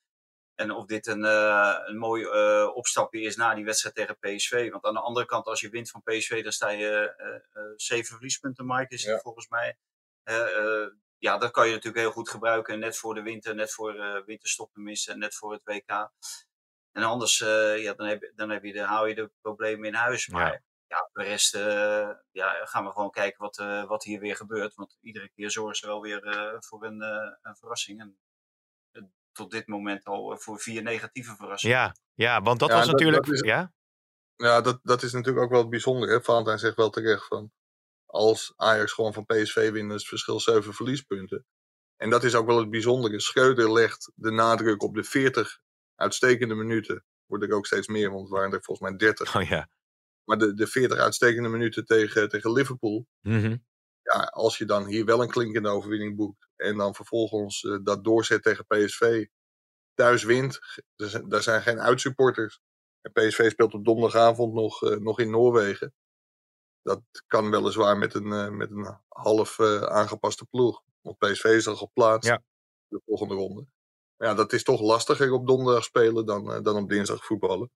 En 0.63 0.71
of 0.71 0.87
dit 0.87 1.07
een, 1.07 1.25
eh, 1.25 1.79
een 1.85 1.99
mooi 1.99 2.25
eh, 2.25 2.71
opstapje 2.75 3.21
is 3.21 3.37
na 3.37 3.55
die 3.55 3.65
wedstrijd 3.65 3.95
tegen 3.95 4.19
PSV. 4.19 4.71
Want 4.71 4.85
aan 4.85 4.95
de 4.95 5.01
andere 5.01 5.27
kant, 5.27 5.47
als 5.47 5.61
je 5.61 5.69
wint 5.69 5.91
van 5.91 6.03
PSV, 6.03 6.43
dan 6.43 6.53
sta 6.53 6.69
je 6.69 7.15
eh, 7.17 7.63
zeven 7.77 8.07
verliespunten, 8.13 8.67
Mike, 8.67 8.95
is 8.95 9.03
het 9.03 9.15
Ja. 9.15 9.21
volgens 9.21 9.49
mij. 9.49 9.77
Ja, 11.19 11.39
dat 11.39 11.51
kan 11.51 11.67
je 11.67 11.73
natuurlijk 11.73 12.03
heel 12.03 12.13
goed 12.13 12.29
gebruiken. 12.31 12.79
Net 12.79 12.97
voor 12.97 13.15
de 13.15 13.23
winter, 13.23 13.55
net 13.55 13.73
voor 13.73 13.95
eh 13.95 14.25
winterstop 14.25 14.73
tenminste, 14.73 15.13
en 15.13 15.19
net 15.19 15.35
voor 15.35 15.53
het 15.53 15.63
WK. 15.65 16.11
En 16.93 17.03
anders, 17.03 17.39
ja, 17.77 17.95
dan, 17.95 18.07
heb, 18.07 18.21
je- 18.21 18.33
dan 18.35 18.51
heb 18.51 18.65
je 18.65 18.73
de, 18.73 18.81
hou 18.83 19.09
je 19.09 19.15
de 19.15 19.31
problemen 19.41 19.87
in 19.89 19.95
huis. 19.95 20.29
Maar 20.29 20.63
ja, 20.87 21.09
de 21.13 21.23
rest 21.23 21.53
ja, 22.31 22.65
gaan 22.67 22.85
we 22.85 22.91
gewoon 22.91 23.11
kijken 23.11 23.41
wat, 23.43 23.57
wat 23.89 24.05
hier 24.05 24.21
weer 24.21 24.37
gebeurt. 24.37 24.75
Want 24.75 24.97
iedere 25.01 25.29
keer 25.29 25.51
zorgen 25.51 25.77
ze 25.77 25.87
wel 25.87 26.01
weer 26.01 26.57
voor 26.59 26.85
een, 26.85 27.01
een 27.43 27.57
verrassing. 27.57 28.01
En 28.01 28.19
tot 29.33 29.51
dit 29.51 29.67
moment 29.67 30.05
al 30.05 30.33
eh, 30.33 30.39
voor 30.39 30.59
vier 30.61 30.83
negatieve 30.83 31.35
verrassingen. 31.37 31.77
Ja, 31.77 31.95
ja 32.15 32.43
want 32.43 32.59
dat 32.61 32.69
Ja, 32.69 32.75
was 32.75 32.85
dat- 32.85 32.93
natuurlijk... 32.95 33.25
dat 33.27 33.35
is- 33.35 33.41
ja? 33.41 33.73
Ja, 34.37 34.61
dat, 34.61 34.81
dat 34.83 35.03
is 35.03 35.13
natuurlijk 35.13 35.45
ook 35.45 35.51
wel 35.51 35.61
het 35.61 35.71
bijzondere. 35.71 36.23
Valentijn 36.23 36.59
zegt 36.59 36.77
wel 36.77 36.91
terecht 36.91 37.27
van... 37.27 37.53
Als 38.07 38.53
Ajax 38.57 38.93
gewoon 38.93 39.13
van 39.13 39.25
PSV 39.27 39.71
wint, 39.71 39.89
is 39.91 39.97
het 39.97 40.07
verschil 40.09 40.41
7 40.41 40.75
verliespunten. 40.75 41.47
En 41.97 42.11
dat 42.11 42.25
is 42.25 42.35
ook 42.35 42.47
wel 42.47 42.59
het 42.59 42.71
bijzondere. 42.71 43.21
Schreuder 43.21 43.73
legt 43.73 44.13
de 44.15 44.31
nadruk 44.31 44.83
op 44.83 44.95
de 44.95 45.05
40 45.05 45.59
uitstekende 45.95 46.55
minuten. 46.55 47.05
Wordt 47.27 47.45
er 47.45 47.53
ook 47.53 47.67
steeds 47.67 47.87
meer, 47.89 48.11
want 48.11 48.21
het 48.23 48.31
waren 48.31 48.53
er 48.53 48.63
volgens 48.63 48.89
mij 48.89 48.99
30. 48.99 49.37
Oh 49.37 49.43
ja. 49.43 49.69
Maar 50.25 50.39
de, 50.39 50.55
de 50.55 50.67
40 50.67 50.99
uitstekende 50.99 51.49
minuten 51.49 51.85
tegen, 51.85 52.29
tegen 52.29 52.53
Liverpool. 52.53 53.07
Mhm. 53.21 53.57
Ja, 54.13 54.21
als 54.21 54.59
je 54.59 54.65
dan 54.65 54.87
hier 54.87 55.05
wel 55.05 55.23
een 55.23 55.31
klinkende 55.31 55.69
overwinning 55.69 56.17
boekt. 56.17 56.49
En 56.57 56.77
dan 56.77 56.95
vervolgens 56.95 57.65
eh, 57.65 57.79
dat 57.83 58.05
doorzet 58.05 58.43
tegen 58.43 58.67
PSV. 58.67 59.27
Thuis 59.95 60.23
wint. 60.23 60.59
Zijn, 60.97 61.29
daar 61.29 61.43
zijn 61.43 61.63
geen 61.63 61.81
uitsupporters. 61.81 62.61
En 63.01 63.13
PSV 63.13 63.51
speelt 63.51 63.75
op 63.75 63.85
donderdagavond 63.85 64.53
nog, 64.55 64.83
eh, 64.83 64.97
nog 64.97 65.19
in 65.19 65.31
Noorwegen. 65.31 65.95
Dat 66.83 67.03
kan 67.27 67.51
weliswaar 67.51 67.99
met 67.99 68.15
een, 68.15 68.33
eh, 68.33 68.49
met 68.49 68.71
een 68.71 68.99
half 69.09 69.61
aangepaste 69.81 70.45
ploeg. 70.45 70.83
Want 71.01 71.19
PSV 71.19 71.45
is 71.45 71.67
al 71.67 71.77
geplaatst. 71.77 72.29
Ja. 72.29 72.43
De 72.89 73.01
volgende 73.07 73.35
ronde. 73.35 73.67
Maar 74.17 74.29
ja, 74.29 74.35
dat 74.35 74.53
is 74.53 74.63
toch 74.63 74.81
lastiger 74.81 75.33
op 75.33 75.47
donderdag 75.47 75.85
spelen 75.85 76.27
dan, 76.27 76.63
dan 76.63 76.77
op 76.77 76.89
dinsdag 76.89 77.25
voetballen. 77.25 77.71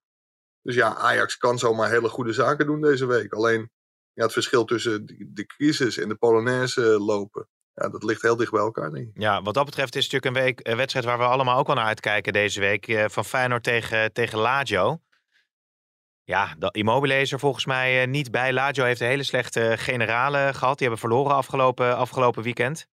Dus 0.61 0.75
ja, 0.75 0.95
Ajax 0.95 1.37
kan 1.37 1.59
zomaar 1.59 1.89
hele 1.89 2.09
goede 2.09 2.33
zaken 2.33 2.65
doen 2.65 2.81
deze 2.81 3.05
week. 3.05 3.33
Alleen 3.33 3.71
ja, 4.17 4.23
het 4.23 4.33
verschil 4.33 4.65
tussen 4.65 5.05
de, 5.05 5.31
de 5.33 5.45
crisis 5.45 5.97
en 5.97 6.09
de 6.09 6.15
Polonaise 6.15 6.81
lopen. 6.81 7.47
Ja, 7.73 7.89
dat 7.89 8.03
ligt 8.03 8.21
heel 8.21 8.35
dicht 8.35 8.51
bij 8.51 8.61
elkaar, 8.61 8.91
denk 8.91 9.07
ik. 9.07 9.21
Ja, 9.21 9.41
wat 9.41 9.53
dat 9.53 9.65
betreft 9.65 9.95
is 9.95 10.03
het 10.03 10.13
natuurlijk 10.13 10.39
een 10.39 10.45
week, 10.45 10.67
een 10.67 10.77
wedstrijd 10.77 11.05
waar 11.05 11.17
we 11.17 11.23
allemaal 11.23 11.59
ook 11.59 11.67
wel 11.67 11.75
naar 11.75 11.85
uitkijken 11.85 12.33
deze 12.33 12.59
week. 12.59 12.87
eh, 12.87 13.05
van 13.07 13.25
Feyenoord 13.25 13.63
tegen, 13.63 14.13
tegen 14.13 14.37
Lazio. 14.39 15.01
Ja, 16.23 16.55
dat 16.59 16.75
Immobile 16.75 17.19
is 17.19 17.31
er 17.31 17.39
volgens 17.39 17.65
mij 17.65 18.01
eh, 18.01 18.07
niet 18.07 18.31
bij. 18.31 18.53
Lazio 18.53 18.83
heeft 18.83 19.01
een 19.01 19.07
hele 19.07 19.23
slechte 19.23 19.73
generale 19.77 20.49
gehad. 20.53 20.77
Die 20.77 20.87
hebben 20.87 21.09
verloren 21.09 21.35
afgelopen, 21.35 21.97
afgelopen 21.97 22.43
weekend. 22.43 22.87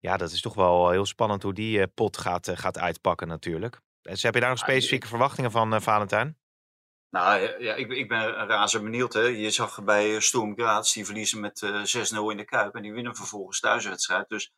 Ja, 0.00 0.16
dat 0.16 0.30
is 0.30 0.40
toch 0.40 0.54
wel 0.54 0.90
heel 0.90 1.06
spannend 1.06 1.42
hoe 1.42 1.54
die 1.54 1.80
eh, 1.80 1.86
pot 1.94 2.16
gaat, 2.16 2.48
eh, 2.48 2.56
gaat 2.56 2.78
uitpakken 2.78 3.28
natuurlijk. 3.28 3.80
Dus 4.00 4.22
heb 4.22 4.34
je 4.34 4.40
daar 4.40 4.50
nog 4.50 4.58
specifieke 4.58 5.06
verwachtingen 5.06 5.50
van, 5.50 5.74
eh, 5.74 5.80
Valentijn? 5.80 6.38
Nou 7.10 7.40
ja, 7.62 7.74
ik, 7.74 7.92
ik 7.92 8.08
ben 8.08 8.32
razend 8.32 8.84
benieuwd. 8.84 9.12
Hè. 9.12 9.20
Je 9.20 9.50
zag 9.50 9.84
bij 9.84 10.14
eh, 10.14 10.20
Sturm 10.20 10.54
Graz, 10.56 10.92
die 10.92 11.04
verliezen 11.04 11.40
met 11.40 11.62
eh 11.62 11.82
6-0 11.84 12.30
in 12.30 12.36
de 12.36 12.44
Kuip. 12.44 12.74
En 12.74 12.82
die 12.82 12.92
winnen 12.92 13.16
vervolgens 13.16 13.60
thuiswedstrijd. 13.60 14.28
Dus 14.28 14.52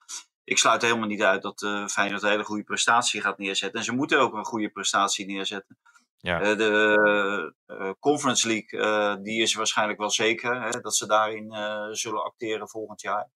ik 0.44 0.58
sluit 0.58 0.82
helemaal 0.82 1.06
niet 1.06 1.22
uit 1.22 1.42
dat 1.42 1.62
eh 1.62 1.86
Feyenoord 1.86 2.22
een 2.22 2.28
hele 2.28 2.44
goede 2.44 2.62
prestatie 2.64 3.20
gaat 3.20 3.38
neerzetten. 3.38 3.78
En 3.78 3.84
ze 3.84 3.92
moeten 3.92 4.20
ook 4.20 4.34
een 4.34 4.44
goede 4.44 4.68
prestatie 4.68 5.26
neerzetten. 5.26 5.78
Ja. 6.20 6.40
Eh, 6.40 6.56
de 6.56 7.54
eh, 7.66 7.90
Conference 8.00 8.48
League, 8.48 8.80
eh, 8.80 9.16
die 9.22 9.42
is 9.42 9.54
waarschijnlijk 9.54 9.98
wel 9.98 10.10
zeker. 10.10 10.62
Hè, 10.62 10.80
dat 10.80 10.96
ze 10.96 11.06
daarin 11.06 11.52
eh, 11.52 11.86
zullen 11.90 12.24
acteren 12.24 12.68
volgend 12.68 13.00
jaar. 13.00 13.28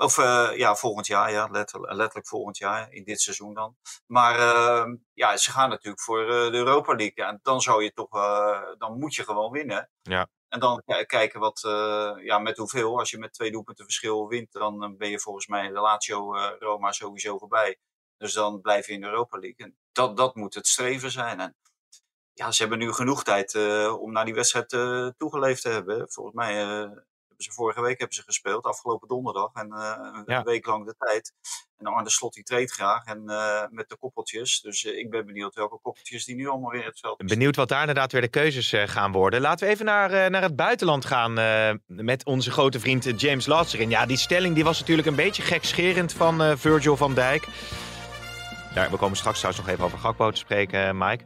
Of 0.00 0.18
eh, 0.18 0.50
ja, 0.56 0.74
volgend 0.74 1.06
jaar, 1.06 1.32
ja, 1.32 1.48
letterlijk, 1.50 1.92
letterlijk 1.92 2.28
volgend 2.28 2.58
jaar, 2.58 2.92
in 2.92 3.04
dit 3.04 3.20
seizoen 3.20 3.54
dan. 3.54 3.76
Maar 4.06 4.38
eh, 4.38 4.84
ja, 5.12 5.36
ze 5.36 5.50
gaan 5.50 5.68
natuurlijk 5.68 6.02
voor 6.02 6.20
eh, 6.20 6.26
de 6.50 6.56
Europa 6.56 6.94
League. 6.94 7.24
En 7.24 7.38
dan 7.42 7.60
zou 7.60 7.82
je 7.82 7.92
toch, 7.92 8.12
eh, 8.12 8.62
dan 8.78 8.98
moet 8.98 9.14
je 9.14 9.24
gewoon 9.24 9.50
winnen. 9.52 9.90
Ja. 10.02 10.28
En 10.48 10.60
dan 10.60 10.82
ki- 10.86 11.04
kijken 11.04 11.40
wat, 11.40 11.60
ja, 12.22 12.38
met 12.38 12.56
hoeveel. 12.56 12.98
Als 12.98 13.10
je 13.10 13.18
met 13.18 13.32
twee 13.32 13.50
doelpunten 13.50 13.84
verschil 13.84 14.28
wint, 14.28 14.52
dan 14.52 14.96
ben 14.96 15.10
je 15.10 15.20
volgens 15.20 15.46
mij 15.46 15.68
de 15.68 15.80
Lazio 15.80 16.36
Roma 16.58 16.92
sowieso 16.92 17.38
voorbij. 17.38 17.78
Dus 18.16 18.32
dan 18.32 18.60
blijf 18.60 18.86
je 18.86 18.92
in 18.92 19.00
de 19.00 19.06
Europa 19.06 19.38
League. 19.38 19.66
En 19.66 19.76
dat, 19.92 20.16
dat 20.16 20.34
moet 20.34 20.54
het 20.54 20.66
streven 20.66 21.10
zijn. 21.10 21.40
En 21.40 21.56
ja, 22.32 22.50
ze 22.52 22.60
hebben 22.60 22.78
nu 22.78 22.92
genoeg 22.92 23.22
tijd 23.24 23.54
om 23.98 24.12
naar 24.12 24.24
die 24.24 24.34
wedstrijd 24.34 24.68
toegeleefd 25.18 25.62
te 25.62 25.68
hebben. 25.68 26.10
Volgens 26.10 26.36
mij 26.36 26.88
hebben 27.40 27.54
ze 27.54 27.62
vorige 27.62 27.80
week 27.80 27.98
hebben 27.98 28.16
ze 28.16 28.22
gespeeld, 28.22 28.64
afgelopen 28.64 29.08
donderdag. 29.08 29.50
En 29.54 29.72
eh, 29.72 29.94
een 30.12 30.22
Ja. 30.26 30.42
week 30.42 30.66
lang 30.66 30.86
de 30.86 30.94
tijd. 30.98 31.32
En 31.78 31.86
Arne 31.86 32.10
Slot 32.10 32.34
die 32.34 32.42
treedt 32.42 32.72
graag 32.72 33.04
en, 33.04 33.28
eh, 33.28 33.62
met 33.70 33.88
de 33.88 33.96
koppeltjes. 33.96 34.60
Dus 34.60 34.84
eh, 34.84 34.98
ik 34.98 35.10
ben 35.10 35.26
benieuwd 35.26 35.54
welke 35.54 35.78
koppeltjes 35.82 36.24
die 36.24 36.34
nu 36.34 36.48
allemaal 36.48 36.70
weer 36.70 36.80
in 36.80 36.86
het 36.86 37.00
veld 37.00 37.16
Benieuwd 37.16 37.56
wat 37.56 37.68
daar 37.68 37.80
inderdaad 37.80 38.12
weer 38.12 38.20
de 38.20 38.28
keuzes 38.28 38.74
gaan 38.84 39.12
worden. 39.12 39.40
Laten 39.40 39.66
we 39.66 39.72
even 39.72 39.84
naar, 39.84 40.30
naar 40.30 40.42
het 40.42 40.56
buitenland 40.56 41.04
gaan 41.04 41.32
met 41.86 42.24
onze 42.24 42.50
grote 42.50 42.80
vriend 42.80 43.20
James 43.20 43.46
Latzerin. 43.46 43.90
Ja, 43.90 44.06
die 44.06 44.16
stelling 44.16 44.54
die 44.54 44.64
was 44.64 44.80
natuurlijk 44.80 45.08
een 45.08 45.14
beetje 45.14 45.42
gekscherend 45.42 46.12
van 46.12 46.58
Virgil 46.58 46.96
van 46.96 47.14
Dijk. 47.14 47.46
Daar, 48.74 48.90
we 48.90 48.96
komen 48.96 49.16
straks 49.16 49.38
trouwens 49.38 49.64
nog 49.66 49.74
even 49.74 49.84
over 49.86 49.98
Gakpo 49.98 50.30
te 50.30 50.38
spreken, 50.38 50.86
eh, 50.86 50.90
Mike. 50.94 51.24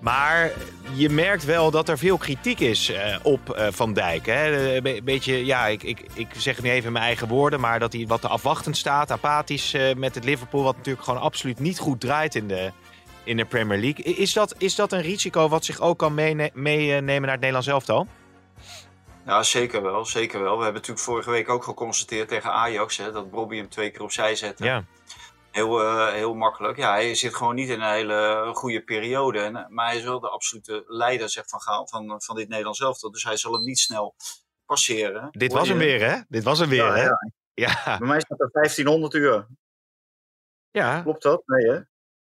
Maar 0.00 0.50
je 0.94 1.08
merkt 1.10 1.44
wel 1.44 1.70
dat 1.70 1.88
er 1.88 1.98
veel 1.98 2.16
kritiek 2.16 2.60
is 2.60 2.88
eh, 2.90 3.16
op 3.22 3.50
eh, 3.50 3.66
Van 3.70 3.92
Dijk. 3.92 4.26
Hè? 4.26 4.82
Be- 4.82 5.00
beetje, 5.04 5.44
ja, 5.44 5.66
ik, 5.66 5.82
ik, 5.82 6.00
ik 6.14 6.28
zeg 6.36 6.56
het 6.56 6.64
nu 6.64 6.70
even 6.70 6.86
in 6.86 6.92
mijn 6.92 7.04
eigen 7.04 7.28
woorden, 7.28 7.60
maar 7.60 7.78
dat 7.78 7.92
hij 7.92 8.06
wat 8.06 8.20
te 8.20 8.28
afwachtend 8.28 8.76
staat, 8.76 9.10
apathisch 9.10 9.76
met 9.96 10.14
het 10.14 10.24
Liverpool, 10.24 10.62
wat 10.62 10.76
natuurlijk 10.76 11.04
gewoon 11.04 11.20
absoluut 11.20 11.58
niet 11.58 11.78
goed 11.78 12.00
draait 12.00 12.34
in 12.34 12.48
de, 12.48 12.72
in 13.24 13.36
de 13.36 13.44
Premier 13.44 13.78
League. 13.78 14.04
Is 14.04 14.32
dat, 14.32 14.54
is 14.58 14.74
dat 14.74 14.92
een 14.92 15.02
risico 15.02 15.48
wat 15.48 15.64
zich 15.64 15.80
ook 15.80 15.98
kan 15.98 16.14
meene- 16.14 16.50
meenemen 16.52 17.20
naar 17.22 17.30
het 17.30 17.40
Nederlands 17.40 17.66
elftal? 17.68 18.06
Ja, 19.26 19.42
zeker 19.42 19.82
wel, 19.82 20.04
zeker 20.04 20.42
wel. 20.42 20.56
We 20.56 20.62
hebben 20.62 20.80
natuurlijk 20.80 21.06
vorige 21.06 21.30
week 21.30 21.48
ook 21.48 21.64
geconstateerd 21.64 22.28
tegen 22.28 22.52
Ajax 22.52 22.96
hè, 22.96 23.12
dat 23.12 23.30
Bobby 23.30 23.56
hem 23.56 23.68
twee 23.68 23.90
keer 23.90 24.02
opzij 24.02 24.36
zette. 24.36 24.64
Ja. 24.64 24.84
Heel, 25.54 25.80
eh, 25.80 26.12
heel 26.12 26.34
makkelijk. 26.34 26.76
Ja, 26.76 26.90
hij 26.90 27.14
zit 27.14 27.34
gewoon 27.34 27.54
niet 27.54 27.68
in 27.68 27.80
een 27.80 27.92
hele 27.92 28.50
goede 28.54 28.84
periode. 28.84 29.40
En, 29.40 29.56
eh, 29.56 29.66
maar 29.68 29.86
hij 29.86 29.96
is 29.96 30.02
wel 30.04 30.20
de 30.20 30.28
absolute 30.28 30.84
leider 30.86 31.30
zeg, 31.30 31.48
van, 31.48 31.60
Gaal- 31.60 31.86
van, 31.88 32.22
van 32.22 32.36
dit 32.36 32.48
Nederlands 32.48 32.80
elftal. 32.80 33.10
Dus 33.10 33.24
hij 33.24 33.36
zal 33.36 33.52
hem 33.52 33.62
niet 33.62 33.78
snel 33.78 34.14
passeren. 34.66 35.28
Dit 35.30 35.52
was 35.52 35.68
hem 35.68 35.78
weer, 35.78 36.10
hè? 36.10 36.20
Dit 36.28 36.42
was 36.44 36.58
hem 36.58 36.68
weer, 36.68 36.84
Ja, 36.84 36.94
hè? 36.94 37.02
ja. 37.02 37.18
Ja, 37.54 37.98
Bij 37.98 38.08
mij 38.08 38.20
staat 38.20 38.40
er 38.40 38.50
1500 38.52 39.14
uur. 39.14 39.46
ja. 40.70 41.02
Klopt 41.02 41.22
dat? 41.22 41.42
Nee, 41.46 41.66
hè? 41.70 41.80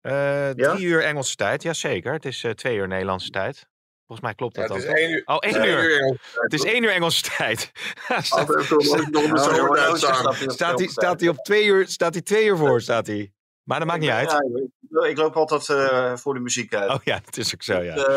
Eh, 0.01 0.53
Ja? 0.53 0.73
drie 0.73 0.85
uur 0.85 1.03
Engelse 1.03 1.35
tijd, 1.35 1.63
jazeker. 1.63 2.13
Het 2.13 2.25
is 2.25 2.43
eh, 2.43 2.51
twee 2.51 2.75
uur 2.77 2.88
Nederlandse 2.88 3.29
tijd. 3.29 3.67
Volgens 4.05 4.27
mij 4.27 4.35
klopt 4.35 4.55
Ja, 4.55 4.67
dat 4.67 4.77
het 4.77 4.85
ook. 4.87 4.91
is 4.93 4.99
één 5.01 5.11
uur. 5.11 5.21
Oh, 5.25 5.37
één 5.39 5.67
uur. 5.67 6.19
Het 6.31 6.53
is 6.53 6.63
één 6.63 6.83
uur 6.83 6.91
Engelse 6.91 7.21
tijd. 7.37 7.71
staat, 8.21 8.49
Oh, 8.49 8.71
oh, 8.71 9.95
staat 9.95 10.79
hij 10.79 10.87
op 10.87 10.91
staat, 10.91 11.19
hij, 11.19 11.33
twee 11.33 11.65
uur, 11.65 11.87
staat 11.87 12.13
hij 12.13 12.21
twee 12.23 12.45
uur 12.45 12.57
voor, 12.57 12.81
staat 12.81 13.07
hij. 13.07 13.33
Maar 13.63 13.79
dat 13.79 13.87
maakt 13.87 13.99
niet 13.99 14.09
uit. 14.09 14.31
Ja, 14.31 15.05
ik- 15.07 15.17
loop 15.17 15.35
altijd 15.35 15.69
eh, 15.69 16.15
voor 16.15 16.33
de 16.33 16.39
muziek 16.39 16.73
uit. 16.73 16.89
Oh 16.91 17.03
ja, 17.03 17.19
dat 17.25 17.37
is 17.37 17.53
ook 17.53 17.63
zo, 17.63 17.81
ja. 17.81 17.95
Dus, 17.95 18.03
eh, 18.05 18.13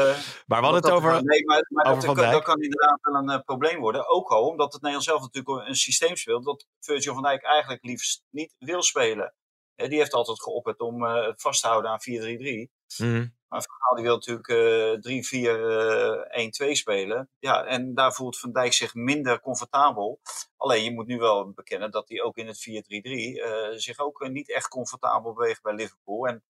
Maar 0.46 0.60
we 0.60 0.66
hadden 0.66 0.74
het 0.74 0.82
dat- 0.82 0.92
over... 0.92 1.24
Nee, 1.24 1.44
maar, 1.44 1.66
maar 1.68 1.84
over 1.84 1.96
dat, 1.96 2.04
Van 2.04 2.14
kan, 2.14 2.22
Dijk. 2.24 2.34
dat 2.36 2.44
kan 2.44 2.62
inderdaad 2.62 2.98
wel 3.02 3.14
een 3.14 3.28
eh, 3.30 3.40
probleem 3.44 3.80
worden. 3.80 4.08
Ook 4.08 4.28
al 4.28 4.46
omdat 4.48 4.72
het 4.72 4.82
Nederlands 4.82 5.06
zelf 5.08 5.20
natuurlijk 5.20 5.68
een 5.68 5.74
systeem 5.74 6.16
speelt 6.16 6.44
dat 6.44 6.66
Virgil 6.80 7.14
van 7.14 7.22
Dijk 7.22 7.42
eigenlijk 7.44 7.84
liefst 7.84 8.22
niet 8.30 8.54
wil 8.58 8.82
spelen. 8.82 9.34
Die 9.74 9.98
heeft 9.98 10.12
altijd 10.12 10.42
geopperd 10.42 10.80
om 10.80 11.04
eh, 11.06 11.26
het 11.26 11.40
vast 11.40 11.60
te 11.62 11.68
houden 11.68 11.90
aan 11.90 12.00
4-3-3. 12.00 12.68
Mhm. 12.96 13.26
Maar 13.48 13.62
Van 13.62 13.74
Gaal 13.78 13.94
die 13.94 14.04
wil 14.04 14.14
natuurlijk 14.14 14.48
eh 14.48 16.68
3-4-1-2 16.68 16.70
spelen. 16.72 17.30
Ja, 17.38 17.64
en 17.64 17.94
daar 17.94 18.12
voelt 18.12 18.38
Van 18.38 18.52
Dijk 18.52 18.72
zich 18.72 18.94
minder 18.94 19.40
comfortabel. 19.40 20.20
Alleen 20.56 20.84
je 20.84 20.92
moet 20.92 21.06
nu 21.06 21.18
wel 21.18 21.52
bekennen 21.52 21.90
dat 21.90 22.08
hij 22.08 22.22
ook 22.22 22.36
in 22.36 22.46
het 22.46 22.60
4-3-3 22.60 23.42
eh, 23.42 23.68
zich 23.78 23.98
ook 23.98 24.22
eh, 24.22 24.30
niet 24.30 24.50
echt 24.52 24.68
comfortabel 24.68 25.32
beweegt 25.32 25.62
bij 25.62 25.74
Liverpool. 25.74 26.26
En 26.26 26.44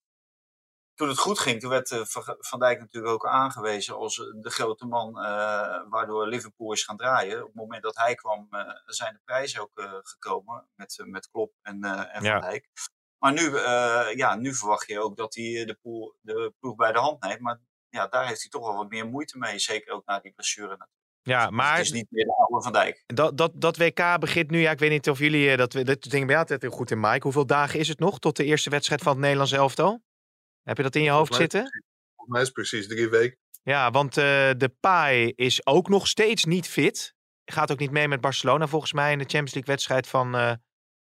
toen 0.94 1.08
het 1.08 1.18
goed 1.18 1.38
ging, 1.38 1.60
toen 1.60 1.70
werd 1.70 1.90
eh, 1.90 2.00
Van 2.38 2.58
Dijk 2.58 2.78
natuurlijk 2.80 3.12
ook 3.14 3.26
aangewezen 3.26 3.96
als 3.96 4.18
eh, 4.20 4.26
de 4.42 4.50
grote 4.50 4.86
man 4.86 5.08
eh, 5.18 5.82
waardoor 5.88 6.26
Liverpool 6.26 6.72
is 6.72 6.84
gaan 6.84 6.96
draaien. 6.96 7.38
Op 7.40 7.46
het 7.46 7.54
moment 7.54 7.82
dat 7.82 7.96
hij 7.96 8.14
kwam, 8.14 8.46
eh, 8.50 8.60
zijn 8.86 9.12
de 9.12 9.20
prijzen 9.24 9.60
ook 9.60 9.70
eh, 9.78 9.92
gekomen 10.02 10.68
met, 10.74 10.98
eh, 10.98 11.06
met 11.06 11.30
Klopp 11.30 11.52
en, 11.62 11.82
eh, 11.84 11.90
en 11.98 12.08
Van 12.14 12.22
Ja. 12.22 12.40
Dijk. 12.40 12.68
Maar 13.18 13.32
nu, 13.32 13.56
eh, 13.56 14.06
ja, 14.16 14.34
nu 14.34 14.54
verwacht 14.54 14.86
je 14.88 15.00
ook 15.00 15.16
dat 15.16 15.34
hij 15.34 15.64
de, 15.64 15.78
poel, 15.82 16.16
de 16.20 16.52
ploeg 16.60 16.74
bij 16.74 16.92
de 16.92 16.98
hand 16.98 17.22
neemt. 17.22 17.40
Maar 17.40 17.60
ja, 17.88 18.06
daar 18.06 18.26
heeft 18.26 18.40
hij 18.40 18.50
toch 18.50 18.62
wel 18.66 18.76
wat 18.76 18.88
meer 18.90 19.06
moeite 19.06 19.38
mee. 19.38 19.58
Zeker 19.58 19.92
ook 19.92 20.06
na 20.06 20.20
die 20.20 20.32
blessure. 20.32 20.88
Ja, 21.22 21.38
Maar 21.42 21.52
maar 21.52 21.76
het 21.76 21.84
is 21.84 21.92
niet 21.92 22.06
meer 22.10 22.24
de 22.24 22.34
oude 22.36 22.62
Van 22.62 22.72
Dijk. 22.72 23.02
dat, 23.06 23.36
dat, 23.36 23.52
dat 23.54 23.76
WK 23.76 24.16
begint 24.20 24.50
nu... 24.50 24.60
Ja, 24.60 24.70
ik 24.70 24.78
weet 24.78 24.90
niet 24.90 25.08
of 25.10 25.18
jullie... 25.18 25.50
eh, 25.50 25.56
Dat, 25.56 25.72
dat 25.72 26.02
ding 26.02 26.10
ben 26.26 26.28
je 26.34 26.36
altijd 26.36 26.62
heel 26.62 26.70
goed 26.70 26.90
in, 26.90 27.00
Mike. 27.00 27.22
Hoeveel 27.22 27.46
dagen 27.46 27.78
is 27.78 27.88
het 27.88 27.98
nog 27.98 28.18
tot 28.18 28.36
de 28.36 28.44
eerste 28.44 28.70
wedstrijd 28.70 29.02
van 29.02 29.12
het 29.12 29.20
Nederlands 29.20 29.52
elftal? 29.52 30.02
Heb 30.62 30.76
je 30.76 30.82
dat 30.82 30.94
in 30.94 31.02
je 31.02 31.10
hoofd 31.10 31.28
Volgens 31.34 31.52
mij- 31.52 31.60
zitten? 31.62 31.82
Volgens 32.14 32.28
mij 32.32 32.40
is 32.40 32.46
het 32.46 32.56
precies 32.56 32.88
drie 32.88 33.08
weken. 33.08 33.38
Ja, 33.62 33.90
want 33.90 34.16
eh, 34.16 34.24
de 34.56 34.74
Pai 34.80 35.32
is 35.36 35.66
ook 35.66 35.88
nog 35.88 36.06
steeds 36.06 36.44
niet 36.44 36.68
fit. 36.68 37.14
Gaat 37.44 37.72
ook 37.72 37.78
niet 37.78 37.90
mee 37.90 38.08
met 38.08 38.20
Barcelona 38.20 38.66
volgens 38.66 38.92
mij 38.92 39.12
in 39.12 39.18
de 39.18 39.24
Champions 39.24 39.54
League 39.54 39.72
wedstrijd 39.74 40.06
van, 40.06 40.34
eh, 40.36 40.52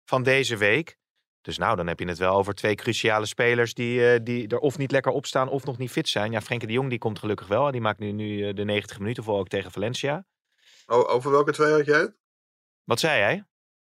van 0.04 0.22
deze 0.22 0.56
week. 0.56 0.96
Dus 1.44 1.58
nou, 1.58 1.76
dan 1.76 1.86
heb 1.86 2.00
je 2.00 2.06
het 2.08 2.18
wel 2.18 2.34
over 2.34 2.54
twee 2.54 2.74
cruciale 2.74 3.26
spelers 3.26 3.74
die, 3.74 4.12
eh, 4.12 4.20
die 4.22 4.48
er 4.48 4.58
of 4.58 4.78
niet 4.78 4.90
lekker 4.90 5.12
op 5.12 5.26
staan 5.26 5.48
of 5.48 5.64
nog 5.64 5.78
niet 5.78 5.90
fit 5.90 6.08
zijn. 6.08 6.32
Ja, 6.32 6.40
Frenkie 6.40 6.68
de 6.68 6.74
Jong 6.74 6.90
die 6.90 6.98
komt 6.98 7.18
gelukkig 7.18 7.46
wel. 7.46 7.70
Die 7.70 7.80
maakt 7.80 7.98
nu, 7.98 8.12
nu 8.12 8.48
eh, 8.48 8.54
de 8.54 8.64
90 8.64 8.98
minuten 8.98 9.24
voor 9.24 9.38
ook 9.38 9.48
tegen 9.48 9.70
Valencia. 9.70 10.24
Over 10.86 11.30
welke 11.30 11.52
twee 11.52 11.72
had 11.72 11.84
jij 11.84 11.98
het? 11.98 12.16
Wat 12.84 13.00
zei 13.00 13.18
jij? 13.18 13.44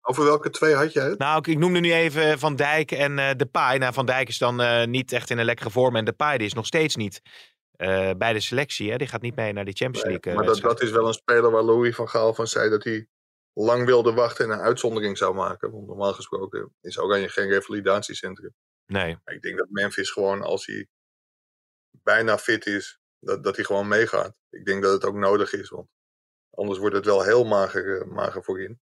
Over 0.02 0.24
welke 0.24 0.50
twee 0.50 0.74
had 0.74 0.92
jij 0.92 1.04
het? 1.04 1.18
Nou, 1.18 1.38
ik, 1.38 1.46
ik 1.46 1.58
noemde 1.58 1.80
nu 1.80 1.92
even 1.92 2.38
Van 2.38 2.56
Dijk 2.56 2.90
en 2.90 3.18
eh 3.18 3.34
Depay. 3.36 3.78
Nou, 3.78 3.92
Van 3.92 4.06
Dijk 4.06 4.28
is 4.28 4.38
dan 4.38 4.90
niet 4.90 5.12
echt 5.12 5.30
in 5.30 5.38
een 5.38 5.44
lekkere 5.44 5.70
vorm. 5.70 5.96
En 5.96 6.04
Depay 6.04 6.38
die 6.38 6.46
is 6.46 6.54
nog 6.54 6.66
steeds 6.66 6.96
niet 6.96 7.20
bij 8.16 8.32
de 8.32 8.40
selectie. 8.40 8.90
Hè? 8.90 8.96
Die 8.96 9.06
gaat 9.06 9.22
niet 9.22 9.36
mee 9.36 9.52
naar 9.52 9.64
die 9.64 9.74
Champions 9.74 10.08
League 10.08 10.34
maar 10.34 10.44
dat, 10.44 10.60
dat 10.60 10.82
is 10.82 10.90
wel 10.90 11.06
een 11.06 11.12
speler 11.12 11.50
waar 11.50 11.62
Louis 11.62 11.94
van 11.94 12.08
Gaal 12.08 12.34
van 12.34 12.46
zei 12.46 12.70
dat 12.70 12.84
hij 12.84 13.06
lang 13.54 13.84
wilde 13.86 14.12
wachten 14.12 14.44
en 14.44 14.50
een 14.50 14.64
uitzondering 14.64 15.18
zou 15.18 15.34
maken. 15.34 15.70
Want 15.70 15.86
normaal 15.86 16.12
gesproken 16.12 16.74
is 16.80 16.98
Oranje 16.98 17.28
geen 17.28 17.48
revalidatiecentrum. 17.48 18.54
Nee. 18.86 19.18
Maar 19.24 19.34
ik 19.34 19.42
denk 19.42 19.58
dat 19.58 19.68
Memphis 19.70 20.10
gewoon 20.10 20.42
als 20.42 20.66
hij 20.66 20.88
bijna 21.90 22.38
fit 22.38 22.66
is, 22.66 23.00
dat, 23.18 23.44
dat 23.44 23.56
hij 23.56 23.64
gewoon 23.64 23.88
meegaat. 23.88 24.38
Ik 24.50 24.64
denk 24.64 24.82
dat 24.82 24.92
het 24.92 25.04
ook 25.04 25.14
nodig 25.14 25.52
is, 25.52 25.68
want 25.68 25.88
anders 26.50 26.78
wordt 26.78 26.94
het 26.94 27.04
wel 27.04 27.22
heel 27.22 27.44
mager, 27.44 28.00
eh, 28.00 28.08
mager 28.08 28.44
voorin. 28.44 28.80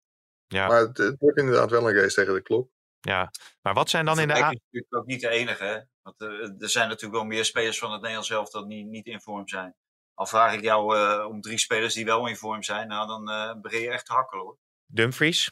Ja. 0.46 0.66
Maar 0.66 0.80
het, 0.80 0.98
het 0.98 1.18
wordt 1.18 1.38
inderdaad 1.38 1.70
wel 1.70 1.88
een 1.88 1.94
race 1.94 2.14
tegen 2.14 2.34
de 2.34 2.42
klok. 2.42 2.70
Ja. 3.00 3.30
Maar 3.62 3.74
wat 3.74 3.90
zijn 3.90 4.04
dan 4.04 4.20
in 4.20 4.28
de... 4.28 4.34
Dijk 4.34 4.52
is 4.52 4.60
natuurlijk 4.64 4.94
ook 4.94 5.06
niet 5.06 5.20
de 5.20 5.28
enige. 5.28 5.64
Hè? 5.64 5.80
Want 6.02 6.20
eh, 6.20 6.62
er 6.62 6.68
zijn 6.68 6.88
natuurlijk 6.88 7.20
wel 7.20 7.28
meer 7.28 7.44
spelers 7.44 7.78
van 7.78 7.90
het 7.90 8.00
Nederlands 8.00 8.28
zelf 8.28 8.50
dat 8.50 8.66
niet, 8.66 8.86
niet 8.86 9.06
in 9.06 9.20
vorm 9.20 9.48
zijn. 9.48 9.76
Al 10.20 10.26
vraag 10.26 10.54
ik 10.54 10.60
jou 10.60 10.96
eh, 10.96 11.26
om 11.26 11.40
drie 11.40 11.58
spelers 11.58 11.94
die 11.94 12.04
wel 12.04 12.26
in 12.26 12.36
vorm 12.36 12.62
zijn, 12.62 12.88
nou 12.88 13.06
dan 13.06 13.30
eh 13.30 13.60
begin 13.60 13.80
je 13.80 13.90
echt 13.90 14.06
te 14.06 14.12
hakkelen 14.12 14.44
hoor. 14.44 14.58
Dumfries. 14.86 15.50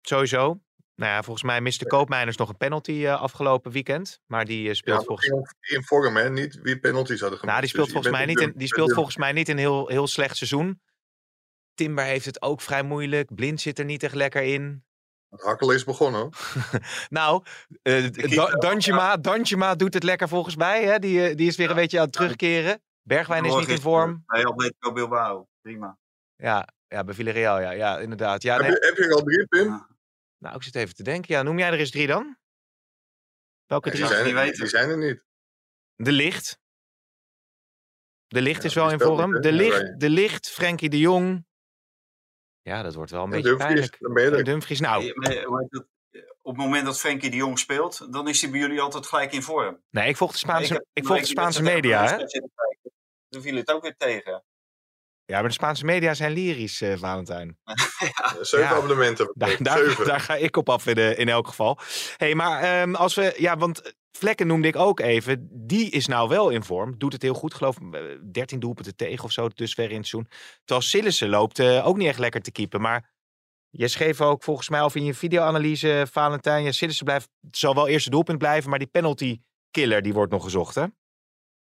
Sowieso. 0.00 0.60
Nou 0.94 1.12
ja, 1.12 1.22
volgens 1.22 1.44
mij 1.44 1.60
miste 1.60 1.86
Koopmeiners 1.86 2.36
nog 2.36 2.48
een 2.48 2.56
penalty 2.56 3.06
eh, 3.06 3.20
afgelopen 3.20 3.72
weekend. 3.72 4.20
Maar 4.26 4.44
die 4.44 4.68
eh, 4.68 4.74
speelt 4.74 4.98
Ja, 4.98 5.06
volgens 5.06 5.54
in 5.60 5.84
vorm, 5.84 6.16
hè? 6.16 6.30
Niet 6.30 6.60
wie 6.62 6.78
penalties 6.78 7.20
hadden 7.20 7.38
gemist. 7.38 7.44
Nou, 7.44 7.60
die 7.60 7.68
speelt 7.68 7.84
Dus 7.84 7.92
volgens 7.92 8.14
mij 8.14 8.26
niet, 8.26 8.40
in, 8.40 8.52
die 8.56 8.68
speelt 8.68 8.92
volgens 8.92 9.16
mij 9.16 9.32
niet 9.32 9.48
een 9.48 9.58
heel, 9.58 9.88
heel 9.88 10.06
slecht 10.06 10.36
seizoen. 10.36 10.80
Timber 11.74 12.04
heeft 12.04 12.24
het 12.24 12.42
ook 12.42 12.60
vrij 12.60 12.82
moeilijk. 12.82 13.34
Blind 13.34 13.60
zit 13.60 13.78
er 13.78 13.84
niet 13.84 14.02
echt 14.02 14.14
lekker 14.14 14.42
in. 14.42 14.84
Het 15.32 15.42
hakkelen 15.42 15.74
is 15.74 15.84
begonnen. 15.84 16.20
hoor. 16.20 16.32
Nou, 17.08 17.44
eh 17.82 18.10
Da- 18.36 18.50
Danjuma, 18.56 19.16
Danjuma 19.16 19.74
doet 19.74 19.94
het 19.94 20.02
lekker 20.02 20.28
volgens 20.28 20.56
mij. 20.56 20.84
Hè? 20.84 20.98
Die, 20.98 21.28
eh, 21.28 21.36
die 21.36 21.46
is 21.48 21.56
weer 21.56 21.70
een 21.70 21.76
beetje 21.76 21.98
aan 21.98 22.04
het 22.04 22.12
terugkeren. 22.12 22.82
Bergwijn 23.02 23.44
is 23.44 23.54
niet 23.54 23.68
in 23.68 23.80
vorm. 23.80 24.22
Bij 24.26 24.44
Atletico 24.44 24.92
Bilbao, 24.92 25.48
prima. 25.60 25.98
Ja, 26.36 26.68
ja 26.88 27.04
bij 27.04 27.14
Villarreal, 27.14 27.60
ja, 27.60 27.70
ja 27.70 27.98
inderdaad. 27.98 28.42
Ja, 28.42 28.52
heb, 28.54 28.62
nee. 28.62 28.70
je, 28.70 28.86
heb 28.86 28.96
je 28.96 29.04
er 29.04 29.12
al 29.14 29.22
drie, 29.22 29.46
Pim? 29.46 29.86
Nou, 30.38 30.56
ik 30.56 30.62
zit 30.62 30.74
even 30.74 30.94
te 30.94 31.02
denken. 31.02 31.34
Ja, 31.34 31.42
noem 31.42 31.58
jij 31.58 31.70
er 31.72 31.78
eens 31.78 31.90
drie 31.90 32.06
dan? 32.06 32.36
Welke 33.66 33.90
Die 33.90 33.98
drie? 34.00 34.10
ik 34.10 34.16
zijn, 34.16 34.26
niet 34.26 34.34
er, 34.36 34.40
weten. 34.44 34.58
die 34.60 34.68
zijn 34.68 34.90
er 34.90 34.98
niet. 34.98 35.22
De 35.94 36.12
Licht. 36.12 36.60
De 38.28 38.42
Licht 38.42 38.62
Ja, 38.62 38.68
is 38.68 38.74
wel 38.74 38.84
die 38.84 38.92
in 38.92 39.00
vorm. 39.00 39.32
niet, 39.32 39.42
De 39.42 39.52
Licht, 39.52 40.00
de 40.00 40.10
Licht, 40.10 40.50
Frenkie 40.50 40.88
de 40.88 40.98
Jong. 40.98 41.46
Ja, 42.62 42.82
dat 42.82 42.94
wordt 42.94 43.10
wel 43.10 43.20
een 43.24 43.32
En 43.32 43.42
beetje 43.42 43.48
Dumfries, 43.48 43.72
pijnlijk. 43.74 43.96
dan 44.00 44.12
ben 44.14 44.22
je 44.24 44.30
En 44.30 44.36
er. 44.36 44.44
Dumfries, 44.44 44.80
nou, 44.80 45.06
Eh, 45.08 45.46
maar? 45.48 45.66
Op 46.44 46.56
het 46.56 46.64
moment 46.64 46.84
dat 46.84 47.00
Frenkie 47.00 47.30
de 47.30 47.36
Jong 47.36 47.58
speelt, 47.58 48.12
dan 48.12 48.28
is 48.28 48.40
hij 48.42 48.50
bij 48.50 48.60
jullie 48.60 48.80
altijd 48.80 49.06
gelijk 49.06 49.32
in 49.32 49.42
vorm. 49.42 49.82
nee, 49.90 50.08
ik 50.08 50.16
volg 50.16 50.32
de 50.32 50.38
Spaanse, 50.38 50.86
ik 50.92 51.06
volg 51.06 51.20
de 51.20 51.26
Spaanse 51.26 51.62
media, 51.62 52.06
hè? 52.06 52.16
Toen 53.28 53.42
viel 53.42 53.56
het 53.56 53.70
ook 53.72 53.82
weer 53.82 53.94
tegen. 53.96 54.44
Ja, 55.24 55.38
maar 55.38 55.48
de 55.48 55.54
Spaanse 55.54 55.84
media 55.84 56.14
zijn 56.14 56.32
lyrisch, 56.32 56.80
eh, 56.80 56.96
Valentijn. 56.96 57.58
Zeven 58.40 58.58
Ja. 58.68 58.74
abonnementen. 58.74 59.32
Daar, 59.34 59.56
daar, 59.62 59.78
Zeven. 59.78 60.06
daar 60.06 60.20
ga 60.20 60.34
ik 60.36 60.56
op 60.56 60.68
af 60.68 60.86
in, 60.86 60.94
de- 60.94 61.16
in 61.16 61.28
elk 61.28 61.46
geval. 61.48 61.78
hey, 62.16 62.34
maar 62.34 62.62
ehm, 62.62 62.94
als 62.94 63.14
we... 63.14 63.34
Ja, 63.36 63.56
want 63.56 63.94
Vlekken 64.12 64.46
noemde 64.46 64.68
ik 64.68 64.76
ook 64.76 65.00
even. 65.00 65.48
Die 65.66 65.90
is 65.90 66.06
nou 66.06 66.28
wel 66.28 66.50
in 66.50 66.62
vorm. 66.62 66.98
Doet 66.98 67.12
het 67.12 67.22
heel 67.22 67.34
goed, 67.34 67.54
geloof 67.54 67.80
ik. 67.80 67.94
eh, 67.94 68.00
13 68.32 68.60
doelpunten 68.60 68.96
tegen 68.96 69.24
of 69.24 69.32
zo, 69.32 69.48
dus 69.48 69.74
ver 69.74 69.90
in 69.90 69.96
het 69.96 70.06
seizoen. 70.06 70.30
Terwijl 70.64 70.86
Sillissen 70.88 71.28
loopt 71.28 71.58
eh, 71.58 71.86
ook 71.86 71.96
niet 71.96 72.08
echt 72.08 72.18
lekker 72.18 72.40
te 72.42 72.52
keepen. 72.52 72.80
Maar 72.80 73.10
je 73.70 73.88
schreef 73.88 74.20
ook 74.20 74.42
volgens 74.42 74.68
mij 74.68 74.82
of 74.82 74.94
in 74.94 75.04
je 75.04 75.14
videoanalyse, 75.14 76.06
Valentijn... 76.10 76.64
Ja, 76.64 76.72
Sillissen 76.72 77.04
blijft, 77.04 77.30
zal 77.50 77.74
wel 77.74 77.88
eerste 77.88 78.10
doelpunt 78.10 78.38
blijven, 78.38 78.70
maar 78.70 78.78
die 78.78 78.88
penalty 78.88 79.40
killer 79.70 80.02
die 80.02 80.12
wordt 80.12 80.32
nog 80.32 80.42
gezocht, 80.44 80.74
hè? 80.74 80.86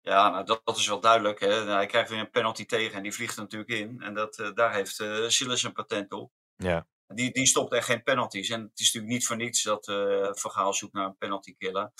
Ja, 0.00 0.30
nou, 0.30 0.44
dat, 0.44 0.60
dat 0.64 0.76
is 0.76 0.86
wel 0.86 1.00
duidelijk. 1.00 1.40
Hè. 1.40 1.48
Nou, 1.48 1.68
Hij 1.70 1.86
krijgt 1.86 2.10
weer 2.10 2.18
een 2.18 2.30
penalty 2.30 2.66
tegen 2.66 2.96
en 2.96 3.02
die 3.02 3.12
vliegt 3.12 3.36
er 3.36 3.42
natuurlijk 3.42 3.70
in. 3.70 4.00
En 4.00 4.14
dat, 4.14 4.38
eh, 4.38 4.52
daar 4.54 4.74
heeft 4.74 5.00
uh, 5.00 5.28
Silas 5.28 5.62
een 5.62 5.72
patent 5.72 6.12
op. 6.12 6.32
Ja. 6.56 6.86
Die, 7.06 7.32
die 7.32 7.46
stopt 7.46 7.72
echt 7.72 7.86
geen 7.86 8.02
penalties. 8.02 8.48
En 8.48 8.60
het 8.60 8.80
is 8.80 8.84
natuurlijk 8.84 9.12
niet 9.12 9.26
voor 9.26 9.36
niets 9.36 9.62
dat 9.62 9.88
eh 9.88 10.28
Vergaal 10.30 10.74
zoekt 10.74 10.92
naar 10.92 11.06
een 11.06 11.16
penalty 11.16 11.54
killer. 11.58 11.92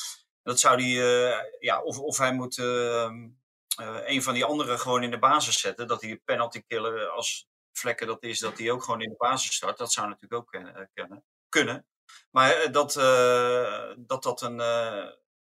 Dat 0.42 0.60
zou 0.60 0.76
die, 0.76 1.00
eh, 1.02 1.38
ja, 1.60 1.82
of, 1.82 1.98
of 1.98 2.18
hij 2.18 2.32
moet 2.32 2.58
eh, 2.58 3.04
eh, 3.04 4.00
een 4.04 4.22
van 4.22 4.34
die 4.34 4.44
anderen 4.44 4.78
gewoon 4.78 5.02
in 5.02 5.10
de 5.10 5.18
basis 5.18 5.60
zetten. 5.60 5.86
Dat 5.86 6.00
hij 6.02 6.10
een 6.10 6.22
penalty 6.24 6.62
killer, 6.66 7.08
als 7.08 7.48
Vlekken 7.72 8.06
dat 8.06 8.22
is, 8.22 8.38
dat 8.38 8.58
hij 8.58 8.70
ook 8.70 8.82
gewoon 8.82 9.00
in 9.02 9.08
de 9.08 9.14
basis 9.18 9.54
start. 9.54 9.78
Dat 9.78 9.92
zou 9.92 10.08
natuurlijk 10.08 10.42
ook 10.42 10.52
eh, 10.52 10.82
kennen, 10.94 11.24
kunnen. 11.48 11.86
Maar 12.30 12.50
eh, 12.52 12.72
dat, 12.72 12.96
eh, 12.96 13.92
dat 13.98 14.22
dat 14.22 14.42
een, 14.42 14.60
eh, 14.60 15.08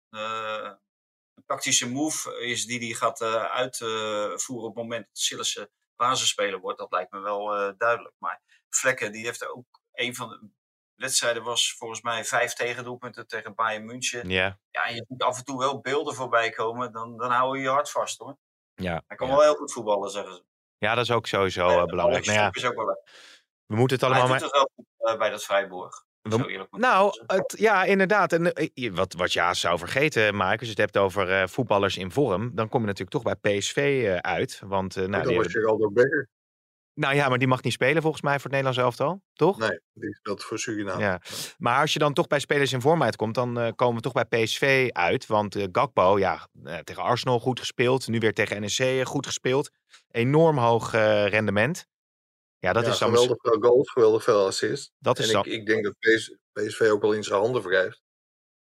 eh, 0.09 0.71
een 1.33 1.43
tactische 1.45 1.89
move 1.89 2.41
is 2.45 2.65
die 2.65 2.79
hij 2.79 2.93
gaat 2.93 3.21
eh, 3.21 3.43
uitvoeren 3.43 4.67
op 4.67 4.75
het 4.75 4.83
moment 4.83 5.05
dat 5.07 5.17
Sillissen 5.17 5.69
basisspeler 5.95 6.59
wordt, 6.59 6.79
dat 6.79 6.91
lijkt 6.91 7.11
me 7.11 7.19
wel 7.19 7.55
eh, 7.55 7.73
duidelijk. 7.77 8.15
Maar 8.17 8.41
Vlekken, 8.69 9.11
die 9.11 9.25
heeft 9.25 9.47
ook 9.47 9.65
een 9.93 10.15
van 10.15 10.29
de 10.29 10.49
wedstrijden 10.95 11.43
was 11.43 11.73
volgens 11.77 12.01
mij 12.01 12.25
vijf 12.25 12.53
tegendoelpunten 12.53 13.27
tegen 13.27 13.55
Bayern 13.55 13.85
München. 13.85 14.29
Ja, 14.29 14.59
Ja, 14.71 14.85
en 14.87 14.95
je 14.95 15.05
ziet 15.07 15.21
af 15.23 15.37
en 15.37 15.43
toe 15.45 15.57
wel 15.59 15.79
beelden 15.81 16.15
voorbij 16.15 16.49
komen, 16.49 16.91
dan, 16.91 17.17
dan 17.17 17.31
hou 17.31 17.57
je 17.57 17.63
je 17.63 17.69
hart 17.69 17.89
vast 17.91 18.17
hoor. 18.19 18.37
ja. 18.75 19.03
Hij 19.07 19.17
kan 19.17 19.27
ja. 19.27 19.33
wel 19.33 19.43
heel 19.43 19.55
goed 19.55 19.71
voetballen, 19.73 20.09
zeggen 20.11 20.33
ze. 20.33 20.43
Ja, 20.77 20.95
dat 20.95 21.03
is 21.03 21.11
ook 21.11 21.27
sowieso 21.27 21.69
Ja, 21.71 21.77
eh, 21.77 21.85
belangrijk. 21.85 22.25
Nou 22.25 22.37
ja, 22.37 22.49
is 22.51 22.65
ook 22.65 22.75
wel 22.75 23.03
we 23.65 23.75
moeten 23.75 23.97
het 23.99 24.09
Maar 24.09 24.19
allemaal... 24.19 24.37
Hij 24.39 24.49
maar- 24.49 24.59
doet 24.61 24.67
het 24.75 24.75
wel 24.75 24.85
goed 25.05 25.13
eh, 25.13 25.19
bij 25.19 25.29
dat 25.29 25.43
Vrijborg. 25.43 26.03
We- 26.21 26.29
Zo 26.31 26.37
eerlijk 26.37 26.71
moet 26.71 26.79
ik 26.81 26.85
Nou, 26.87 27.23
het, 27.27 27.55
ja, 27.57 27.83
inderdaad. 27.83 28.33
En 28.33 28.53
eh, 28.53 28.69
je- 28.73 28.91
wat, 28.93 29.13
wat 29.13 29.33
ja 29.33 29.53
zou 29.53 29.77
vergeten, 29.77 30.33
Mike, 30.37 30.49
als 30.51 30.59
je 30.61 30.67
het 30.69 30.77
hebt 30.77 30.97
over 30.97 31.31
eh, 31.41 31.47
voetballers 31.47 31.97
in 31.97 32.11
vorm, 32.11 32.51
dan 32.55 32.69
kom 32.69 32.79
je 32.81 32.85
natuurlijk 32.87 33.23
toch 33.23 33.35
bij 33.39 33.57
PSV 33.57 34.03
eh, 34.05 34.15
uit. 34.17 34.61
Want, 34.65 34.95
eh, 34.95 35.01
nou, 35.05 35.23
dat 35.23 35.31
die 35.31 35.37
was 35.37 35.51
Geraldo 35.51 35.91
Becker. 35.91 36.29
Nou 36.93 37.15
ja, 37.15 37.29
maar 37.29 37.37
die 37.37 37.47
mag 37.47 37.63
niet 37.63 37.73
spelen 37.73 38.01
volgens 38.01 38.21
mij 38.21 38.33
voor 38.33 38.51
het 38.51 38.51
Nederlands 38.51 38.79
elftal, 38.79 39.21
toch? 39.33 39.57
Nee, 39.57 39.79
die 39.93 40.15
speelt 40.15 40.43
voor 40.43 40.59
Suriname. 40.59 41.01
Ja. 41.01 41.21
Maar 41.57 41.81
als 41.81 41.93
je 41.93 41.99
dan 41.99 42.13
toch 42.13 42.27
bij 42.27 42.39
spelers 42.39 42.73
in 42.73 42.81
vorm 42.81 43.03
uitkomt, 43.03 43.35
dan 43.35 43.59
eh, 43.59 43.71
komen 43.75 43.95
we 43.95 44.01
toch 44.01 44.27
bij 44.27 44.43
PSV 44.43 44.89
uit. 44.91 45.25
Want 45.25 45.55
eh, 45.55 45.67
Gakpo, 45.71 46.19
ja, 46.19 46.47
eh, 46.63 46.77
tegen 46.77 47.03
Arsenal 47.03 47.39
goed 47.39 47.59
gespeeld. 47.59 48.07
Nu 48.07 48.19
weer 48.19 48.33
tegen 48.33 48.61
NEC 48.61 49.07
goed 49.07 49.25
gespeeld. 49.25 49.69
Enorm 50.11 50.57
hoog 50.57 50.91
rendement. 50.91 51.85
Ja, 52.57 52.73
dat 52.73 52.85
Ja, 52.85 52.91
is 52.91 52.97
dan... 52.97 53.09
geweldig 53.09 53.37
veel 53.41 53.59
goals, 53.59 53.91
geweldig 53.91 54.23
veel 54.23 54.45
assists. 54.45 54.91
Dat 54.99 55.19
is 55.19 55.31
en 55.31 55.39
ik, 55.39 55.45
ik 55.45 55.65
denk 55.65 55.83
dat 55.83 55.95
PS 55.99 56.35
PSV 56.53 56.89
ook 56.91 57.01
wel 57.01 57.13
in 57.13 57.23
zijn 57.23 57.39
handen 57.39 57.61
wrijft. 57.61 58.01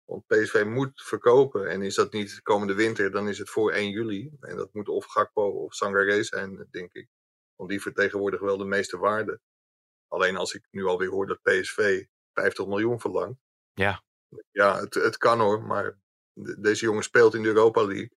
Want 0.04 0.26
PSV 0.26 0.64
moet 0.66 1.02
verkopen. 1.02 1.68
En 1.68 1.82
is 1.82 1.94
dat 1.94 2.12
niet 2.12 2.42
komende 2.42 2.74
winter, 2.74 3.10
dan 3.10 3.28
is 3.28 3.38
het 3.38 3.50
voor 3.50 3.72
1 3.72 3.90
juli. 3.90 4.30
En 4.40 4.56
dat 4.56 4.68
moet 4.72 4.88
of 4.88 5.04
Gakpo 5.06 5.48
of 5.48 5.74
Sangaré 5.74 6.22
zijn, 6.22 6.66
denk 6.70 6.92
ik. 6.92 7.08
Want 7.56 7.70
die 7.70 7.82
vertegenwoordigen 7.82 8.46
wel 8.46 8.56
de 8.56 8.64
meeste 8.64 8.98
waarde. 8.98 9.40
Alleen 10.08 10.36
als 10.36 10.54
ik 10.54 10.66
nu 10.70 10.84
alweer 10.84 11.08
hoor 11.08 11.26
dat 11.26 11.42
PSV 11.42 12.04
50 12.32 12.66
miljoen 12.66 13.00
verlangt. 13.00 13.40
Ja. 13.72 14.02
Ja, 14.50 14.80
het, 14.80 14.94
het 14.94 15.16
kan 15.16 15.40
hoor. 15.40 15.62
Maar 15.62 15.98
de- 16.32 16.60
deze 16.60 16.84
jongen 16.84 17.02
speelt 17.02 17.34
in 17.34 17.42
de 17.42 17.48
Europa 17.48 17.84
League. 17.84 18.10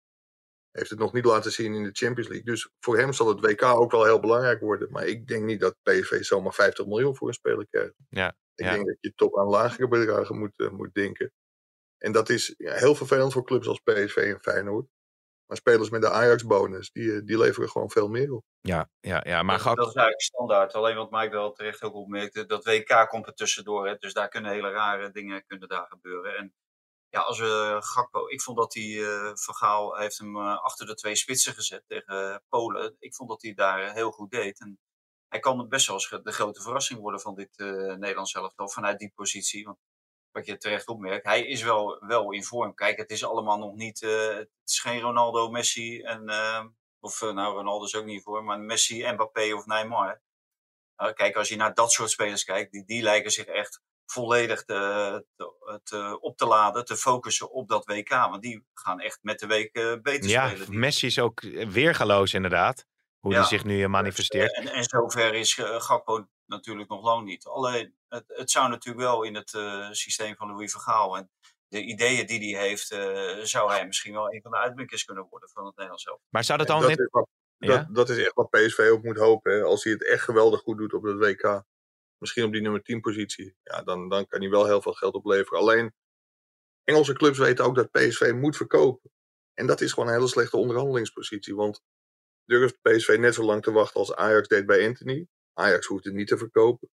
Heeft 0.71 0.89
het 0.89 0.99
nog 0.99 1.13
niet 1.13 1.25
laten 1.25 1.51
zien 1.51 1.73
in 1.73 1.83
de 1.83 1.89
Champions 1.91 2.29
League. 2.29 2.45
Dus 2.45 2.69
voor 2.79 2.97
hem 2.97 3.13
zal 3.13 3.27
het 3.27 3.39
WK 3.39 3.63
ook 3.63 3.91
wel 3.91 4.03
heel 4.05 4.19
belangrijk 4.19 4.59
worden. 4.59 4.91
Maar 4.91 5.05
ik 5.07 5.27
denk 5.27 5.43
niet 5.45 5.59
dat 5.59 5.75
PSV 5.83 6.23
zomaar 6.23 6.53
50 6.53 6.85
miljoen 6.85 7.15
voor 7.15 7.27
een 7.27 7.33
speler 7.33 7.67
krijgt. 7.69 7.93
Ja, 8.09 8.27
Ik 8.55 8.65
ja. 8.65 8.73
denk 8.73 8.85
dat 8.87 8.97
je 8.99 9.13
toch 9.15 9.35
aan 9.37 9.47
lagere 9.47 9.87
bedragen 9.87 10.37
moet, 10.39 10.59
eh, 10.59 10.69
moet 10.69 10.93
denken. 10.93 11.31
En 11.97 12.11
dat 12.11 12.29
is 12.29 12.53
ja, 12.57 12.73
heel 12.73 12.95
vervelend 12.95 13.33
voor 13.33 13.43
clubs 13.45 13.67
als 13.67 13.79
PSV 13.79 14.15
en 14.17 14.39
Feyenoord. 14.41 14.87
Maar 15.47 15.57
spelers 15.57 15.89
met 15.89 16.01
de 16.01 16.09
Ajax-bonus, 16.09 16.91
die, 16.91 17.13
eh, 17.13 17.21
die 17.25 17.37
leveren 17.37 17.69
gewoon 17.69 17.89
veel 17.89 18.07
meer 18.07 18.31
op. 18.31 18.43
Ja, 18.61 18.89
ja, 18.99 19.23
ja, 19.25 19.43
maar 19.43 19.63
dat, 19.63 19.77
is 19.77 19.83
eigenlijk 19.83 20.21
standaard. 20.21 20.73
Alleen 20.73 20.95
wat 20.95 21.11
Mike 21.11 21.29
wel 21.29 21.51
terecht 21.51 21.83
ook 21.83 21.93
opmerkte, 21.93 22.45
dat 22.45 22.65
WK 22.65 23.07
komt 23.09 23.27
er 23.27 23.33
tussendoor. 23.33 23.87
Hè? 23.87 23.95
Dus 23.95 24.13
daar 24.13 24.29
kunnen 24.29 24.51
hele 24.51 24.71
rare 24.71 25.11
dingen 25.11 25.45
kunnen 25.45 25.67
daar 25.67 25.85
gebeuren. 25.89 26.37
En 26.37 26.53
ja, 27.09 27.19
als 27.21 27.39
we 27.39 27.77
Gakpo, 27.79 28.27
ik 28.27 28.41
vond 28.41 28.57
dat 28.57 28.73
hij, 28.73 28.83
eh 28.83 29.31
Van 29.33 29.55
Gaal 29.55 29.97
heeft 29.97 30.17
hem 30.17 30.35
eh, 30.35 30.63
achter 30.63 30.85
de 30.85 30.93
twee 30.93 31.15
spitsen 31.15 31.53
gezet 31.53 31.83
tegen 31.87 32.33
eh, 32.33 32.37
Polen. 32.49 32.95
Ik 32.99 33.15
vond 33.15 33.29
dat 33.29 33.41
hij 33.41 33.53
daar 33.53 33.83
eh, 33.83 33.93
heel 33.93 34.11
goed 34.11 34.31
deed. 34.31 34.59
En 34.59 34.79
hij 35.27 35.39
kan 35.39 35.67
best 35.69 35.87
wel 35.87 35.95
eens 35.95 36.09
de 36.23 36.31
grote 36.31 36.61
verrassing 36.61 36.99
worden 36.99 37.21
van 37.21 37.35
dit 37.35 37.49
eh 37.57 37.67
Nederlands 37.95 38.33
elftal 38.33 38.69
vanuit 38.69 38.99
die 38.99 39.11
positie. 39.15 39.65
Want 39.65 39.77
wat 40.37 40.45
je 40.45 40.57
terecht 40.57 40.87
opmerkt, 40.87 41.25
hij 41.25 41.45
is 41.45 41.61
wel, 41.63 41.97
wel 42.07 42.31
in 42.31 42.43
vorm. 42.43 42.73
Kijk, 42.73 42.97
het 42.97 43.09
is 43.11 43.25
allemaal 43.25 43.57
nog 43.57 43.75
niet, 43.75 44.01
eh, 44.03 44.27
het 44.27 44.49
is 44.65 44.79
geen 44.79 44.99
Ronaldo, 45.01 45.49
Messi 45.49 46.01
en, 46.01 46.29
eh, 46.29 46.65
of 46.99 47.21
eh, 47.21 47.31
nou 47.33 47.55
Ronaldo 47.55 47.85
is 47.85 47.95
ook 47.95 48.05
niet 48.05 48.23
voor, 48.23 48.43
maar 48.43 48.59
Messi, 48.59 49.11
Mbappé 49.11 49.53
of 49.53 49.65
Neymar. 49.65 50.21
Nou, 50.97 51.13
kijk, 51.13 51.35
als 51.35 51.49
je 51.49 51.55
naar 51.55 51.73
dat 51.73 51.91
soort 51.91 52.09
spelers 52.09 52.43
kijkt, 52.43 52.71
die, 52.71 52.85
die 52.85 53.01
lijken 53.01 53.31
zich 53.31 53.45
echt 53.45 53.81
volledig 54.05 54.63
te, 54.65 55.25
te, 55.35 55.79
te- 55.83 56.17
op 56.21 56.37
te 56.37 56.45
laden, 56.45 56.85
te 56.85 56.95
focussen 56.97 57.51
op 57.51 57.69
dat 57.69 57.85
WK. 57.85 58.09
Want 58.09 58.41
die 58.41 58.65
gaan 58.73 58.99
echt 58.99 59.19
met 59.21 59.39
de 59.39 59.47
week 59.47 59.75
eh, 59.75 59.93
beter 60.01 60.29
ja, 60.29 60.47
spelen. 60.49 60.69
Die- 60.69 60.77
Messi 60.79 61.05
is 61.07 61.19
ook 61.19 61.41
weergaloos 61.67 62.33
inderdaad. 62.33 62.85
Hoe 63.19 63.31
Ja. 63.33 63.39
die 63.39 63.47
zich 63.47 63.63
nu 63.63 63.87
manifesteert. 63.87 64.53
En, 64.55 64.67
en 64.67 64.83
zover 64.83 65.33
is 65.33 65.57
eh, 65.57 65.81
Gakpo 65.81 66.27
natuurlijk 66.45 66.89
nog 66.89 67.03
lang 67.03 67.25
niet. 67.25 67.45
Alleen, 67.45 67.96
het, 68.09 68.23
het 68.27 68.51
zou 68.51 68.69
natuurlijk 68.69 69.05
wel 69.05 69.23
in 69.23 69.35
het 69.35 69.53
eh, 69.53 69.91
systeem 69.91 70.35
van 70.35 70.47
Louis 70.47 70.71
van 70.71 70.81
Gaal 70.81 71.17
en 71.17 71.29
de 71.67 71.81
ideeën 71.81 72.25
die 72.25 72.55
hij 72.55 72.67
heeft, 72.67 72.91
eh, 72.91 73.37
zou 73.43 73.71
hij 73.71 73.85
misschien 73.85 74.13
wel 74.13 74.33
een 74.33 74.41
van 74.41 74.51
de 74.51 74.57
uitblinkers 74.57 75.03
kunnen 75.03 75.27
worden 75.29 75.49
van 75.49 75.65
het 75.65 75.75
Nederlands 75.75 76.03
zelf. 76.03 76.19
Maar 76.29 76.43
zou 76.43 76.57
dat 76.57 76.67
dan... 76.67 76.79
dat, 76.79 76.89
net- 76.89 76.99
is 76.99 77.07
wat, 77.09 77.27
Ja? 77.57 77.77
dat, 77.77 77.95
dat 77.95 78.09
is 78.09 78.17
echt 78.17 78.33
wat 78.33 78.49
PSV 78.49 78.89
ook 78.91 79.03
moet 79.03 79.17
hopen. 79.17 79.51
Hè. 79.51 79.61
Als 79.63 79.83
hij 79.83 79.93
het 79.93 80.05
echt 80.05 80.23
geweldig 80.23 80.59
goed 80.59 80.77
doet 80.77 80.93
op 80.93 81.03
het 81.03 81.17
WK, 81.17 81.63
misschien 82.17 82.43
op 82.43 82.51
die 82.51 82.61
nummer 82.61 82.81
10 82.83 83.01
positie, 83.01 83.55
ja, 83.63 83.81
dan, 83.83 84.09
dan 84.09 84.27
kan 84.27 84.41
hij 84.41 84.49
wel 84.49 84.65
heel 84.65 84.81
veel 84.81 84.93
geld 84.93 85.13
opleveren. 85.13 85.59
Alleen, 85.59 85.93
Engelse 86.83 87.13
clubs 87.13 87.37
weten 87.37 87.65
ook 87.65 87.75
dat 87.75 87.91
PSV 87.91 88.31
moet 88.35 88.55
verkopen. 88.55 89.11
En 89.53 89.67
dat 89.67 89.81
is 89.81 89.93
gewoon 89.93 90.09
een 90.09 90.15
hele 90.15 90.27
slechte 90.27 90.57
onderhandelingspositie. 90.57 91.55
Want 91.55 91.81
durft 92.45 92.81
PSV 92.81 93.15
net 93.19 93.33
zo 93.33 93.43
lang 93.43 93.63
te 93.63 93.71
wachten 93.71 93.99
als 93.99 94.15
Ajax 94.15 94.47
deed 94.47 94.65
bij 94.65 94.87
Anthony. 94.87 95.27
Ajax 95.53 95.85
hoeft 95.85 96.03
het 96.03 96.13
niet 96.13 96.27
te 96.27 96.37
verkopen. 96.37 96.89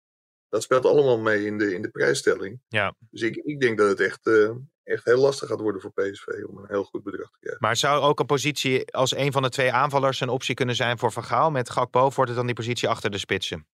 Dat 0.55 0.62
speelt 0.62 0.87
allemaal 0.87 1.19
mee 1.19 1.47
in 1.47 1.59
de, 1.59 1.75
in 1.75 1.83
de 1.83 1.88
prijsstelling. 1.88 2.61
Ja. 2.69 2.95
Dus 3.11 3.23
ik, 3.23 3.37
ik 3.37 3.61
denk 3.61 3.79
dat 3.79 3.88
het 3.88 4.01
echt, 4.01 4.27
eh, 4.27 4.51
echt 4.83 5.05
heel 5.05 5.19
lastig 5.19 5.49
gaat 5.49 5.61
worden 5.61 5.81
voor 5.81 5.93
PSV 5.93 6.27
om 6.27 6.59
een 6.59 6.69
heel 6.69 6.85
goed 6.85 7.03
bedrag 7.03 7.31
te 7.31 7.38
krijgen. 7.40 7.61
Maar 7.61 7.77
zou 7.77 8.03
ook 8.03 8.21
een 8.21 8.27
positie 8.27 8.93
als 8.93 9.17
een 9.17 9.33
van 9.33 9.43
de 9.43 9.49
twee 9.49 9.73
aanvallers 9.73 10.21
een 10.21 10.29
optie 10.29 10.55
kunnen 10.55 10.75
zijn 10.75 10.99
voor 10.99 11.12
Van 11.12 11.25
Gaal? 11.25 11.51
Met 11.51 11.71
Gakpo 11.71 12.01
wordt 12.01 12.27
het 12.31 12.37
dan 12.37 12.47
die 12.47 12.55
positie 12.55 12.88
achter 12.88 13.11
de 13.11 13.19
spitsen? 13.19 13.67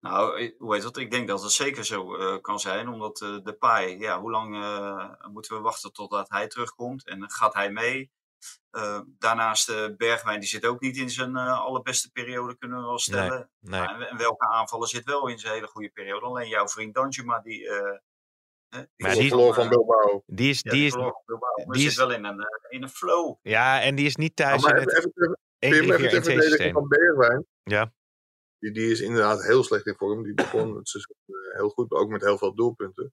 Nou, 0.00 0.40
eh, 0.40 0.52
hoe 0.58 0.74
heet 0.74 0.82
dat? 0.82 0.96
Ik 0.96 1.10
denk 1.10 1.28
dat 1.28 1.42
het 1.42 1.50
zeker 1.50 1.84
zo 1.84 2.16
eh, 2.16 2.40
kan 2.40 2.60
zijn, 2.60 2.88
omdat 2.88 3.20
eh 3.20 3.36
de 3.42 3.52
paai, 3.52 3.98
ja, 3.98 4.20
hoe 4.20 4.30
lang 4.30 4.54
eh, 4.54 5.30
moeten 5.30 5.56
we 5.56 5.62
wachten 5.62 5.92
totdat 5.92 6.28
hij 6.28 6.48
terugkomt 6.48 7.06
en 7.06 7.30
gaat 7.30 7.54
hij 7.54 7.70
mee? 7.70 8.10
Eh, 8.70 9.00
daarnaast 9.18 9.68
eh, 9.68 9.86
Bergwijn, 9.96 10.40
die 10.40 10.48
zit 10.48 10.66
ook 10.66 10.80
niet 10.80 10.96
in 10.96 11.10
zijn 11.10 11.36
eh, 11.36 11.60
allerbeste 11.60 12.10
periode, 12.12 12.58
kunnen 12.58 12.78
we 12.78 12.84
wel 12.84 12.98
stellen. 12.98 13.50
Nee. 13.60 13.80
En, 13.80 14.00
en 14.08 14.16
welke 14.16 14.46
aanvaller 14.48 14.88
zit 14.88 15.04
wel 15.04 15.28
in 15.28 15.38
zijn 15.38 15.54
hele 15.54 15.66
goede 15.66 15.90
periode? 15.90 16.26
Alleen 16.26 16.48
jouw 16.48 16.68
vriend 16.68 16.94
Danjuma, 16.94 17.40
die... 17.40 17.68
eh, 17.68 17.98
hè, 18.68 18.78
die 18.78 18.88
Maar 18.96 19.14
die- 19.14 19.28
verloor 19.28 19.54
van 19.54 19.68
Bilbao. 19.68 20.22
Die 20.26 20.50
is, 20.50 20.60
ja, 20.62 20.70
die 20.70 20.86
is, 20.86 20.92
van 20.92 21.22
Bilbao, 21.26 21.54
die 21.72 21.80
zit 21.82 21.90
is- 21.90 21.96
wel 21.96 22.12
in 22.12 22.24
een, 22.24 22.46
in 22.68 22.82
een 22.82 22.88
flow. 22.88 23.36
ja, 23.42 23.80
en 23.80 23.94
die 23.94 24.06
is 24.06 24.16
niet 24.16 24.38
Ja, 24.38 24.44
thuis 24.48 24.62
maar 24.62 24.76
in 24.76 24.78
even, 24.88 24.98
even, 24.98 25.12
ter- 25.14 25.38
1 25.58 25.72
Pim, 25.72 25.80
3 25.80 25.92
even 25.92 25.98
4 26.00 26.08
ter 26.08 26.16
1 26.16 26.22
2 26.22 26.34
verdediging 26.34 26.50
systeem. 26.50 26.72
van 26.72 26.88
Bergwijn. 26.88 27.46
Ja. 27.62 27.92
Die, 28.58 28.72
die 28.72 28.90
is 28.90 29.00
inderdaad 29.00 29.42
heel 29.42 29.64
slecht 29.64 29.86
in 29.86 29.94
vorm. 29.96 30.22
Die 30.22 30.34
begon 30.34 30.76
het 30.76 30.88
seizoen 30.88 31.16
heel 31.52 31.68
goed, 31.68 31.90
ook 31.90 32.08
met 32.08 32.22
heel 32.22 32.38
veel 32.38 32.54
doelpunten. 32.54 33.12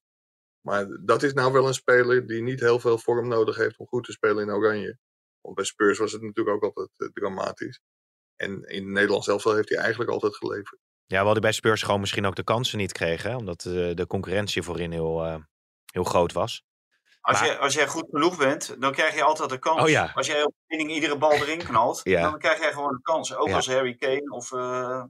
Maar 0.62 0.88
dat 1.06 1.24
is 1.24 1.34
nou 1.34 1.54
wel 1.54 1.68
een 1.68 1.74
speler 1.74 2.28
die 2.28 2.42
niet 2.42 2.60
heel 2.60 2.80
veel 2.80 2.98
vorm 2.98 3.28
nodig 3.28 3.56
heeft 3.56 3.78
om 3.78 3.88
goed 3.88 4.04
te 4.04 4.12
spelen 4.12 4.44
in 4.48 4.54
Oranje. 4.54 4.98
Want 5.46 5.56
bij 5.56 5.66
Spurs 5.66 5.98
was 5.98 6.12
het 6.12 6.22
natuurlijk 6.22 6.56
ook 6.56 6.64
altijd 6.64 6.90
eh, 6.98 7.08
dramatisch. 7.08 7.80
En 8.36 8.64
in 8.64 8.92
Nederland 8.92 9.24
zelf 9.24 9.44
heeft 9.44 9.70
hij 9.70 9.78
eigenlijk 9.78 10.10
altijd 10.12 10.36
geleverd. 10.36 10.80
Ja, 11.06 11.24
wel 11.24 11.34
die 11.34 11.42
bij 11.42 11.52
Spurs 11.52 11.82
gewoon 11.84 12.00
misschien 12.00 12.26
ook 12.26 12.36
de 12.36 12.44
kansen 12.44 12.78
niet 12.78 12.92
kregen. 12.92 13.30
hè, 13.30 13.36
Omdat 13.36 13.66
eh, 13.66 13.72
de 13.94 14.06
concurrentie 14.08 14.62
voorin 14.64 14.92
heel, 14.92 15.24
eh, 15.26 15.36
heel 15.92 16.04
groot 16.04 16.32
was. 16.34 16.64
Als, 17.22 17.40
Maar- 17.40 17.48
jij, 17.50 17.58
als 17.58 17.74
jij 17.74 17.88
goed 17.88 18.08
genoeg 18.12 18.38
bent, 18.38 18.76
dan 18.82 18.92
krijg 18.92 19.16
je 19.16 19.24
altijd 19.24 19.50
de 19.50 19.60
kans. 19.60 19.82
Oh 19.82 19.90
ja. 19.90 20.12
Als 20.16 20.28
jij 20.28 20.44
op 20.44 20.54
training 20.68 20.96
iedere 20.96 21.18
bal 21.18 21.32
erin 21.34 21.58
knalt, 21.64 22.00
Ja. 22.04 22.22
dan 22.30 22.40
krijg 22.40 22.60
jij 22.60 22.72
gewoon 22.72 22.94
een 22.94 23.02
kans. 23.02 23.36
Ook 23.36 23.48
Ja. 23.48 23.56
als 23.56 23.68
Harry 23.68 23.96
Kane 23.96 24.30
of 24.30 24.52
uh, 24.52 25.04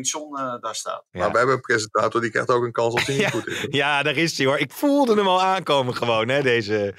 Son 0.00 0.38
eh, 0.38 0.54
daar 0.60 0.74
staat. 0.74 1.04
Ja. 1.10 1.20
Maar 1.20 1.28
wij 1.30 1.38
hebben 1.38 1.54
een 1.54 1.60
presentator 1.60 2.20
die 2.20 2.30
krijgt 2.30 2.50
ook 2.50 2.64
een 2.64 2.72
kans 2.72 2.94
als 2.94 3.06
hij 3.06 3.16
Ja. 3.16 3.30
goed 3.30 3.46
is. 3.46 3.66
Ja, 3.70 4.02
daar 4.02 4.16
is 4.16 4.36
hij 4.38 4.46
hoor. 4.46 4.58
Ik 4.58 4.72
voelde 4.72 5.14
hem 5.14 5.28
al 5.28 5.42
aankomen 5.42 5.94
gewoon, 5.94 6.28
hè, 6.28 6.42
deze, 6.42 6.94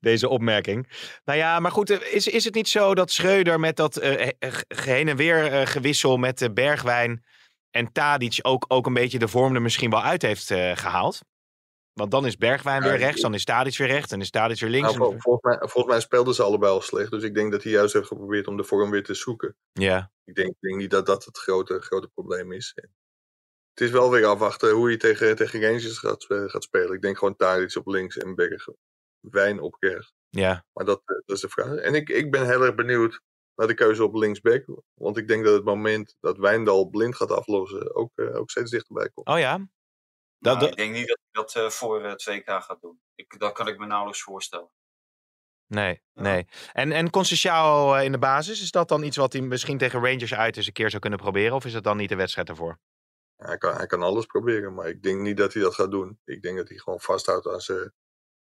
deze 0.00 0.28
opmerking. 0.28 0.88
Nou 1.24 1.38
ja, 1.38 1.60
maar 1.60 1.70
goed, 1.72 1.90
eh, 1.90 2.14
is, 2.14 2.26
is 2.26 2.44
het 2.44 2.54
niet 2.54 2.68
zo 2.68 2.94
dat 2.94 3.10
Schreuder 3.10 3.60
met 3.60 3.76
dat 3.76 3.96
eh, 3.96 4.28
heen 4.68 5.08
en 5.08 5.16
weer 5.16 5.52
eh, 5.52 5.66
gewissel 5.66 6.16
met 6.16 6.38
de 6.38 6.52
Bergwijn 6.52 7.24
en 7.70 7.92
Tadic 7.92 8.38
ook, 8.42 8.64
ook 8.68 8.86
een 8.86 8.94
beetje 8.94 9.18
de 9.18 9.28
vorm 9.28 9.54
er 9.54 9.62
misschien 9.62 9.90
wel 9.90 10.02
uit 10.02 10.22
heeft 10.22 10.50
eh, 10.50 10.76
gehaald? 10.76 11.20
Want 11.92 12.10
dan 12.10 12.26
is 12.26 12.36
Bergwijn 12.36 12.82
weer 12.82 12.96
rechts, 12.96 13.20
dan 13.20 13.34
is 13.34 13.44
Tadic 13.44 13.76
weer 13.76 13.86
rechts, 13.88 14.10
dan 14.10 14.20
is 14.20 14.30
Tadic 14.30 14.60
weer 14.60 14.70
links. 14.70 14.86
Nou, 14.94 14.98
vol- 14.98 15.18
volgens, 15.20 15.44
mij, 15.44 15.68
volgens 15.68 15.86
mij 15.94 16.00
speelden 16.00 16.34
ze 16.34 16.42
allebei 16.42 16.72
al 16.72 16.80
slecht. 16.80 17.10
Dus 17.10 17.22
ik 17.22 17.34
denk 17.34 17.52
dat 17.52 17.62
hij 17.62 17.72
juist 17.72 17.92
heeft 17.92 18.06
geprobeerd 18.06 18.46
om 18.46 18.56
de 18.56 18.64
vorm 18.64 18.90
weer 18.90 19.04
te 19.04 19.14
zoeken. 19.14 19.56
Ja, 19.72 20.10
Ik 20.24 20.34
denk, 20.34 20.48
ik 20.48 20.56
denk 20.60 20.76
niet 20.76 20.90
dat 20.90 21.06
dat 21.06 21.24
het 21.24 21.38
grote, 21.38 21.80
grote 21.80 22.08
probleem 22.08 22.52
is. 22.52 22.72
En 22.74 22.90
het 23.74 23.80
is 23.80 23.90
wel 23.90 24.10
weer 24.10 24.24
afwachten 24.26 24.70
hoe 24.70 24.90
je 24.90 24.96
tegen, 24.96 25.36
tegen 25.36 25.60
Rangers 25.62 25.98
gaat, 25.98 26.24
gaat 26.24 26.62
spelen. 26.62 26.92
Ik 26.92 27.02
denk 27.02 27.18
gewoon 27.18 27.36
Tadic 27.36 27.76
op 27.76 27.86
links 27.86 28.16
en 28.18 28.34
Bergen. 28.34 28.76
Wijn 29.20 29.60
op 29.60 29.76
rechts. 29.78 30.12
ja. 30.30 30.64
Maar 30.72 30.84
dat, 30.84 31.02
eh, 31.04 31.16
dat 31.26 31.36
is 31.36 31.42
de 31.42 31.48
vraag. 31.48 31.74
En 31.76 31.94
ik, 31.94 32.08
ik 32.08 32.30
ben 32.30 32.46
heel 32.46 32.62
erg 32.64 32.74
benieuwd 32.74 33.20
naar 33.54 33.66
de 33.66 33.74
keuze 33.74 34.04
op 34.04 34.14
linksback. 34.14 34.64
Want 34.94 35.16
ik 35.16 35.28
denk 35.28 35.44
dat 35.44 35.54
het 35.54 35.64
moment 35.64 36.16
dat 36.20 36.38
Wijndal 36.38 36.88
blind 36.88 37.16
gaat 37.16 37.30
aflossen 37.30 37.94
ook, 37.94 38.10
eh, 38.14 38.36
ook 38.36 38.50
steeds 38.50 38.70
dichterbij 38.70 39.08
komt. 39.14 39.28
Oh 39.28 39.38
ja? 39.38 39.66
Dat, 40.42 40.54
Nou, 40.54 40.58
dat- 40.58 40.70
Ik 40.70 40.76
denk 40.76 40.92
niet 40.94 41.06
dat 41.08 41.18
hij 41.30 41.42
dat 41.42 41.54
eh, 41.64 41.70
voor 41.70 42.04
het 42.04 42.20
2K 42.30 42.44
gaat 42.62 42.80
doen. 42.80 43.00
Ik, 43.14 43.38
dat 43.38 43.52
kan 43.52 43.68
ik 43.68 43.78
me 43.78 43.86
nauwelijks 43.86 44.22
voorstellen. 44.22 44.70
nee, 45.66 46.02
Ja. 46.12 46.22
nee. 46.22 46.46
En, 46.72 46.92
en 46.92 47.10
Conceição 47.10 47.94
eh, 47.96 48.04
in 48.04 48.12
de 48.12 48.18
basis, 48.18 48.62
is 48.62 48.70
dat 48.70 48.88
dan 48.88 49.02
iets 49.02 49.16
wat 49.16 49.32
hij 49.32 49.42
misschien 49.42 49.78
tegen 49.78 50.00
Rangers 50.04 50.34
uit 50.34 50.56
eens 50.56 50.66
een 50.66 50.72
keer 50.72 50.88
zou 50.90 51.00
kunnen 51.02 51.18
proberen? 51.18 51.54
Of 51.56 51.64
is 51.64 51.72
dat 51.72 51.84
dan 51.84 51.96
niet 51.96 52.08
de 52.08 52.16
wedstrijd 52.16 52.48
ervoor? 52.48 52.78
Hij 53.36 53.58
kan, 53.58 53.74
hij 53.76 53.86
kan 53.86 54.02
alles 54.02 54.26
proberen, 54.26 54.74
maar 54.74 54.88
ik 54.88 55.02
denk 55.02 55.20
niet 55.20 55.36
dat 55.36 55.52
hij 55.52 55.62
dat 55.62 55.74
gaat 55.74 55.90
doen. 55.90 56.20
Ik 56.24 56.42
denk 56.42 56.56
dat 56.56 56.68
hij 56.68 56.78
gewoon 56.78 57.00
vasthoudt 57.00 57.48
aan 57.48 57.60
zijn 57.60 57.92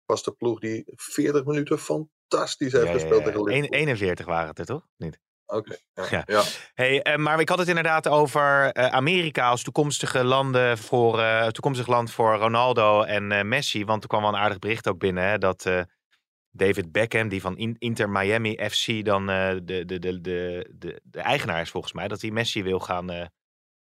vaste 0.05 0.31
ploeg 0.31 0.59
die 0.59 0.83
40 0.95 1.43
minuten 1.45 1.79
fantastisch 1.79 2.71
heeft 2.71 2.85
Ja, 2.85 2.91
gespeeld 2.93 3.19
ja. 3.19 3.25
tegen 3.25 3.39
Eén- 3.39 3.45
Liverpool. 3.53 3.79
41 3.79 4.25
waren 4.25 4.47
het 4.47 4.59
er 4.59 4.65
toch? 4.65 4.87
Niet? 4.97 5.19
Oké, 5.49 5.75
ja. 5.93 6.05
Ja. 6.09 6.23
ja. 6.25 6.43
Hey, 6.73 7.01
eh, 7.01 7.15
maar 7.17 7.39
ik 7.39 7.49
had 7.49 7.57
het 7.57 7.67
inderdaad 7.67 8.07
over 8.07 8.71
eh, 8.71 8.85
Amerika 8.85 9.49
als 9.49 9.63
toekomstige, 9.63 10.23
landen 10.23 10.77
voor, 10.77 11.19
eh, 11.19 11.47
toekomstig 11.47 11.87
land 11.87 12.11
voor 12.11 12.35
Ronaldo 12.35 13.01
en 13.01 13.47
Messi. 13.47 13.85
Want 13.85 14.01
er 14.03 14.09
kwam 14.09 14.21
wel 14.21 14.29
een 14.29 14.39
aardig 14.39 14.59
bericht 14.59 14.87
ook 14.87 14.99
binnen 14.99 15.23
hè, 15.23 15.37
dat 15.37 15.69
David 16.51 16.91
Beckham, 16.91 17.29
die 17.29 17.41
van 17.41 17.57
In- 17.57 17.75
Inter 17.79 18.09
Miami 18.09 18.69
FC 18.69 19.05
dan 19.05 19.25
de, 19.25 19.61
de, 19.63 19.85
de, 19.85 19.99
de, 19.99 20.19
de, 20.21 21.01
de 21.03 21.19
eigenaar 21.19 21.61
is 21.61 21.69
volgens 21.69 21.93
mij, 21.93 22.07
dat 22.07 22.21
hij 22.21 22.31
Messi 22.31 22.63
wil 22.63 22.79
gaan, 22.79 23.29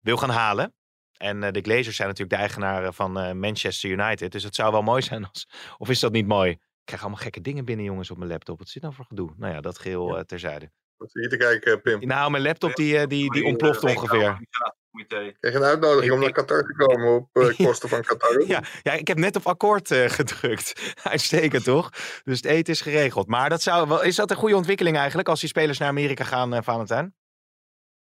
wil 0.01 0.17
gaan 0.17 0.31
halen. 0.31 0.75
En 1.17 1.41
de 1.41 1.61
Glazers 1.61 1.97
zijn 1.97 2.09
natuurlijk 2.09 2.37
de 2.37 2.43
eigenaren 2.43 2.95
van 2.95 3.39
Manchester 3.39 3.91
United. 3.91 4.33
Dus 4.33 4.43
het 4.43 4.55
zou 4.55 4.73
wel 4.73 4.83
mooi 4.83 5.03
zijn 5.03 5.27
als... 5.27 5.49
Of 5.79 5.89
is 5.89 6.01
dat 6.01 6.13
niet 6.13 6.27
mooi? 6.27 6.51
Ik 6.51 6.85
krijg 6.85 7.01
allemaal 7.03 7.23
gekke 7.23 7.41
dingen 7.41 7.65
binnen, 7.65 7.85
jongens, 7.85 8.11
op 8.11 8.17
mijn 8.19 8.31
laptop. 8.31 8.59
Wat 8.59 8.69
zit 8.69 8.83
nou 8.83 8.95
voor 8.95 9.05
gedoe? 9.05 9.33
Nou 9.37 9.55
ja, 9.55 9.61
dat 9.61 9.79
geheel 9.79 10.17
eh, 10.19 10.25
terzijde. 10.25 10.71
Wat 10.99 11.11
zie 11.13 11.23
je 11.23 11.29
te 11.29 11.37
kijken, 11.37 11.73
eh, 11.73 11.81
Pim? 11.81 12.07
Nou, 12.07 12.31
mijn 12.31 12.43
laptop 12.43 12.75
die, 12.75 12.99
eh, 12.99 13.07
die, 13.07 13.31
die 13.33 13.45
ontploft 13.45 13.83
ongeveer. 13.85 14.47
Krijg 15.07 15.35
je 15.41 15.49
een 15.55 15.63
uitnodiging 15.63 16.05
Ik- 16.07 16.13
om 16.13 16.19
naar 16.19 16.29
ik- 16.29 16.35
Qatar 16.35 16.63
te 16.63 16.73
komen 16.75 17.15
op 17.17 17.29
eh, 17.33 17.57
kosten 17.67 17.89
van 17.89 18.03
Qatar? 18.03 18.43
Ja, 18.47 18.63
ja, 18.83 18.93
ik 18.93 19.09
heb 19.09 19.17
net 19.19 19.37
op 19.37 19.47
akkoord 19.47 19.91
eh, 19.91 20.09
gedrukt. 20.19 20.95
Uitstekend, 21.03 21.65
toch? 21.65 21.91
Dus 22.25 22.37
het 22.37 22.45
eten 22.45 22.73
is 22.73 22.81
geregeld. 22.81 23.27
Maar 23.27 23.49
dat 23.49 23.63
zou, 23.63 23.89
wel- 23.89 24.03
is 24.03 24.17
dat 24.17 24.31
een 24.31 24.37
goede 24.37 24.57
ontwikkeling 24.57 24.97
eigenlijk 24.97 25.29
als 25.29 25.41
die 25.41 25.49
spelers 25.49 25.79
naar 25.79 25.89
Amerika 25.89 26.25
gaan, 26.25 26.55
eh 26.55 26.63
Valentijn? 26.63 27.15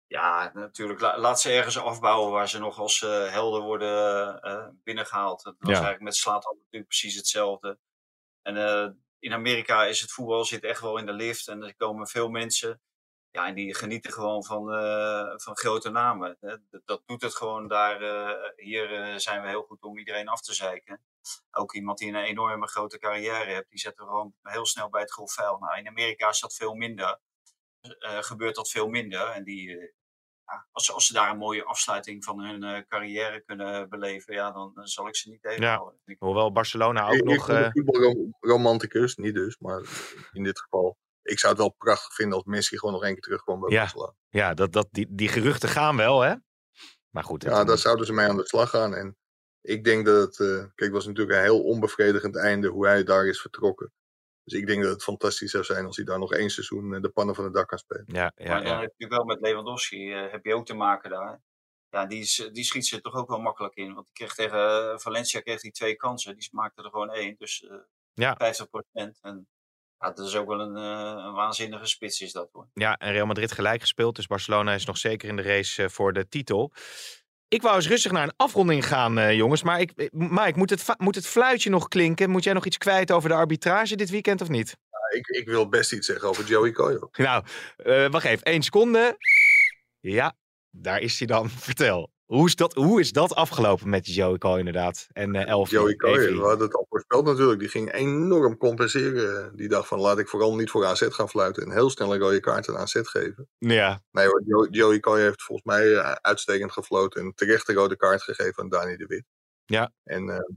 Ja, 0.07 0.51
natuurlijk. 0.53 0.99
La- 0.99 1.19
laat 1.19 1.41
ze 1.41 1.51
ergens 1.51 1.77
afbouwen 1.77 2.31
waar 2.31 2.49
ze 2.49 2.59
nog 2.59 2.79
als 2.79 3.03
eh, 3.03 3.31
helden 3.31 3.61
worden 3.63 4.39
eh, 4.41 4.67
binnengehaald. 4.83 5.43
Dat 5.43 5.55
was 5.59 5.67
Ja. 5.69 5.73
eigenlijk 5.73 6.03
met 6.03 6.15
Slatan 6.15 6.55
natuurlijk 6.57 6.87
precies 6.89 7.15
hetzelfde. 7.15 7.77
En 8.41 8.57
eh, 8.57 8.87
in 9.19 9.33
Amerika 9.33 9.85
is 9.85 10.01
het 10.01 10.11
voetbal 10.11 10.45
zit 10.45 10.63
echt 10.63 10.81
wel 10.81 10.97
in 10.97 11.05
de 11.05 11.13
lift. 11.13 11.47
En 11.47 11.63
er 11.63 11.75
komen 11.75 12.07
veel 12.07 12.29
mensen. 12.29 12.81
Ja, 13.31 13.47
en 13.47 13.55
die 13.55 13.75
genieten 13.75 14.11
gewoon 14.11 14.43
van, 14.43 14.71
eh, 14.73 15.33
van 15.35 15.57
grote 15.57 15.89
namen. 15.89 16.37
Dat, 16.39 16.59
dat 16.85 17.01
doet 17.05 17.21
het 17.21 17.35
gewoon 17.35 17.67
daar. 17.67 18.01
eh, 18.01 18.49
hier 18.55 18.93
eh, 18.93 19.17
zijn 19.17 19.41
we 19.41 19.47
heel 19.47 19.63
goed 19.63 19.81
om 19.83 19.97
iedereen 19.97 20.27
af 20.27 20.41
te 20.41 20.53
zeiken. 20.53 21.01
Ook 21.51 21.73
iemand 21.73 21.97
die 21.97 22.09
een 22.09 22.15
enorme 22.15 22.67
grote 22.67 22.97
carrière 22.99 23.51
heeft, 23.53 23.69
die 23.69 23.79
zetten 23.79 24.05
we 24.05 24.11
gewoon 24.11 24.33
heel 24.41 24.65
snel 24.65 24.89
bij 24.89 25.01
het 25.01 25.11
grof 25.11 25.33
vuil. 25.33 25.57
Nou, 25.57 25.77
in 25.77 25.87
Amerika 25.87 26.29
is 26.29 26.39
dat 26.39 26.55
veel 26.55 26.73
minder. 26.73 27.19
gebeurt 28.01 28.55
dat 28.55 28.69
veel 28.69 28.87
minder. 28.87 29.27
En 29.27 29.43
die, 29.43 29.93
ja, 30.51 30.67
als, 30.71 30.85
ze, 30.85 30.93
als 30.93 31.05
ze 31.07 31.13
daar 31.13 31.31
een 31.31 31.37
mooie 31.37 31.63
afsluiting 31.63 32.23
van 32.23 32.39
hun 32.39 32.63
eh, 32.63 32.81
carrière 32.87 33.43
kunnen 33.45 33.89
beleven, 33.89 34.33
ja, 34.33 34.51
dan, 34.51 34.71
dan 34.73 34.87
zal 34.87 35.07
ik 35.07 35.15
ze 35.15 35.29
niet 35.29 35.41
tegenhouden. 35.41 35.99
Ik- 36.05 36.15
Hoewel 36.19 36.51
Barcelona 36.51 37.07
ook 37.07 37.13
Ik, 37.13 37.19
ik 37.19 37.25
nog... 37.25 37.47
ben 37.47 37.57
eh, 37.57 37.63
een 37.65 38.13
voetbalromanticus, 38.31 39.15
niet 39.15 39.33
dus, 39.33 39.57
maar 39.59 39.81
in 40.31 40.43
dit 40.43 40.59
geval. 40.59 40.97
Ik 41.21 41.39
zou 41.39 41.51
het 41.53 41.61
wel 41.61 41.75
prachtig 41.77 42.13
vinden 42.13 42.35
als 42.37 42.45
Messi 42.45 42.77
gewoon 42.77 42.93
nog 42.93 43.03
één 43.03 43.13
keer 43.13 43.21
terugkwam 43.21 43.59
bij 43.59 43.69
Ja. 43.69 43.79
Barcelona. 43.81 44.13
ja, 44.29 44.53
dat, 44.53 44.71
dat, 44.73 44.87
die, 44.91 45.07
die 45.09 45.27
geruchten 45.27 45.69
gaan 45.69 45.97
wel, 45.97 46.21
hè? 46.21 46.35
Maar 47.09 47.23
goed. 47.23 47.43
Ja, 47.43 47.63
daar 47.63 47.77
zouden 47.77 48.05
ze 48.05 48.13
mee 48.13 48.27
aan 48.27 48.37
de 48.37 48.47
slag 48.47 48.69
gaan. 48.69 48.93
En 48.95 49.17
ik 49.61 49.83
denk 49.83 50.05
dat 50.05 50.21
het, 50.21 50.39
eh, 50.39 50.57
kijk, 50.57 50.73
het 50.75 50.91
was 50.91 51.05
natuurlijk 51.05 51.37
een 51.37 51.43
heel 51.43 51.63
onbevredigend 51.63 52.37
einde 52.37 52.67
hoe 52.67 52.87
hij 52.87 53.03
daar 53.03 53.25
is 53.25 53.41
vertrokken. 53.41 53.91
Dus 54.49 54.59
ik 54.59 54.67
denk 54.67 54.83
dat 54.83 54.91
het 54.91 55.03
fantastisch 55.03 55.51
zou 55.51 55.63
zijn 55.63 55.85
als 55.85 55.95
hij 55.95 56.05
daar 56.05 56.19
nog 56.19 56.33
één 56.33 56.49
seizoen 56.49 56.93
eh, 56.93 57.01
de 57.01 57.09
pannen 57.09 57.35
van 57.35 57.43
het 57.43 57.53
dak 57.53 57.67
kan 57.67 57.77
spelen. 57.77 58.05
ja, 58.07 58.31
ja, 58.35 58.49
maar 58.49 58.63
dan 58.63 58.71
ja. 58.71 58.79
heb 58.79 58.93
je 58.97 59.07
wel 59.07 59.23
met 59.23 59.39
Lewandowski, 59.39 60.13
eh, 60.13 60.31
heb 60.31 60.45
je 60.45 60.55
ook 60.55 60.65
te 60.65 60.73
maken 60.73 61.09
daar. 61.09 61.41
Ja, 61.89 62.05
die, 62.05 62.19
is, 62.19 62.49
die 62.51 62.63
schiet 62.63 62.85
ze 62.85 63.01
toch 63.01 63.13
ook 63.13 63.29
wel 63.29 63.39
makkelijk 63.39 63.75
in. 63.75 63.93
Want 63.93 64.05
die 64.05 64.15
kreeg 64.15 64.33
tegen 64.33 64.91
eh, 64.91 64.97
Valencia 64.97 65.39
kreeg 65.39 65.61
hij 65.61 65.71
twee 65.71 65.95
kansen. 65.95 66.37
Die 66.37 66.49
maakte 66.51 66.83
er 66.83 66.89
gewoon 66.89 67.11
één. 67.11 67.35
Dus 67.37 67.63
eh 67.63 67.77
Ja. 68.13 68.37
50% 68.37 69.19
En 69.21 69.47
Ja, 69.99 70.11
dat 70.11 70.27
is 70.27 70.35
ook 70.35 70.47
wel 70.47 70.59
een, 70.59 70.75
eh, 70.75 71.23
een 71.25 71.33
waanzinnige 71.33 71.85
spits 71.85 72.21
is 72.21 72.31
dat 72.31 72.49
hoor. 72.51 72.69
Ja, 72.73 72.97
en 72.97 73.11
Real 73.11 73.25
Madrid 73.25 73.51
gelijk 73.51 73.81
gespeeld. 73.81 74.15
Dus 74.15 74.27
Barcelona 74.27 74.73
is 74.73 74.85
nog 74.85 74.97
zeker 74.97 75.29
in 75.29 75.35
de 75.35 75.41
race 75.41 75.83
eh, 75.83 75.89
voor 75.89 76.13
de 76.13 76.27
titel. 76.27 76.73
Ik 77.49 77.61
wou 77.61 77.75
eens 77.75 77.87
rustig 77.87 78.11
naar 78.11 78.23
een 78.23 78.33
afronding 78.35 78.87
gaan, 78.87 79.17
eh, 79.17 79.33
jongens. 79.33 79.63
Maar 79.63 79.79
ik, 79.79 79.91
eh, 79.91 80.07
Mike, 80.11 80.57
moet 80.57 80.69
het, 80.69 80.85
moet 80.97 81.15
het 81.15 81.27
fluitje 81.27 81.69
nog 81.69 81.87
klinken? 81.87 82.29
Moet 82.29 82.43
jij 82.43 82.53
nog 82.53 82.65
iets 82.65 82.77
kwijt 82.77 83.11
over 83.11 83.29
de 83.29 83.35
arbitrage 83.35 83.95
dit 83.95 84.09
weekend 84.09 84.41
of 84.41 84.49
niet? 84.49 84.77
Ik, 85.13 85.27
ik 85.27 85.47
wil 85.47 85.69
best 85.69 85.93
iets 85.93 86.07
zeggen 86.07 86.29
over 86.29 86.45
Joey 86.45 86.71
Coyo. 86.71 87.09
Nou, 87.11 87.43
eh, 87.77 88.09
wacht 88.09 88.25
even. 88.25 88.43
één 88.43 88.61
seconde. 88.61 89.17
Ja, 89.99 90.35
daar 90.69 90.99
is 90.99 91.17
hij 91.17 91.27
dan. 91.27 91.49
Vertel. 91.69 92.11
Hoe 92.29 92.45
is 92.47 92.55
dat, 92.55 92.73
hoe 92.73 92.99
is 92.99 93.11
dat 93.11 93.35
afgelopen 93.35 93.89
met 93.89 94.05
Joey 94.13 94.37
Coy 94.37 94.57
inderdaad? 94.57 95.07
En 95.11 95.35
eh 95.35 95.47
Elfie? 95.47 95.77
Joey 95.77 95.95
Coy, 95.95 96.17
we 96.35 96.39
hadden 96.41 96.67
het 96.67 96.75
al 96.75 96.85
voorspeld 96.89 97.25
natuurlijk. 97.25 97.59
Die 97.59 97.69
ging 97.69 97.93
enorm 97.93 98.57
compenseren. 98.57 99.55
Die 99.55 99.67
dacht 99.67 99.87
van 99.87 99.99
laat 99.99 100.19
ik 100.19 100.27
vooral 100.29 100.55
niet 100.55 100.69
voor 100.69 100.85
AZ 100.85 101.07
gaan 101.09 101.29
fluiten. 101.29 101.63
En 101.63 101.71
heel 101.71 101.89
snel 101.89 102.13
een 102.13 102.19
rode 102.19 102.39
kaart 102.39 102.69
aan 102.69 102.77
AZ 102.77 102.99
geven. 103.01 103.49
Ja, 103.57 104.01
Nee 104.11 104.27
hoor, 104.27 104.43
Jo- 104.45 104.67
Joey 104.71 104.99
Coy 104.99 105.19
heeft 105.19 105.43
volgens 105.43 105.67
mij 105.67 105.95
eh, 105.95 106.11
uitstekend 106.11 106.71
gefloten. 106.71 107.21
En 107.21 107.33
terecht 107.35 107.67
de 107.67 107.73
rode 107.73 107.95
kaart 107.97 108.23
gegeven 108.23 108.63
aan 108.63 108.69
Dani 108.69 108.95
de 108.97 109.05
Wit. 109.05 109.25
Ja. 109.65 109.91
En 110.03 110.29
eh, 110.29 110.55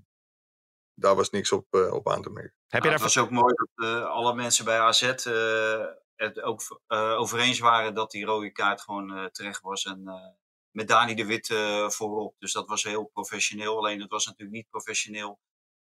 daar 0.94 1.14
was 1.14 1.30
niks 1.30 1.52
op, 1.52 1.66
eh, 1.70 1.92
op 1.92 2.08
aan 2.10 2.22
te 2.22 2.30
merken. 2.30 2.54
heb 2.68 2.82
je 2.82 2.88
Ja, 2.88 2.94
daar... 2.96 3.04
het 3.04 3.14
was 3.14 3.24
ook 3.24 3.30
mooi 3.30 3.54
dat 3.54 3.86
eh, 3.86 4.04
alle 4.04 4.34
mensen 4.34 4.64
bij 4.64 4.78
AZ 4.78 5.02
eh, 5.02 5.84
het 6.14 6.40
ook 6.42 6.80
eh, 6.86 7.14
over 7.18 7.38
eens 7.38 7.58
waren 7.58 7.94
dat 7.94 8.10
die 8.10 8.24
rode 8.24 8.50
kaart 8.52 8.80
gewoon 8.80 9.16
eh, 9.16 9.24
terecht 9.24 9.60
was. 9.62 9.84
En 9.84 10.02
eh, 10.06 10.14
met 10.72 10.88
Dani 10.88 11.14
de 11.14 11.24
Wit 11.26 11.50
eh, 11.50 11.88
voorop. 11.88 12.34
Dus 12.38 12.52
dat 12.52 12.68
was 12.68 12.82
heel 12.82 13.04
professioneel. 13.04 13.76
Alleen 13.76 14.00
het 14.00 14.10
was 14.10 14.26
natuurlijk 14.26 14.56
niet 14.56 14.68
professioneel 14.70 15.40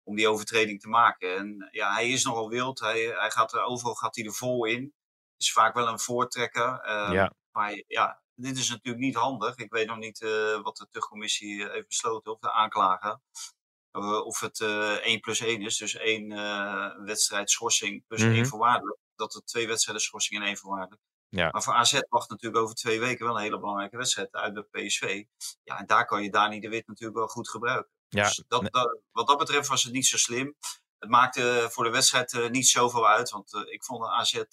om 0.04 0.16
die 0.16 0.28
overtreding 0.30 0.80
te 0.82 0.88
maken. 0.88 1.38
En 1.38 1.68
ja, 1.72 1.94
hij 1.94 2.10
is 2.10 2.24
nogal 2.24 2.50
wild. 2.50 2.80
Hij, 2.80 3.02
hij 3.02 3.32
gaat 3.32 3.54
er, 3.54 3.62
overal 3.64 3.96
gaat 3.96 4.16
hij 4.16 4.26
er 4.26 4.34
vol 4.34 4.66
in. 4.66 4.94
Is 5.38 5.52
vaak 5.54 5.74
wel 5.74 5.88
een 5.88 6.00
voortrekker. 6.00 6.80
eh, 6.80 7.10
Ja. 7.14 7.34
Maar 7.52 7.84
ja, 7.88 8.22
dit 8.36 8.58
is 8.58 8.70
natuurlijk 8.70 9.04
niet 9.06 9.16
handig. 9.16 9.56
Ik 9.58 9.72
weet 9.72 9.88
nog 9.88 9.98
niet 9.98 10.22
eh, 10.22 10.62
wat 10.62 10.78
de 10.78 10.88
terugcommissie 10.90 11.64
eh, 11.66 11.72
heeft 11.74 11.88
besloten, 11.88 12.32
of 12.32 12.40
de 12.40 12.52
aanklager. 12.52 13.20
Eh, 13.92 14.26
of 14.26 14.40
het 14.40 14.60
eh 14.62 14.92
1 15.06 15.20
plus 15.20 15.40
1 15.40 15.62
is, 15.62 15.78
dus 15.78 15.96
één 15.96 16.32
eh, 16.32 16.96
wedstrijd 17.06 17.50
schorsing 17.50 18.04
plus 18.08 18.22
Mhm. 18.22 18.32
één 18.32 18.46
voorwaardelijk. 18.48 18.98
Dat 19.16 19.34
het 19.34 19.48
twee 19.48 19.68
wedstrijden 19.68 20.04
schorsing 20.04 20.42
en 20.42 20.48
één 20.48 20.58
voorwaardelijk. 20.58 21.02
Ja. 21.36 21.50
Maar 21.52 21.64
voor 21.64 21.74
AZ 21.74 22.00
wacht 22.10 22.30
natuurlijk 22.30 22.64
over 22.64 22.76
twee 22.76 23.00
weken 23.00 23.26
wel 23.26 23.36
een 23.36 23.42
hele 23.42 23.60
belangrijke 23.60 23.98
wedstrijd 23.98 24.32
uit 24.34 24.54
bij 24.72 24.86
PSV. 24.86 25.24
Ja, 25.64 25.78
en 25.80 25.86
daar 25.86 26.06
kan 26.06 26.24
je 26.24 26.30
Dani 26.32 26.60
de 26.60 26.70
Wit 26.70 26.88
natuurlijk 26.88 27.18
wel 27.18 27.28
goed 27.28 27.50
gebruiken. 27.50 27.92
Ja, 28.10 28.24
Dus 28.24 28.44
dat, 28.48 28.72
dat- 28.72 29.00
wat 29.12 29.28
dat 29.28 29.38
betreft 29.38 29.68
was 29.68 29.84
het 29.84 29.94
niet 29.94 30.06
zo 30.08 30.18
slim. 30.18 30.56
Het 31.00 31.10
maakte 31.10 31.68
voor 31.72 31.84
de 31.84 31.90
wedstrijd 31.90 32.34
eh, 32.34 32.50
niet 32.50 32.68
zoveel 32.68 33.08
uit. 33.08 33.30
Want 33.30 33.54
eh, 33.54 33.62
ik 33.74 33.84
vond 33.84 34.06
AZ 34.06 34.34
eh, 34.34 34.46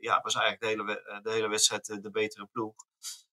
ja, 0.00 0.20
was 0.22 0.34
eigenlijk 0.34 0.60
de 0.60 0.66
hele, 0.66 1.20
de 1.22 1.30
hele 1.30 1.48
wedstrijd 1.48 2.02
de 2.02 2.10
betere 2.10 2.46
ploeg. 2.46 2.74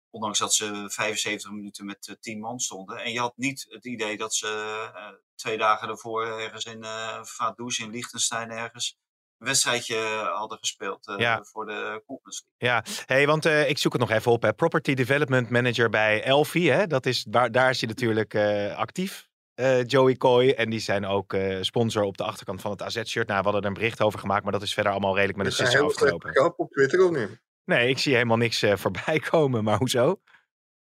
Ondanks 0.09 0.39
dat 0.39 0.53
ze 0.53 0.83
75 0.89 1.51
minuten 1.51 1.85
met 1.85 2.07
eh, 2.07 2.15
10 2.19 2.39
man 2.39 2.59
stonden. 2.59 2.97
En 2.97 3.11
je 3.11 3.19
had 3.19 3.37
niet 3.37 3.65
het 3.69 3.85
idee 3.85 4.17
dat 4.17 4.35
ze 4.35 5.15
twee 5.35 5.57
dagen 5.57 5.87
daarvoor 5.87 6.25
ergens 6.25 6.65
in 6.65 6.83
uh, 6.83 7.23
Vaduz 7.23 7.79
in 7.79 7.89
Liechtenstein 7.89 8.49
ergens 8.49 8.97
wedstrijdje 9.37 9.95
hadden 10.33 10.57
gespeeld 10.57 11.07
eh, 11.07 11.17
Ja. 11.17 11.43
voor 11.43 11.65
de 11.65 12.03
Conference. 12.05 12.41
Ja, 12.57 12.83
hey, 13.05 13.27
want 13.27 13.45
eh, 13.45 13.69
ik 13.69 13.77
zoek 13.77 13.91
het 13.91 14.01
nog 14.01 14.11
even 14.11 14.31
op. 14.31 14.41
Hè. 14.41 14.53
Property 14.53 14.93
Development 14.93 15.49
Manager 15.49 15.89
bij 15.89 16.23
Elfie. 16.23 16.71
Hè. 16.71 16.87
Dat 16.87 17.05
is, 17.05 17.25
waar, 17.31 17.51
daar 17.51 17.69
is 17.69 17.79
hij 17.79 17.89
natuurlijk 17.89 18.33
eh, 18.33 18.75
actief. 18.75 19.25
eh, 19.53 19.83
Joey 19.85 20.15
Coy. 20.15 20.49
En 20.49 20.69
die 20.69 20.79
zijn 20.79 21.05
ook 21.05 21.33
eh, 21.33 21.57
sponsor 21.61 22.03
op 22.03 22.17
de 22.17 22.23
achterkant 22.23 22.61
van 22.61 22.71
het 22.71 22.81
AZ-shirt. 22.81 23.27
Nou, 23.27 23.37
we 23.39 23.43
hadden 23.43 23.61
er 23.61 23.67
een 23.67 23.73
bericht 23.73 24.01
over 24.01 24.19
gemaakt, 24.19 24.43
maar 24.43 24.51
dat 24.51 24.61
is 24.61 24.73
verder 24.73 24.91
allemaal 24.91 25.15
redelijk 25.15 25.37
met 25.37 25.45
een 25.47 25.51
Is 25.53 25.59
een 25.59 25.65
sisser 25.65 25.85
afgelopen. 25.85 26.31
grap 26.31 26.59
op 26.59 26.71
Twitter 26.71 27.03
of 27.05 27.11
niet? 27.11 27.41
Nee, 27.65 27.89
ik 27.89 27.97
zie 27.97 28.13
helemaal 28.13 28.37
niks 28.37 28.61
eh, 28.61 28.75
voorbij 28.77 29.19
komen. 29.29 29.63
Maar 29.63 29.77
hoezo? 29.77 30.21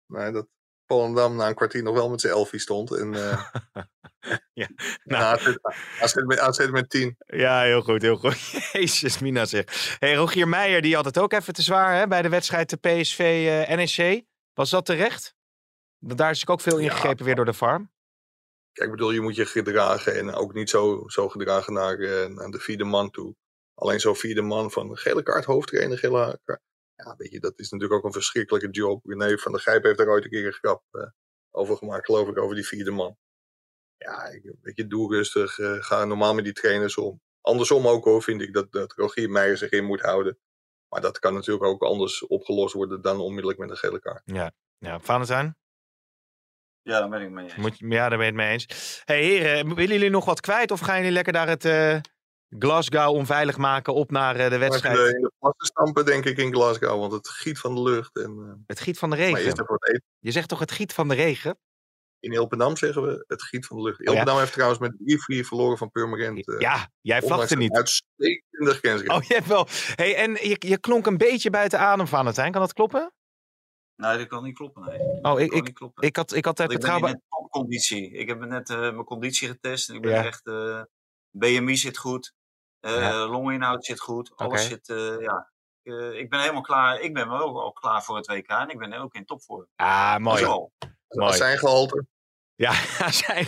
Nee, 0.08 0.32
dat 0.32 0.48
Volendam 0.88 1.36
na 1.36 1.48
een 1.48 1.56
kwartier 1.56 1.84
nog 1.84 1.96
wel 1.96 2.10
met 2.10 2.22
zijn 2.22 2.34
elfie 2.34 2.60
stond. 2.60 2.92
En, 2.92 3.14
eh 3.14 3.46
Ja, 4.54 4.68
nou, 5.04 5.24
AZ, 5.24 5.56
AZ, 6.00 6.14
met, 6.14 6.40
AZ 6.40 6.68
met 6.68 6.90
10. 6.90 7.16
Ja, 7.26 7.62
heel 7.62 7.82
goed, 7.82 8.02
heel 8.02 8.16
goed. 8.18 8.38
Jezus, 8.72 9.20
Mina 9.20 9.46
zeg. 9.46 9.96
Hey, 10.00 10.14
Rogier 10.16 10.48
Meijer, 10.48 10.82
die 10.82 10.96
had 10.96 11.06
het 11.06 11.18
ook 11.18 11.34
even 11.34 11.54
te 11.54 11.62
zwaar 11.62 11.96
hè, 11.98 12.08
bij 12.08 12.22
de 12.22 12.30
wedstrijd 12.30 12.70
de 12.70 12.78
PSV-NEC. 12.78 14.24
Was 14.54 14.70
dat 14.70 14.86
terecht? 14.86 15.36
Want 15.98 16.18
daar 16.18 16.32
is 16.32 16.40
natuurlijk 16.40 16.68
ook 16.68 16.74
veel 16.74 16.80
Ja. 16.84 16.90
ingegrepen 16.92 17.26
weer 17.26 17.36
door 17.36 17.46
de 17.46 17.54
farm. 17.54 17.92
Kijk, 18.72 18.90
ik 18.90 18.96
bedoel, 18.96 19.12
je 19.12 19.22
moet 19.22 19.36
je 19.36 19.46
gedragen 19.46 20.16
en 20.16 20.34
ook 20.34 20.54
niet 20.54 20.70
zo, 20.70 21.04
zo 21.08 21.30
gedragen 21.30 21.74
naar, 21.74 22.00
eh, 22.00 22.26
naar 22.26 22.50
de 22.50 22.60
vierde 22.60 22.84
man 22.84 23.10
toe. 23.10 23.36
Alleen 23.74 24.00
zo'n 24.00 24.16
vierde 24.16 24.42
man 24.42 24.72
van 24.72 24.98
gele 24.98 25.24
kaart, 25.24 25.46
hoofdtrainer, 25.46 25.98
gele 25.98 26.40
kaart. 26.44 26.62
Ja, 27.04 27.16
weet 27.18 27.32
je, 27.32 27.40
dat 27.40 27.60
is 27.60 27.70
natuurlijk 27.70 28.00
ook 28.00 28.06
een 28.06 28.12
verschrikkelijke 28.22 28.70
job. 28.70 29.06
René 29.06 29.38
van 29.38 29.52
der 29.52 29.62
Gijp 29.62 29.84
heeft 29.84 29.98
daar 29.98 30.08
ooit 30.08 30.24
een 30.24 30.30
keer 30.30 30.46
een 30.46 30.52
grap 30.54 30.84
eh, 30.92 31.08
over 31.52 31.78
gemaakt, 31.78 32.06
geloof 32.06 32.28
ik, 32.28 32.38
over 32.38 32.56
die 32.56 32.66
vierde 32.68 32.92
man. 32.92 33.18
Ja, 33.98 34.24
ik, 34.26 34.54
weet 34.62 34.76
je, 34.78 34.88
doe 34.88 35.16
rustig. 35.16 35.60
eh, 35.60 35.76
ga 35.80 36.06
normaal 36.06 36.34
met 36.34 36.44
die 36.44 36.54
trainers 36.54 36.98
om. 36.98 37.22
Andersom 37.42 37.88
ook 37.88 38.04
hoor, 38.06 38.24
vind 38.24 38.42
ik 38.42 38.54
dat, 38.54 38.72
dat 38.72 38.94
Rogier 38.94 39.30
Meijer 39.30 39.58
zich 39.58 39.70
in 39.70 39.86
moet 39.86 40.02
houden. 40.02 40.40
Maar 40.90 41.02
dat 41.02 41.20
kan 41.20 41.34
natuurlijk 41.34 41.66
ook 41.66 41.82
anders 41.84 42.28
opgelost 42.28 42.74
worden 42.74 43.02
dan 43.02 43.20
onmiddellijk 43.20 43.60
met 43.60 43.70
een 43.70 43.78
gele 43.78 44.00
kaart. 44.00 44.22
Ja, 44.26 44.52
ja 44.78 45.00
Valentijn? 45.00 45.56
Ja, 46.82 47.00
daar 47.00 47.10
ben 47.10 47.22
ik 47.22 47.30
mee 47.30 47.44
eens. 47.44 47.56
Moet, 47.56 47.78
je- 47.78 47.88
ja, 47.88 48.10
daar 48.10 48.18
ben 48.18 48.28
je 48.28 48.32
het 48.34 48.42
mee 48.42 48.52
eens. 48.52 49.02
hey, 49.06 49.24
heren, 49.24 49.76
willen 49.76 49.94
jullie 49.96 50.10
nog 50.10 50.26
wat 50.26 50.40
kwijt? 50.40 50.72
Of 50.72 50.80
gaan 50.80 50.98
jullie 50.98 51.12
lekker 51.12 51.34
daar 51.34 51.48
het 51.48 51.66
eh, 51.66 52.00
Glasgow 52.50 53.16
onveilig 53.16 53.58
maken 53.58 53.94
op 53.94 54.12
naar 54.12 54.36
eh, 54.36 54.50
de 54.50 54.58
wedstrijd? 54.58 54.98
in 55.16 55.22
de 55.22 55.32
plassen 55.40 55.66
stampen, 55.66 56.06
denk 56.06 56.26
ik, 56.26 56.38
in 56.38 56.54
Glasgow. 56.54 57.00
Want 57.00 57.12
het 57.12 57.30
giet 57.30 57.60
van 57.60 57.76
de 57.76 57.82
lucht. 57.82 58.16
En, 58.18 58.38
eh, 58.48 58.54
Het 58.68 58.80
giet 58.80 59.00
van 59.00 59.10
de 59.10 59.16
regen. 59.16 59.66
Je 60.20 60.32
zegt 60.32 60.48
toch 60.50 60.60
het 60.60 60.72
giet 60.72 60.94
van 60.94 61.08
de 61.08 61.16
regen? 61.16 61.58
In 62.20 62.32
Ilpendam 62.32 62.78
zeggen 62.78 63.02
we 63.02 63.24
het 63.28 63.44
giet 63.44 63.66
van 63.66 63.78
de 63.78 63.84
lucht. 63.84 64.00
Oh 64.00 64.06
ja. 64.06 64.12
Ilpendam 64.12 64.38
heeft 64.40 64.54
trouwens 64.54 64.80
met 64.80 64.92
3-4 64.98 65.46
verloren 65.46 65.78
van 65.78 65.92
Purmerend. 65.92 66.48
eh, 66.48 66.60
Ja, 66.60 66.90
jij 67.02 67.22
vlakte 67.22 67.56
niet. 67.56 67.72
Uitstekende 67.76 68.74
grensrecht. 68.74 69.10
Oh, 69.22 69.22
je 69.28 69.34
hebt 69.34 69.48
wel. 69.48 69.68
Hey, 69.96 70.16
en 70.16 70.32
je, 70.32 70.56
je 70.60 70.80
klonk 70.80 71.06
een 71.06 71.18
beetje 71.18 71.50
buiten 71.50 71.80
adem, 71.80 72.08
Valentijn. 72.08 72.52
Kan 72.52 72.62
dat 72.62 72.74
kloppen? 72.74 73.12
Nee, 73.96 74.18
dat 74.18 74.28
kan 74.28 74.44
niet 74.44 74.56
kloppen. 74.56 74.84
Nee. 74.86 75.00
Oh, 75.22 75.40
ik, 75.40 75.52
ik, 75.54 75.64
niet 75.64 75.74
kloppen. 75.74 76.04
ik 76.08 76.16
had, 76.16 76.34
ik 76.34 76.46
had 76.46 76.58
het 76.58 76.68
Want 76.68 76.80
ik 76.80 76.86
ben 76.86 76.96
in 76.96 77.02
betrouwbaar. 77.02 77.12
net 77.12 77.22
topconditie. 77.30 78.12
Ik 78.12 78.28
heb 78.28 78.40
net 78.40 78.70
eh, 78.70 78.80
mijn 78.80 79.04
conditie 79.04 79.48
getest. 79.48 79.90
En 79.90 79.96
ik 79.96 80.02
ben 80.02 80.12
Ja. 80.12 80.26
echt... 80.26 80.46
eh, 80.48 80.82
BMI 81.32 81.76
zit 81.78 81.98
goed. 81.98 82.34
Eh 82.80 82.92
Ja. 83.00 83.26
longinhoud 83.26 83.86
zit 83.86 84.00
goed. 84.00 84.32
Alles 84.36 84.68
zit... 84.68 84.90
eh, 84.90 85.20
ja. 85.20 85.50
Eh, 85.84 86.20
ik 86.20 86.30
ben 86.30 86.40
helemaal 86.40 86.62
klaar. 86.62 87.00
Ik 87.00 87.14
ben 87.14 87.30
wel 87.30 87.40
ook 87.42 87.58
al 87.58 87.72
klaar 87.72 88.04
voor 88.04 88.16
het 88.18 88.28
WK. 88.28 88.48
En 88.48 88.70
ik 88.70 88.78
ben 88.78 88.94
ook 88.94 89.14
in 89.14 89.26
topvorm. 89.26 89.68
Ah, 89.76 90.18
mooi. 90.18 90.38
Zo. 90.44 90.72
mooi. 91.08 91.34
Zijn 91.34 91.58
gehalte. 91.58 92.06
Ja, 92.56 92.72
zijn, 93.24 93.46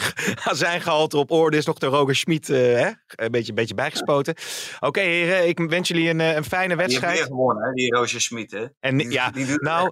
zijn 0.51 0.81
gehalte 0.81 1.17
op 1.17 1.31
orde 1.31 1.57
is 1.57 1.65
nog 1.65 1.77
de 1.77 1.85
Roger 1.85 2.15
Schmid 2.15 2.49
eh, 2.49 2.57
hè? 2.57 2.89
een, 3.07 3.31
beetje, 3.31 3.49
een 3.49 3.55
beetje 3.55 3.73
bijgespoten. 3.73 4.35
Oké, 4.79 4.99
heren, 4.99 5.47
ik 5.47 5.57
wens 5.59 5.87
jullie 5.87 6.09
een, 6.09 6.19
eh, 6.19 6.35
een 6.35 6.43
fijne 6.43 6.75
Die 6.75 6.83
heeft 6.83 6.91
weer 6.91 6.99
wedstrijd. 7.01 7.27
gewonnen, 7.31 7.63
hè? 7.67 7.73
die 7.73 7.95
Roger 7.95 8.21
Schmid. 8.21 8.51
Hè? 8.51 8.65
En 8.79 8.97
Die, 8.97 9.11
ja, 9.11 9.29
die 9.31 9.45
nou, 9.61 9.91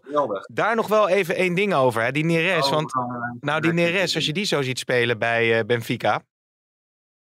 daar 0.53 0.75
nog 0.75 0.87
wel 0.87 1.07
even 1.09 1.35
één 1.35 1.53
ding 1.53 1.73
over. 1.73 2.01
Hè? 2.03 2.11
Die 2.11 2.25
Neres. 2.25 2.65
Oh, 2.65 2.71
Want 2.71 2.93
eh, 2.95 3.01
nou, 3.39 3.61
die 3.61 3.73
Neres, 3.73 4.15
als 4.15 4.25
je 4.25 4.33
die 4.33 4.45
zo 4.45 4.61
ziet 4.61 4.79
spelen 4.79 5.19
bij 5.19 5.57
eh, 5.59 5.65
Benfica. 5.65 6.23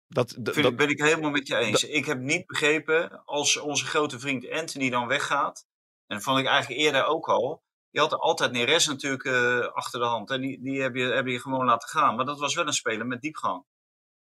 Dat, 0.08 0.34
dat, 0.38 0.76
ben 0.76 0.88
ik 0.88 1.02
helemaal 1.02 1.30
met 1.30 1.46
je 1.46 1.56
eens. 1.56 1.84
Ik 1.84 2.04
heb 2.04 2.18
niet 2.18 2.46
begrepen, 2.46 3.24
als 3.24 3.56
onze 3.56 3.86
grote 3.86 4.18
vriend 4.18 4.50
Anthony 4.50 4.90
dan 4.90 5.06
weggaat, 5.06 5.66
en 6.06 6.16
dat 6.16 6.24
vond 6.24 6.38
ik 6.38 6.46
eigenlijk 6.46 6.80
eerder 6.80 7.04
ook 7.04 7.28
al, 7.28 7.64
je 7.96 8.02
had 8.02 8.12
er 8.12 8.18
altijd 8.18 8.52
Neres 8.52 8.86
natuurlijk 8.86 9.24
eh, 9.24 9.66
achter 9.66 10.00
de 10.00 10.06
hand. 10.06 10.30
En 10.30 10.40
die, 10.40 10.62
die 10.62 10.82
heb, 10.82 10.94
je, 10.94 11.04
heb 11.04 11.26
je 11.26 11.40
gewoon 11.40 11.64
laten 11.64 11.88
gaan. 11.88 12.16
Maar 12.16 12.24
dat 12.24 12.38
was 12.38 12.54
wel 12.54 12.66
een 12.66 12.72
speler 12.72 13.06
met 13.06 13.20
diepgang. 13.20 13.64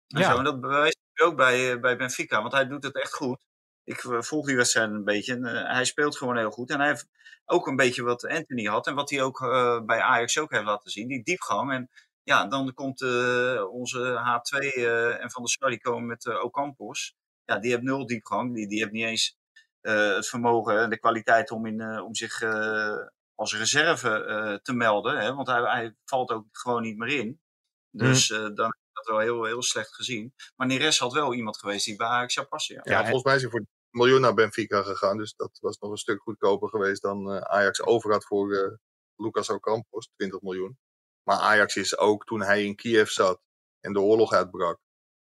En, 0.08 0.20
Ja. 0.20 0.32
zo, 0.32 0.38
en 0.38 0.44
dat 0.44 0.62
bewijst 0.62 1.00
hij 1.14 1.28
ook 1.28 1.36
bij, 1.36 1.72
eh, 1.72 1.80
bij 1.80 1.98
Benfica, 1.98 2.42
want 2.42 2.54
hij 2.54 2.68
doet 2.68 2.84
het 2.84 2.96
echt 2.96 3.14
goed. 3.14 3.46
Ik 3.84 4.04
eh, 4.04 4.22
volg 4.22 4.46
die 4.46 4.56
wedstrijd 4.56 4.90
een 4.90 5.04
beetje 5.04 5.34
en 5.34 5.46
hij 5.46 5.86
speelt 5.86 6.18
gewoon 6.18 6.38
heel 6.38 6.52
goed. 6.52 6.70
En 6.70 6.80
hij 6.80 6.88
heeft 6.88 7.08
ook 7.46 7.68
een 7.68 7.76
beetje 7.76 8.04
wat 8.04 8.28
Anthony 8.28 8.64
had 8.64 8.88
en 8.88 8.96
wat 8.96 9.10
hij 9.10 9.22
ook 9.22 9.40
bij 9.86 10.02
Ajax 10.02 10.38
ook 10.38 10.52
heeft 10.52 10.64
laten 10.64 10.92
zien, 10.92 11.08
die 11.08 11.24
diepgang. 11.24 11.72
En 11.72 11.90
ja, 12.24 12.48
dan 12.48 12.74
komt 12.74 13.02
eh, 13.02 13.64
onze 13.72 14.00
H2 14.00 14.58
eh, 14.60 15.22
en 15.24 15.32
Van 15.32 15.44
der 15.44 15.52
Sar, 15.52 15.70
die 15.70 15.82
komen 15.82 16.06
met 16.06 16.26
uh, 16.26 16.44
Ocampos. 16.44 17.16
Ja, 17.46 17.60
die 17.60 17.72
heeft 17.72 17.84
nul 17.84 18.06
diepgang. 18.06 18.56
Die, 18.56 18.68
die 18.68 18.80
heeft 18.80 18.92
niet 18.92 19.06
eens 19.06 19.38
eh, 19.82 20.16
het 20.16 20.28
vermogen 20.28 20.80
en 20.80 20.90
de 20.90 21.00
kwaliteit 21.00 21.52
om, 21.52 21.66
in, 21.66 21.82
eh, 21.82 22.06
om 22.06 22.16
zich 22.16 22.42
eh, 22.42 22.98
als 23.36 23.58
reserve 23.58 24.24
eh, 24.24 24.54
te 24.54 24.74
melden. 24.74 25.18
Hè? 25.20 25.34
Want 25.34 25.48
hij, 25.48 25.62
hij 25.62 25.96
valt 26.06 26.32
ook 26.32 26.46
gewoon 26.52 26.82
niet 26.82 26.98
meer 26.98 27.20
in. 27.20 27.42
Dus 27.90 28.32
eh, 28.32 28.40
dan 28.40 28.68
is 28.68 28.90
dat 28.94 29.06
wel 29.06 29.20
heel, 29.20 29.44
heel 29.44 29.62
slecht 29.62 29.96
gezien. 29.96 30.34
Maar 30.56 30.68
Neres 30.68 31.00
had 31.00 31.14
wel 31.14 31.34
iemand 31.34 31.58
geweest 31.58 31.86
die 31.86 31.96
bij 31.96 32.08
Ajax 32.08 32.34
zou 32.34 32.48
passen. 32.48 32.76
Ja. 32.76 32.82
Ja, 32.84 33.02
volgens 33.02 33.24
mij 33.24 33.36
is 33.36 33.42
hij 33.42 33.52
voor 33.52 33.60
een 33.60 33.68
miljoen 33.90 34.22
naar 34.22 34.34
Benfica 34.34 34.82
gegaan. 34.82 35.18
Dus 35.18 35.36
dat 35.36 35.58
was 35.62 35.78
nog 35.78 35.92
een 35.92 35.98
stuk 35.98 36.22
goedkoper 36.22 36.70
geweest 36.70 37.02
dan 37.02 37.32
eh, 37.32 37.38
Ajax 37.38 37.82
over 37.82 38.12
had 38.12 38.26
voor 38.26 38.54
eh, 38.54 38.74
Lucas 39.16 39.50
Ocampos, 39.50 40.10
20 40.16 40.42
miljoen. 40.42 40.78
Maar 41.24 41.38
Ajax 41.38 41.76
is 41.76 41.98
ook 41.98 42.26
toen 42.26 42.42
hij 42.42 42.66
in 42.66 42.76
Kiev 42.76 43.10
zat 43.10 43.42
en 43.80 43.94
de 43.94 44.00
oorlog 44.00 44.34
uitbrak. 44.34 44.80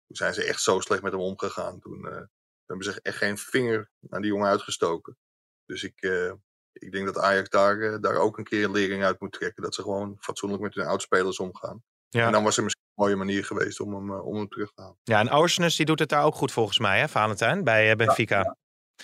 Toen 0.08 0.16
zijn 0.16 0.34
ze 0.34 0.43
echt 0.43 0.62
zo 0.62 0.80
slecht 0.80 1.02
met 1.02 1.12
hem 1.12 1.22
omgegaan. 1.22 1.80
Toen, 1.80 2.08
eh, 2.08 2.22
hebben 2.66 2.86
ze 2.86 3.00
echt 3.02 3.18
geen 3.18 3.38
vinger 3.38 3.89
naar 4.00 4.22
die 4.22 4.30
jongen 4.32 4.48
uitgestoken. 4.48 5.18
Dus 5.66 5.84
ik, 5.84 6.02
eh, 6.02 6.32
ik 6.74 6.91
denk 6.91 7.06
dat 7.06 7.18
Ajax 7.18 7.50
daar, 7.50 7.80
eh, 7.80 8.02
daar 8.02 8.16
ook 8.16 8.38
een 8.38 8.43
keer 8.43 8.64
een 8.64 8.72
lering 8.72 9.04
uit 9.04 9.20
moet 9.20 9.32
trekken. 9.32 9.64
Dat 9.64 9.76
ze 9.76 9.82
gewoon 9.82 10.16
fatsoenlijk 10.20 10.62
met 10.62 10.74
hun 10.74 10.86
oudspelers 10.86 11.39
omgaan. 11.39 11.84
Ja. 12.10 12.26
En 12.26 12.32
dan 12.32 12.43
was 12.43 12.58
er 12.58 12.64
misschien 12.64 12.86
een 12.95 13.04
mooie 13.04 13.16
manier 13.16 13.45
geweest 13.45 13.80
om 13.80 13.93
hem, 13.93 14.12
om 14.12 14.36
hem 14.36 14.48
terug 14.48 14.74
te 14.74 14.82
halen. 14.82 14.98
Ja, 15.04 15.20
en 15.20 15.30
Oceanus 15.30 15.76
die 15.76 15.86
doet 15.86 16.00
het 16.00 16.10
daar 16.10 16.24
ook 16.24 16.36
goed 16.36 16.52
volgens 16.52 16.80
mij, 16.80 17.00
hè, 17.00 17.08
Valentijn, 17.08 17.64
bij 17.64 17.95
Benfica. 17.95 18.56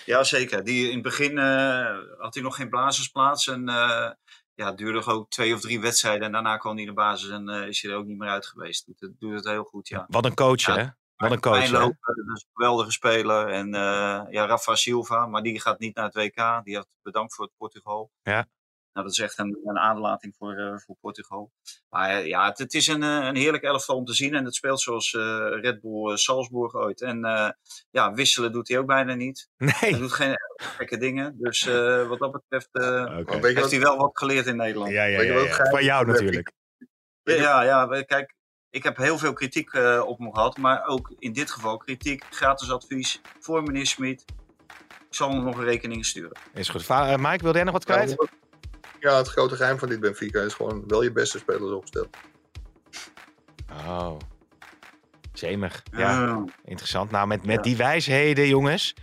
Ja, 0.04 0.24
zeker. 0.24 0.64
Die, 0.64 0.86
in 0.88 0.94
het 0.94 1.02
begin 1.02 1.38
eh, 1.38 1.98
had 2.18 2.34
hij 2.34 2.42
nog 2.42 2.56
geen 2.56 2.68
blazersplaats. 2.68 3.48
En 3.48 3.68
eh, 3.68 4.10
ja, 4.54 4.66
het 4.66 4.78
duurde 4.78 5.04
ook 5.04 5.30
twee 5.30 5.54
of 5.54 5.60
drie 5.60 5.80
wedstrijden. 5.80 6.26
En 6.26 6.32
daarna 6.32 6.56
kwam 6.56 6.72
hij 6.72 6.82
in 6.82 6.88
de 6.88 6.94
basis 6.94 7.28
en 7.30 7.48
eh, 7.48 7.68
is 7.68 7.82
hij 7.82 7.90
er 7.90 7.96
ook 7.96 8.06
niet 8.06 8.18
meer 8.18 8.28
uit 8.28 8.46
geweest. 8.46 8.86
Het, 8.86 9.12
doet 9.18 9.34
het 9.34 9.44
heel 9.44 9.64
goed, 9.64 9.88
ja. 9.88 10.06
Wat 10.08 10.24
een 10.24 10.34
coach, 10.34 10.60
Ja, 10.60 10.76
hè? 10.76 10.86
Wat 11.16 11.32
een 11.32 11.40
coach, 11.40 11.68
dat 11.68 11.88
is 11.88 11.98
een 12.06 12.46
geweldige 12.52 12.90
speler. 12.90 13.48
En 13.48 13.74
eh, 13.74 14.22
ja, 14.30 14.46
Rafa 14.46 14.74
Silva, 14.74 15.26
maar 15.26 15.42
die 15.42 15.60
gaat 15.60 15.78
niet 15.78 15.94
naar 15.94 16.04
het 16.04 16.14
WK. 16.14 16.64
Die 16.64 16.76
had 16.76 16.88
bedankt 17.02 17.34
voor 17.34 17.44
het 17.44 17.54
Portugal. 17.56 18.10
Ja. 18.22 18.46
Nou, 18.94 19.06
dat 19.06 19.14
is 19.16 19.18
echt 19.22 19.38
een, 19.38 19.58
een 19.64 19.78
aderlating 19.78 20.34
voor, 20.38 20.54
eh, 20.56 20.76
voor 20.76 20.96
Portugal. 21.00 21.52
Maar 21.88 22.10
eh, 22.10 22.26
ja, 22.26 22.48
het, 22.48 22.58
het 22.58 22.74
is 22.74 22.86
een, 22.86 23.02
eh, 23.02 23.08
een 23.26 23.36
heerlijk 23.36 23.62
elftal 23.62 23.96
om 23.96 24.04
te 24.04 24.14
zien. 24.14 24.34
En 24.34 24.44
het 24.44 24.54
speelt 24.54 24.80
zoals 24.80 25.14
eh, 25.14 25.20
Red 25.60 25.80
Bull 25.80 26.16
Salzburg 26.16 26.74
ooit. 26.74 27.00
En 27.00 27.24
eh, 27.24 27.48
ja, 27.90 28.12
wisselen 28.12 28.52
doet 28.52 28.68
hij 28.68 28.78
ook 28.78 28.86
bijna 28.86 29.14
niet. 29.14 29.48
Hij 29.56 29.90
Nee. 29.90 30.00
doet 30.00 30.12
geen 30.12 30.36
gekke 30.56 30.96
dingen. 30.96 31.36
Dus 31.38 31.66
eh, 31.66 32.08
wat 32.08 32.18
dat 32.18 32.32
betreft 32.32 32.68
eh, 32.72 32.82
je 32.82 33.24
heeft 33.40 33.60
wat- 33.60 33.70
hij 33.70 33.80
wel 33.80 33.96
wat 33.96 34.18
geleerd 34.18 34.46
in 34.46 34.56
Nederland. 34.56 34.90
Ja, 34.92 35.04
ja, 35.04 35.20
ja, 35.22 35.38
ja. 35.38 35.54
Van 35.70 35.84
jou 35.84 36.06
natuurlijk. 36.06 36.52
Ja, 37.22 37.34
ja, 37.62 37.62
ja, 37.62 38.02
kijk, 38.02 38.34
ik 38.70 38.82
heb 38.82 38.96
heel 38.96 39.18
veel 39.18 39.32
kritiek 39.32 39.72
eh, 39.72 40.02
op 40.06 40.18
hem 40.18 40.34
gehad, 40.34 40.56
maar 40.56 40.86
ook 40.86 41.14
in 41.18 41.32
dit 41.32 41.50
geval 41.50 41.76
kritiek, 41.76 42.24
gratis 42.30 42.70
advies 42.70 43.20
voor 43.40 43.62
meneer 43.62 43.86
Smit. 43.86 44.24
Ik 45.08 45.20
zal 45.20 45.30
hem 45.30 45.44
nog 45.44 45.56
een 45.58 45.64
rekening 45.64 46.06
sturen. 46.06 46.36
Is 46.54 46.68
goed. 46.68 46.84
Va- 46.84 47.16
Mike, 47.16 47.42
wilde 47.42 47.54
jij 47.58 47.64
nog 47.64 47.72
wat 47.72 47.86
Ja, 47.88 47.94
kwijt? 47.94 48.10
omdat- 48.10 48.28
Ja, 49.04 49.16
het 49.16 49.28
grote 49.28 49.56
geheim 49.56 49.78
van 49.78 49.88
dit 49.88 50.00
Benfica 50.00 50.40
is 50.40 50.54
gewoon 50.54 50.84
wel 50.86 51.02
je 51.02 51.12
beste 51.12 51.38
spelers 51.38 51.72
opstellen. 51.72 52.10
Oh. 53.86 54.16
Zemig. 55.32 55.82
Ja, 55.92 55.98
Ja. 56.20 56.44
interessant. 56.64 57.10
Nou, 57.10 57.26
met, 57.26 57.46
met 57.46 57.62
die 57.62 57.76
wijsheden, 57.76 58.48
jongens, 58.48 58.94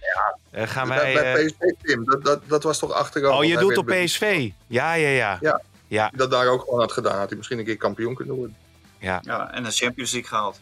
eh, 0.51 0.67
gaan 0.67 0.87
wij... 0.87 1.13
bij, 1.13 1.21
bij 1.21 1.35
eh, 1.35 1.45
PSV, 1.45 1.57
Tim, 1.81 2.05
dat, 2.05 2.23
dat, 2.23 2.41
dat 2.47 2.63
was 2.63 2.79
toch 2.79 2.91
achteraf. 2.91 3.37
Oh, 3.37 3.43
je 3.43 3.65
werd 3.65 3.77
op 3.77 3.85
PSV? 3.85 4.49
Ja, 4.67 4.93
ja, 4.93 5.07
ja. 5.09 5.37
Ja. 5.41 5.61
Ja, 5.87 6.11
dat 6.15 6.31
daar 6.31 6.47
ook 6.47 6.61
gewoon 6.61 6.79
had 6.79 6.91
gedaan, 6.91 7.17
had 7.17 7.27
hij 7.27 7.37
misschien 7.37 7.59
een 7.59 7.65
keer 7.65 7.77
kampioen 7.77 8.15
kunnen 8.15 8.35
worden. 8.35 8.55
ja, 8.99 9.51
en 9.51 9.63
de 9.63 9.71
Champions 9.71 10.11
League 10.11 10.29
gehaald. 10.29 10.59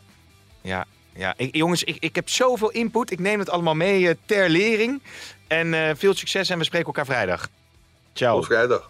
ja. 0.61 0.85
ja. 1.13 1.33
Ik, 1.37 1.55
jongens, 1.55 1.83
ik, 1.83 1.97
ik 1.99 2.15
heb 2.15 2.29
zoveel 2.29 2.69
input. 2.71 3.11
Ik 3.11 3.19
neem 3.19 3.39
het 3.39 3.49
allemaal 3.49 3.75
mee 3.75 4.09
eh, 4.09 4.15
ter 4.25 4.49
lering. 4.49 5.01
En 5.47 5.73
eh, 5.73 5.95
veel 5.95 6.13
succes 6.13 6.49
en 6.49 6.57
we 6.57 6.63
spreken 6.63 6.87
elkaar 6.87 7.05
vrijdag. 7.05 7.47
Ciao. 8.13 8.35
Tot 8.35 8.45
vrijdag. 8.45 8.89